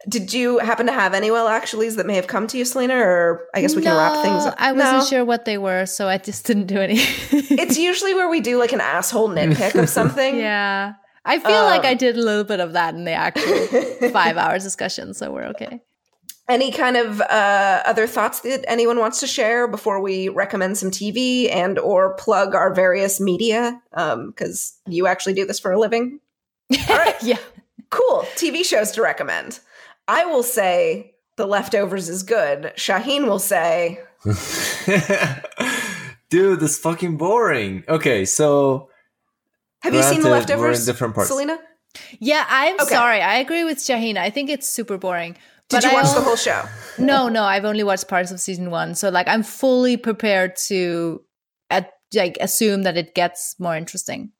[0.09, 2.97] Did you happen to have any well actuallys that may have come to you, Selina?
[2.97, 4.55] Or I guess we can wrap things up.
[4.57, 5.05] I wasn't no?
[5.05, 6.95] sure what they were, so I just didn't do any.
[7.31, 10.39] it's usually where we do like an asshole nitpick of something.
[10.41, 10.95] Yeah.
[11.25, 14.39] I feel um, like I did a little bit of that in the actual five
[14.39, 15.83] hours discussion, so we're okay.
[16.49, 20.91] Any kind of uh, other thoughts that anyone wants to share before we recommend some
[20.91, 23.81] TV and or plug our various media?
[23.91, 26.21] Because um, you actually do this for a living.
[26.89, 27.39] All right, yeah,
[27.91, 28.25] cool.
[28.37, 29.61] TV shows to recommend.
[30.11, 32.73] I will say The Leftovers is good.
[32.77, 34.01] Shaheen will say,
[36.31, 37.85] Dude, this fucking boring.
[37.89, 38.91] Okay, so
[39.83, 40.61] have you seen The Leftovers?
[40.61, 41.31] We're in different parts.
[41.31, 41.61] Selina?
[42.19, 42.87] Yeah, I'm okay.
[42.87, 43.21] sorry.
[43.21, 44.17] I agree with Shaheen.
[44.17, 45.37] I think it's super boring.
[45.69, 46.65] Did you watch the whole show?
[46.99, 47.45] no, no.
[47.45, 51.23] I've only watched parts of season one, so like I'm fully prepared to,
[51.71, 54.33] at, like, assume that it gets more interesting.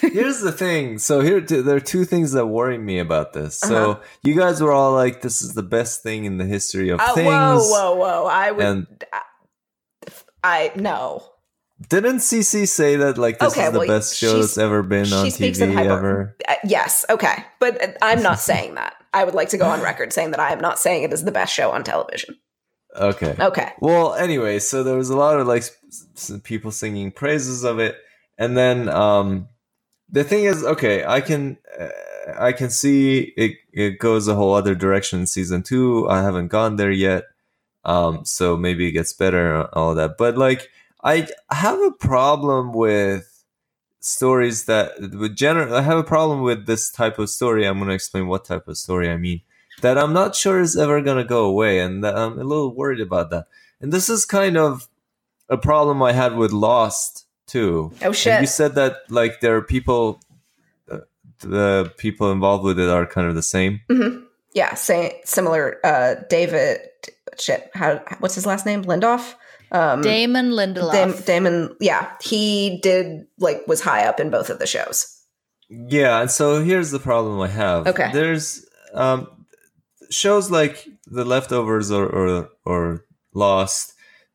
[0.00, 0.98] Here's the thing.
[0.98, 3.62] So here there are two things that worry me about this.
[3.62, 3.72] Uh-huh.
[3.72, 7.00] So you guys were all like, "This is the best thing in the history of
[7.00, 8.26] uh, things." Whoa, whoa, whoa!
[8.26, 8.64] I would.
[8.64, 9.04] And
[10.44, 11.24] I, no.
[11.88, 15.12] Didn't CC say that like this okay, is the well, best show that's ever been
[15.12, 16.36] on TV ever?
[16.48, 18.94] Uh, yes, okay, but I'm not saying that.
[19.12, 21.24] I would like to go on record saying that I am not saying it is
[21.24, 22.36] the best show on television.
[22.94, 23.34] Okay.
[23.38, 23.72] Okay.
[23.80, 25.64] Well, anyway, so there was a lot of like
[26.44, 27.96] people singing praises of it,
[28.38, 29.48] and then um
[30.12, 31.88] the thing is, okay, I can uh,
[32.38, 36.08] I can see it it goes a whole other direction in season two.
[36.08, 37.24] I haven't gone there yet,
[37.84, 40.18] um, so maybe it gets better all that.
[40.18, 40.68] But like,
[41.02, 43.44] I have a problem with
[44.00, 45.74] stories that with general.
[45.74, 47.64] I have a problem with this type of story.
[47.64, 49.40] I'm going to explain what type of story I mean.
[49.80, 53.00] That I'm not sure is ever going to go away, and I'm a little worried
[53.00, 53.46] about that.
[53.80, 54.88] And this is kind of
[55.48, 57.92] a problem I had with Lost too.
[58.02, 58.32] Oh shit!
[58.32, 60.20] And you said that like there are people,
[60.90, 60.98] uh,
[61.40, 63.80] the people involved with it are kind of the same.
[63.90, 64.24] Mm-hmm.
[64.54, 65.78] Yeah, same, similar.
[65.84, 66.80] Uh, David,
[67.38, 67.70] shit.
[67.74, 68.02] How?
[68.20, 68.84] What's his last name?
[68.84, 69.34] Lindoff.
[69.70, 70.92] Um, Damon Lindelof.
[70.92, 75.06] Dam- Damon, yeah, he did like was high up in both of the shows.
[75.68, 77.86] Yeah, and so here's the problem I have.
[77.86, 79.46] Okay, there's um,
[80.10, 83.94] shows like The Leftovers or, or or Lost.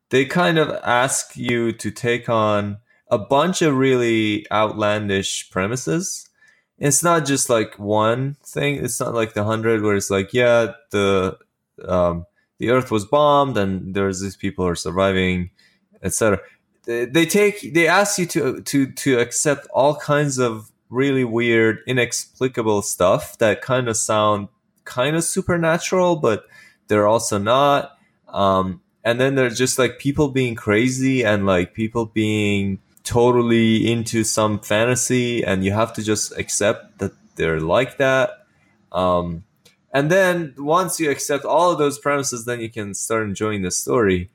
[0.10, 2.78] They kind of ask you to take on
[3.10, 6.30] a bunch of really outlandish premises.
[6.78, 8.84] It's not just like one thing.
[8.84, 11.38] It's not like the hundred where it's like, yeah, the
[11.88, 12.26] um,
[12.60, 15.52] the Earth was bombed and there's these people who are surviving,
[16.04, 16.40] etc.
[16.86, 21.80] They, they take they ask you to to to accept all kinds of really weird,
[21.88, 24.48] inexplicable stuff that kind of sound
[24.86, 26.46] kind of supernatural, but
[26.88, 27.98] they're also not.
[28.28, 34.26] Um, and then there's just like people being crazy and like people being totally into
[34.26, 38.46] some fantasy and you have to just accept that they're like that.
[38.92, 39.46] Um,
[39.94, 43.72] and then once you accept all of those premises then you can start enjoying the
[43.72, 44.30] story.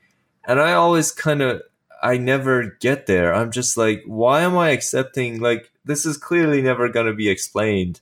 [0.47, 1.61] And i always kind of
[2.03, 3.35] i never get there.
[3.35, 7.29] I'm just like why am i accepting like this is clearly never going to be
[7.29, 8.01] explained.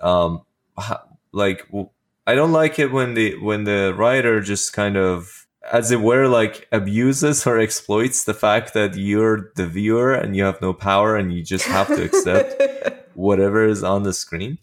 [0.00, 0.42] Um
[1.32, 1.68] like
[2.26, 6.26] i don't like it when the when the writer just kind of as it were
[6.26, 11.16] like abuses or exploits the fact that you're the viewer and you have no power
[11.16, 14.58] and you just have to accept whatever is on the screen.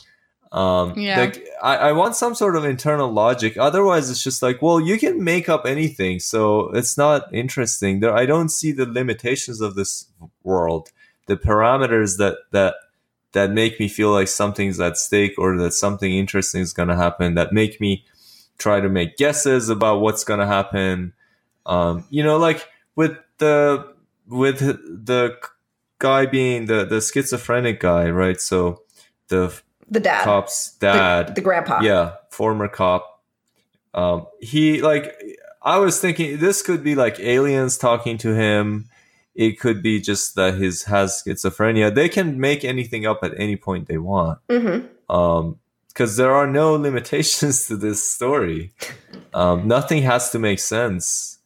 [0.51, 1.19] Um yeah.
[1.19, 3.55] like I, I want some sort of internal logic.
[3.57, 7.99] Otherwise it's just like well you can make up anything so it's not interesting.
[7.99, 10.07] There i don't see the limitations of this
[10.43, 10.91] world.
[11.27, 12.76] The parameters that that
[13.34, 16.95] that make me feel like something's at stake or that something interesting is going to
[16.95, 18.03] happen that make me
[18.60, 21.14] try to make guesses about what's going to happen.
[21.65, 23.94] Um, you know, like with the
[24.27, 25.38] with the
[25.98, 28.40] guy being the the schizophrenic guy, right?
[28.40, 28.84] So
[29.30, 29.60] the
[29.90, 33.23] the dad, cop's dad, the, the grandpa, yeah, former cop.
[33.94, 35.15] Um, he like
[35.61, 38.90] I was thinking this could be like aliens talking to him.
[39.36, 41.94] It could be just that his has schizophrenia.
[41.94, 44.40] They can make anything up at any point they want.
[44.49, 45.15] Mm-hmm.
[45.15, 45.59] Um,
[45.90, 48.74] because there are no limitations to this story.
[49.34, 51.38] Um, nothing has to make sense.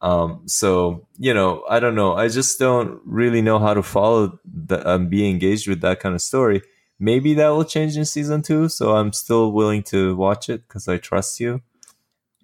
[0.00, 2.14] Um, so you know, I don't know.
[2.14, 4.38] I just don't really know how to follow
[4.70, 6.62] and um, be engaged with that kind of story.
[6.98, 8.68] Maybe that will change in season two.
[8.68, 11.62] So I'm still willing to watch it because I trust you.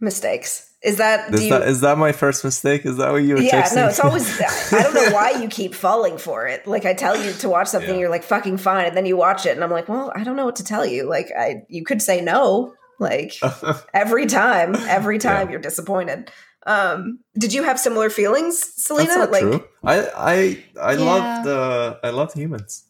[0.00, 0.75] Mistakes.
[0.86, 2.86] Is that is, you, that is that my first mistake?
[2.86, 3.74] Is that what you were yeah, texting?
[3.74, 4.40] no, it's always
[4.72, 6.64] I don't know why you keep falling for it.
[6.64, 8.02] Like I tell you to watch something, yeah.
[8.02, 10.36] you're like fucking fine, and then you watch it, and I'm like, well, I don't
[10.36, 11.08] know what to tell you.
[11.08, 13.34] Like I, you could say no, like
[13.94, 15.54] every time, every time yeah.
[15.54, 16.30] you're disappointed.
[16.68, 19.26] Um, did you have similar feelings, Selina?
[19.26, 19.64] like, true.
[19.82, 20.98] I I I yeah.
[21.00, 22.84] love the I love humans.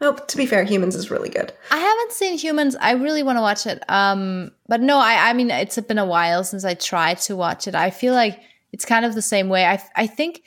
[0.00, 1.52] Oh, to be fair, Humans is really good.
[1.70, 2.76] I haven't seen Humans.
[2.80, 3.82] I really want to watch it.
[3.88, 7.66] Um, but no, I, I mean, it's been a while since I tried to watch
[7.66, 7.74] it.
[7.74, 8.40] I feel like
[8.72, 9.64] it's kind of the same way.
[9.64, 10.42] I, I think,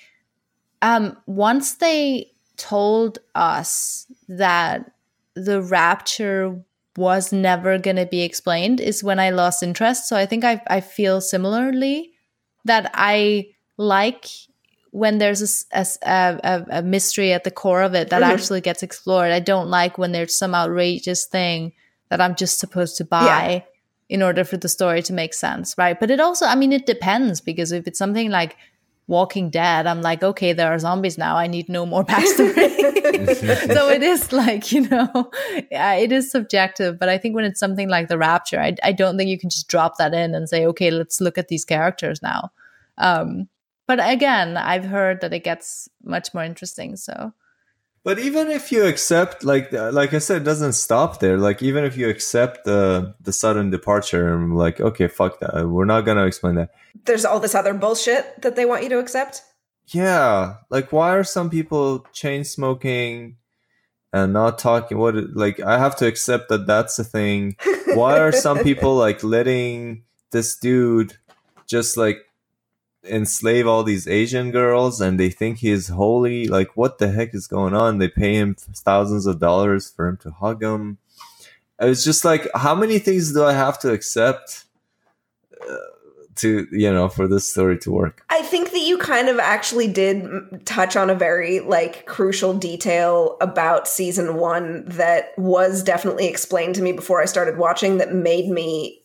[0.82, 4.92] um, once they told us that
[5.34, 6.62] the rapture
[6.96, 10.08] was never going to be explained is when I lost interest.
[10.08, 12.12] So I think I, I feel similarly
[12.66, 13.48] that I
[13.78, 14.28] like
[14.92, 18.32] when there's a, a, a, mystery at the core of it that mm-hmm.
[18.32, 19.32] actually gets explored.
[19.32, 21.74] I don't like when there's some outrageous thing
[22.10, 23.62] that I'm just supposed to buy yeah.
[24.16, 26.00] in order for the story to make sense, right?
[26.00, 28.58] But it also, I mean, it depends because if it's something like
[29.06, 31.36] Walking Dead, I'm like, okay, there are zombies now.
[31.36, 32.54] I need no more backstory.
[33.74, 35.32] so it is like, you know,
[35.72, 36.98] yeah, it is subjective.
[36.98, 39.52] But I think when it's something like The Rapture, I, I don't think you can
[39.52, 42.52] just drop that in and say, okay, let's look at these characters now.
[42.98, 43.48] Um,
[43.90, 46.96] but again, I've heard that it gets much more interesting.
[46.96, 47.34] So,
[48.04, 51.40] but even if you accept, like, uh, like I said, it doesn't stop there.
[51.40, 55.86] Like, even if you accept the the sudden departure, and like, okay, fuck that, we're
[55.86, 56.70] not gonna explain that.
[57.06, 59.42] There's all this other bullshit that they want you to accept.
[59.88, 63.38] Yeah, like, why are some people chain smoking?
[64.12, 67.56] and not talking what like i have to accept that that's a thing
[67.94, 70.02] why are some people like letting
[70.32, 71.16] this dude
[71.68, 72.18] just like
[73.04, 76.48] enslave all these Asian girls and they think he's holy.
[76.48, 77.98] Like, what the heck is going on?
[77.98, 80.98] They pay him thousands of dollars for him to hug them.
[81.80, 84.66] It's just like, how many things do I have to accept
[85.62, 85.76] uh,
[86.36, 88.26] to, you know, for this story to work?
[88.30, 93.38] I think that you kind of actually did touch on a very, like, crucial detail
[93.40, 98.50] about season one that was definitely explained to me before I started watching that made
[98.50, 98.99] me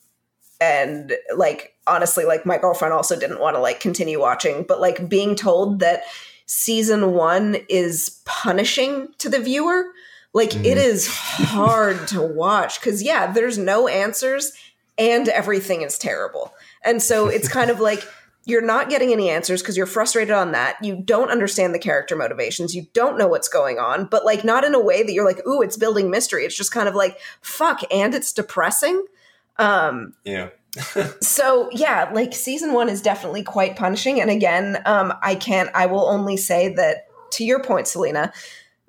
[0.64, 5.08] and like honestly like my girlfriend also didn't want to like continue watching but like
[5.08, 6.02] being told that
[6.46, 9.84] season 1 is punishing to the viewer
[10.32, 10.64] like mm-hmm.
[10.64, 14.52] it is hard to watch cuz yeah there's no answers
[14.96, 18.02] and everything is terrible and so it's kind of like
[18.46, 20.76] you're not getting any answers because you're frustrated on that.
[20.82, 22.74] You don't understand the character motivations.
[22.74, 25.46] You don't know what's going on, but like not in a way that you're like,
[25.46, 26.44] ooh, it's building mystery.
[26.44, 29.06] It's just kind of like, fuck, and it's depressing.
[29.56, 30.50] Um, yeah.
[31.20, 34.20] so yeah, like season one is definitely quite punishing.
[34.20, 35.70] And again, um, I can't.
[35.74, 38.32] I will only say that to your point, Selina,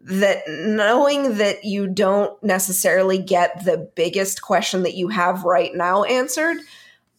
[0.02, 6.04] that knowing that you don't necessarily get the biggest question that you have right now
[6.04, 6.58] answered.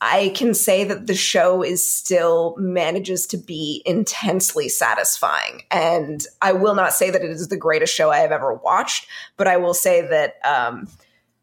[0.01, 5.62] I can say that the show is still manages to be intensely satisfying.
[5.70, 9.06] And I will not say that it is the greatest show I have ever watched,
[9.39, 10.86] but I will say that um,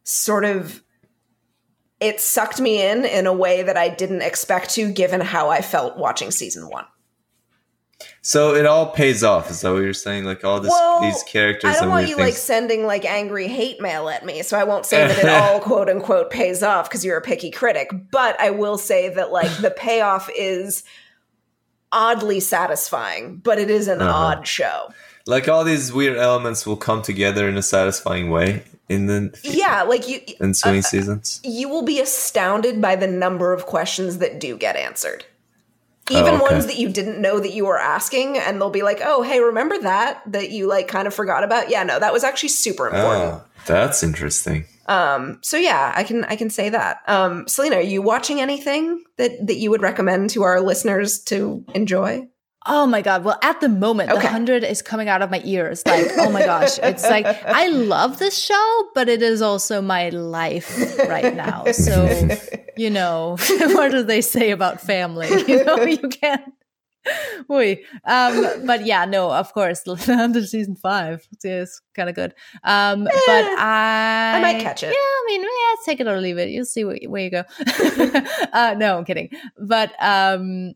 [0.03, 0.82] sort of
[2.03, 5.61] it sucked me in in a way that I didn't expect to, given how I
[5.61, 6.85] felt watching season one.
[8.21, 9.49] So it all pays off.
[9.49, 10.25] Is that what you're saying?
[10.25, 11.77] Like all this, well, these characters.
[11.77, 12.27] I don't want you things.
[12.27, 15.61] like sending like angry hate mail at me, so I won't say that it all
[15.61, 17.91] quote unquote pays off because you're a picky critic.
[18.11, 20.83] But I will say that like the payoff is
[21.93, 24.11] oddly satisfying, but it is an uh-huh.
[24.11, 24.89] odd show.
[25.25, 29.83] Like all these weird elements will come together in a satisfying way in the yeah,
[29.83, 31.39] like you ensuing uh, seasons.
[31.43, 35.25] You will be astounded by the number of questions that do get answered.
[36.09, 36.55] Even oh, okay.
[36.55, 39.39] ones that you didn't know that you were asking, and they'll be like, "Oh, hey,
[39.39, 42.87] remember that that you like kind of forgot about?" Yeah, no, that was actually super
[42.87, 43.41] important.
[43.41, 44.65] Oh, that's interesting.
[44.87, 46.99] Um, so yeah, I can I can say that.
[47.07, 51.63] Um, Selina, are you watching anything that that you would recommend to our listeners to
[51.73, 52.27] enjoy?
[52.65, 53.25] Oh my god!
[53.25, 54.21] Well, at the moment, okay.
[54.21, 55.83] the hundred is coming out of my ears.
[55.85, 60.09] Like, oh my gosh, it's like I love this show, but it is also my
[60.09, 61.65] life right now.
[61.71, 62.29] So,
[62.77, 65.29] you know, what do they say about family?
[65.53, 66.53] You know, you can't.
[67.49, 72.33] Wait, um, but yeah, no, of course, the under season five is kind of good.
[72.63, 74.87] Um, eh, but I, I might catch it.
[74.87, 76.49] Yeah, I mean, yeah, take it or leave it.
[76.49, 77.43] You'll see where, where you go.
[78.53, 79.31] uh, no, I'm kidding.
[79.59, 80.75] But um,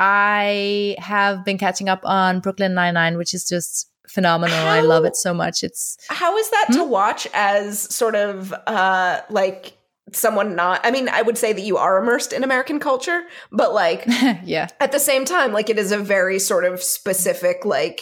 [0.00, 4.56] I have been catching up on Brooklyn Nine Nine, which is just phenomenal.
[4.56, 5.62] How, I love it so much.
[5.62, 6.78] It's how is that hmm?
[6.78, 9.76] to watch as sort of uh like
[10.12, 13.74] someone not I mean, I would say that you are immersed in American culture, but
[13.74, 14.04] like
[14.42, 14.68] yeah.
[14.80, 18.00] At the same time, like it is a very sort of specific like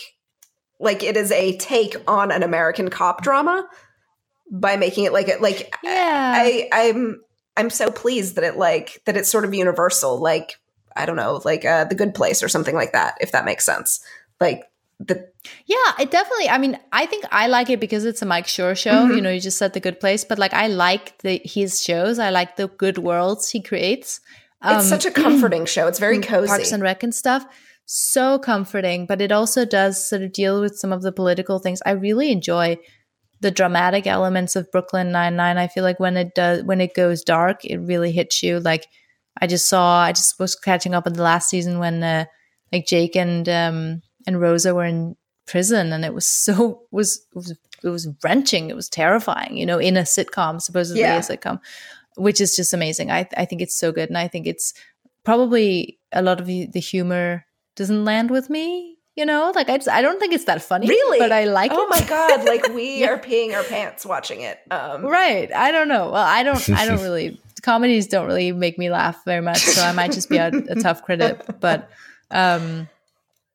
[0.79, 3.69] like it is a take on an American cop drama
[4.53, 6.33] by making it like it like yeah.
[6.37, 7.21] I I'm
[7.57, 10.21] I'm so pleased that it like that it's sort of universal.
[10.21, 10.55] Like
[10.99, 13.65] I don't know, like uh, The Good Place or something like that, if that makes
[13.65, 14.01] sense.
[14.41, 14.65] Like
[15.01, 15.29] the
[15.67, 16.49] yeah, it definitely.
[16.49, 18.91] I mean, I think I like it because it's a Mike Schur show.
[18.91, 19.15] Mm-hmm.
[19.15, 22.19] You know, you just said The Good Place, but like I like the his shows.
[22.19, 24.21] I like the good worlds he creates.
[24.61, 25.87] Um, it's such a comforting show.
[25.87, 26.49] It's very cozy.
[26.49, 27.47] Parks and Rec and stuff.
[27.87, 31.81] So comforting, but it also does sort of deal with some of the political things.
[31.87, 32.79] I really enjoy
[33.41, 35.59] the dramatic elements of Brooklyn Nine Nine.
[35.59, 38.59] I feel like when it does when it goes dark, it really hits you.
[38.59, 38.89] Like
[39.41, 42.25] I just saw, I just was catching up on the last season when uh,
[42.73, 45.17] like Jake and um, and Rosa were in
[45.47, 47.51] prison, and it was so was it was
[47.83, 48.69] it was wrenching.
[48.71, 51.17] It was terrifying, you know, in a sitcom, supposedly Yeah.
[51.19, 51.61] a sitcom,
[52.17, 53.11] which is just amazing.
[53.11, 54.75] I I think it's so good, and I think it's
[55.25, 57.45] probably a lot of the the humor
[57.77, 58.98] doesn't land with me.
[59.19, 61.19] You know, like I just, I don't think it's that funny, Really?
[61.19, 61.91] but I like oh it.
[61.91, 63.09] my god, like we Yeah.
[63.11, 64.61] are peeing our pants watching it.
[64.71, 65.53] Um, Right.
[65.53, 66.11] I don't know.
[66.13, 66.71] Well, I don't.
[66.71, 67.41] I don't really.
[67.63, 70.77] comedies don't really make me laugh very much, so I might just be a, a
[70.77, 71.41] tough critic.
[71.59, 71.91] But,
[72.31, 72.89] um,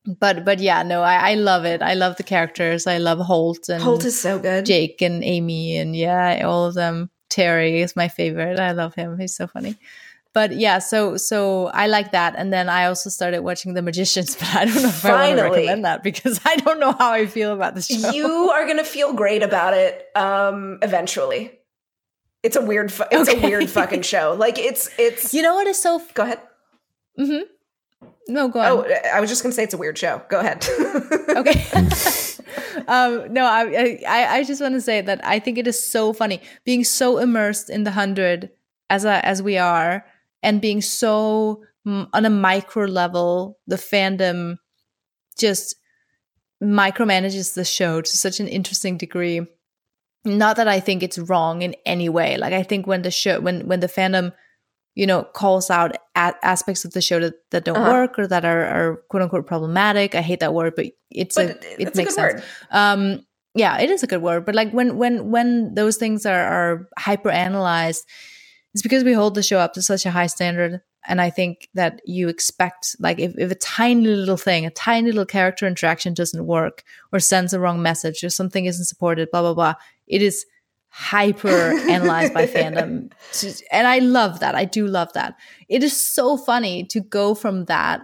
[0.06, 1.82] but but yeah, no, I, I love it.
[1.82, 2.86] I love the characters.
[2.86, 4.66] I love Holt and Holt is so good.
[4.66, 7.10] Jake and Amy and yeah, all of them.
[7.30, 8.60] Terry is my favorite.
[8.60, 9.18] I love him.
[9.18, 9.78] He's so funny.
[10.34, 14.36] But yeah, so so I like that, and then I also started watching The Magicians,
[14.40, 15.42] but I don't know if I want to Finally.
[15.58, 17.86] recommend that because I don't know how I feel about this.
[17.88, 18.10] show.
[18.12, 21.52] You are gonna feel great about it um, eventually.
[22.42, 22.92] It's a weird.
[22.92, 23.40] Fu- it's Okay.
[23.40, 24.36] a weird fucking show.
[24.38, 25.34] Like it's it's.
[25.34, 26.02] you know what is so?
[26.16, 26.40] Go ahead.
[27.20, 27.44] Mm-hmm.
[28.34, 28.66] No, go on.
[28.68, 30.22] Oh, I was just gonna say it's a weird show.
[30.30, 30.66] Go ahead.
[31.30, 31.64] okay
[32.88, 36.12] um no I, I i just want to say that i think it is so
[36.14, 38.50] funny being so immersed in the hundred
[38.90, 40.06] as a, as we are
[40.44, 44.58] and being so mm, on a micro level the fandom
[45.40, 45.76] just
[46.64, 49.42] micromanages the show to such an interesting degree
[50.26, 53.40] not that i think it's wrong in any way like i think when the show
[53.42, 54.34] when when the fandom
[54.96, 57.90] you know calls out a- aspects of the show that, that don't Uh-huh.
[57.90, 61.46] work or that are, are quote unquote problematic i hate that word but it's but
[61.50, 61.52] a,
[61.82, 62.44] it, it's a makes good sense word.
[62.72, 63.26] um
[63.56, 66.90] yeah it is a good word but like when when when those things are are
[66.98, 68.06] hyper analyzed
[68.74, 71.70] it's because we hold the show up to such a high standard and i think
[71.74, 76.14] that you expect like if, if a tiny little thing a tiny little character interaction
[76.14, 79.74] doesn't work or sends a wrong message or something isn't supported blah blah blah
[80.08, 80.46] it is
[80.96, 83.12] hyper analyzed by fandom.
[83.72, 84.54] And i love that.
[84.54, 85.36] I do love that.
[85.68, 88.02] It is so funny to go from that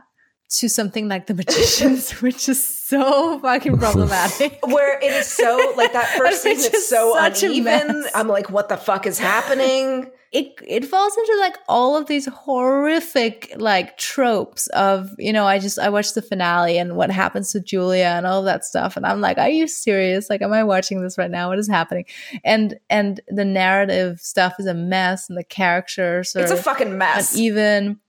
[0.57, 4.57] to something like the magicians which is so fucking problematic.
[4.65, 8.05] Where it is so like that first It's season, it's so uneven.
[8.15, 10.09] I'm like, what the fuck is happening?
[10.31, 15.57] It it falls into like all of these horrific like tropes of you know I
[15.57, 18.95] just I watched the finale and what happens to Julia and all of that stuff
[18.95, 20.29] and I'm like are you serious?
[20.29, 21.49] Like am I watching this right now?
[21.49, 22.05] What is happening?
[22.43, 26.95] And and the narrative stuff is a mess and the characters are It's a fucking
[26.97, 27.33] mess.
[27.35, 27.99] uneven.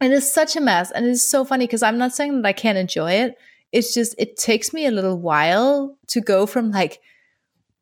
[0.00, 2.48] It is such a mess and it is so funny because I'm not saying that
[2.48, 3.36] I can't enjoy it.
[3.72, 7.00] It's just it takes me a little while to go from like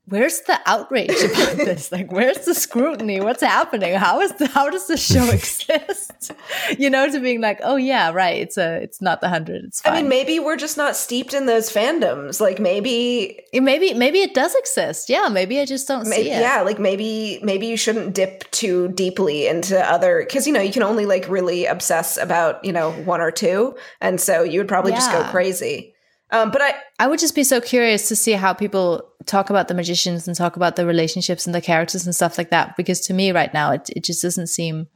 [0.08, 1.90] where's the outrage about this?
[1.96, 3.20] Like where's the scrutiny?
[3.20, 3.94] What's happening?
[3.94, 6.32] How is the, how does the show exist?
[6.78, 9.80] You know to being like oh yeah right it's a it's not the hundred it's
[9.80, 12.40] fine I mean, maybe we're just not steeped in those fandoms.
[12.40, 15.08] Like maybe, maybe maybe it does exist.
[15.08, 16.40] Yeah maybe i just don't maybe see it.
[16.40, 20.72] yeah, like maybe maybe you shouldn't dip too deeply into other because you know you
[20.72, 24.68] can only like really obsess about you know one or two, and so you would
[24.68, 25.94] probably just go crazy.
[26.30, 29.68] Um, but I I would just be so curious to see how people talk about
[29.68, 32.76] the magicians and talk about the relationships and the characters and stuff like that.
[32.76, 34.88] Because to me, right now, it it just doesn't seem.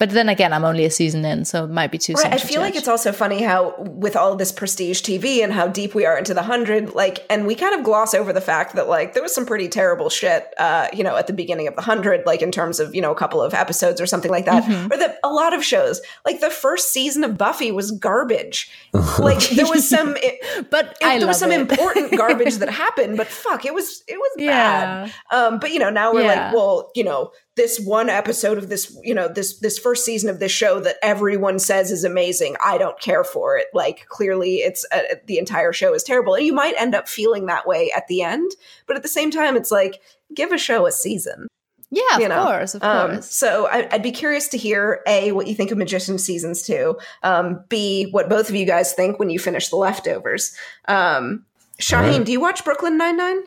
[0.00, 2.24] But then again, I'm only a season in, so it might be too soon.
[2.24, 2.32] Right.
[2.34, 5.68] I to feel like it's also funny how, with all this prestige TV and how
[5.68, 8.74] deep we are into the hundred, like, and we kind of gloss over the fact
[8.76, 11.76] that, like, there was some pretty terrible shit, uh, you know, at the beginning of
[11.76, 14.46] the hundred, like, in terms of, you know, a couple of episodes or something like
[14.46, 14.64] that.
[14.64, 14.90] Mhm.
[14.90, 18.70] Or that a lot of shows, like, the first season of Buffy was garbage.
[19.20, 21.60] Like, there was some, it, but it- I there was some it.
[21.60, 25.12] important garbage that happened, but fuck, it was, it was bad.
[25.30, 26.46] Um, but you know, now we're Yeah.
[26.46, 30.30] like, well, you know, this one episode of this, you know, this this first season
[30.30, 32.56] of this show that everyone says is amazing.
[32.64, 33.66] I don't care for it.
[33.74, 37.46] Like clearly, it's uh, the entire show is terrible, and you might end up feeling
[37.46, 38.50] that way at the end.
[38.86, 40.00] But at the same time, it's like
[40.34, 41.48] give a show a season.
[41.92, 43.34] Yeah, of you know, course, of Um, course.
[43.34, 46.96] so I, I'd be curious to hear a what you think of Magician seasons two.
[47.24, 50.54] Um, b what both of you guys think when you finish the leftovers.
[50.86, 51.44] Um,
[51.80, 52.24] Shaheen, Alright.
[52.26, 53.40] do you watch Brooklyn Nine Nine?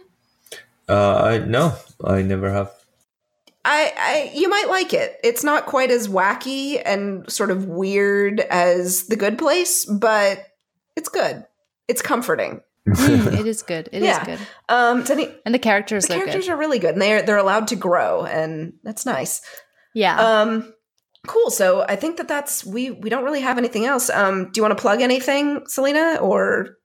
[0.90, 1.74] Uh, I no,
[2.04, 2.70] I never have.
[3.66, 5.18] I, I you might like it.
[5.24, 10.46] It's not quite as wacky and sort of weird as The Good Place, but
[10.96, 11.46] it's good.
[11.88, 12.62] It's comforting.
[12.88, 13.88] Mm, it is good.
[13.94, 14.26] It is Yeah.
[14.26, 14.40] good.
[14.68, 16.54] Um, it's any, And the characters the look characters good.
[16.54, 19.42] are really good, and they're they're allowed to grow, and that's nice.
[19.94, 20.18] Yeah.
[20.20, 20.74] Um,
[21.26, 21.50] cool.
[21.50, 24.10] So I think that that's we we don't really have anything else.
[24.10, 26.78] Um, do you want to plug anything, Selina or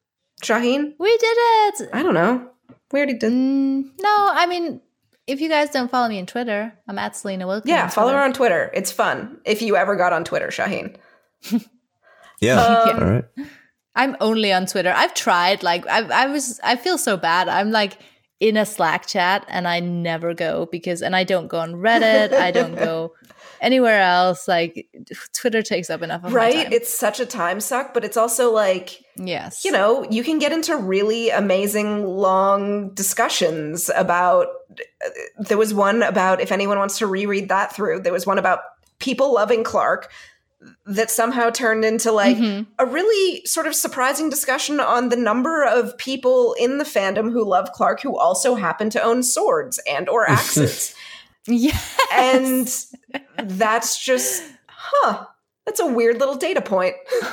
[0.44, 0.92] Shaheen?
[1.00, 1.88] we did it.
[1.92, 2.48] I don't know.
[2.92, 3.32] We already did.
[3.32, 4.80] Mm, no, I mean,
[5.28, 7.66] if you guys don't follow me on Twitter, I'm at Selina Wilken.
[7.66, 8.70] Yeah, follow her on Twitter.
[8.74, 9.40] It's fun.
[9.44, 10.96] If you ever got on Twitter, Shaheen.
[12.40, 12.60] Yeah.
[12.60, 13.24] Um, All right.
[13.96, 14.92] I'm only on Twitter.
[14.94, 15.64] I've tried.
[15.64, 16.60] Like I, I was.
[16.62, 17.48] I feel so bad.
[17.48, 17.98] I'm like
[18.40, 22.32] in a Slack chat and I never go because and I don't go on Reddit,
[22.32, 23.14] I don't go
[23.60, 24.48] anywhere else.
[24.48, 24.88] Like
[25.32, 26.72] Twitter takes up enough of right.
[26.72, 30.52] It's such a time suck, but it's also like yes, you know, you can get
[30.52, 34.46] into really amazing long discussions about.
[35.38, 38.00] There was one about if anyone wants to reread that through.
[38.00, 38.60] There was one about
[38.98, 40.10] people loving Clarke
[40.86, 42.68] that somehow turned into like mm-hmm.
[42.78, 47.48] a really sort of surprising discussion on the number of people in the fandom who
[47.48, 50.94] love Clarke who also happen to own swords and or axes.
[51.48, 51.96] yes.
[52.12, 55.26] And that's just huh.
[55.66, 56.94] That's a weird little data point.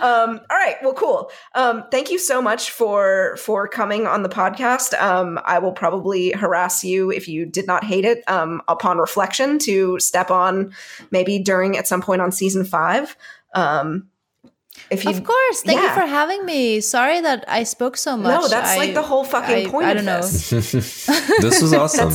[0.00, 0.76] um, all right.
[0.82, 1.30] Well, cool.
[1.54, 4.98] Um, thank you so much for for coming on the podcast.
[5.00, 9.58] Um, I will probably harass you if you did not hate it um, upon reflection
[9.60, 10.74] to step on
[11.10, 13.16] maybe during at some point on season five.
[14.90, 15.88] If you, of course, thank yeah.
[15.88, 16.80] you for having me.
[16.80, 18.40] Sorry that I spoke so much.
[18.40, 19.86] No, that's I, like the whole fucking I, point.
[19.86, 20.20] I, don't know.
[20.20, 22.12] this was awesome.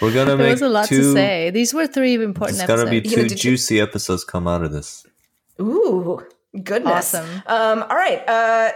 [0.00, 0.44] We're gonna make.
[0.44, 1.50] There was a lot two, to say.
[1.50, 2.58] These were three important.
[2.58, 5.06] It's gonna be 2 juicy you, episodes come out of this.
[5.60, 6.24] Ooh,
[6.64, 7.14] Goodness.
[7.14, 7.42] Awesome.
[7.46, 8.26] Um, all right.
[8.28, 8.72] Uh,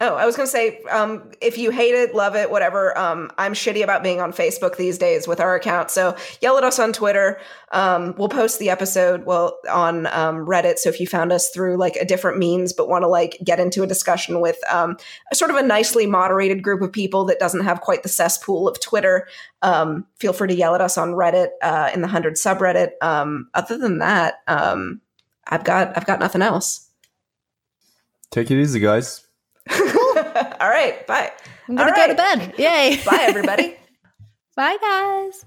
[0.00, 2.96] oh, I was going to say, um, if you hate it, love it, whatever.
[2.96, 5.90] Um, I'm shitty about being on Facebook these days with our account.
[5.90, 7.38] So yell at us on Twitter.
[7.72, 10.78] Um, we'll post the episode well on um, Reddit.
[10.78, 13.60] So if you found us through like a different means, but want to like get
[13.60, 14.96] into a discussion with um,
[15.30, 18.66] a sort of a nicely moderated group of people that doesn't have quite the cesspool
[18.66, 19.28] of Twitter,
[19.60, 22.92] um, feel free to yell at us on Reddit uh, in the hundred subreddit.
[23.02, 26.88] Other than that, I've got I've got nothing else.
[28.30, 29.26] Take it easy, guys.
[30.60, 31.06] All right.
[31.06, 31.32] Bye.
[31.68, 32.54] I'm going to go to bed.
[32.58, 33.00] Yay.
[33.04, 33.76] Bye, everybody.
[34.56, 35.44] bye, guys.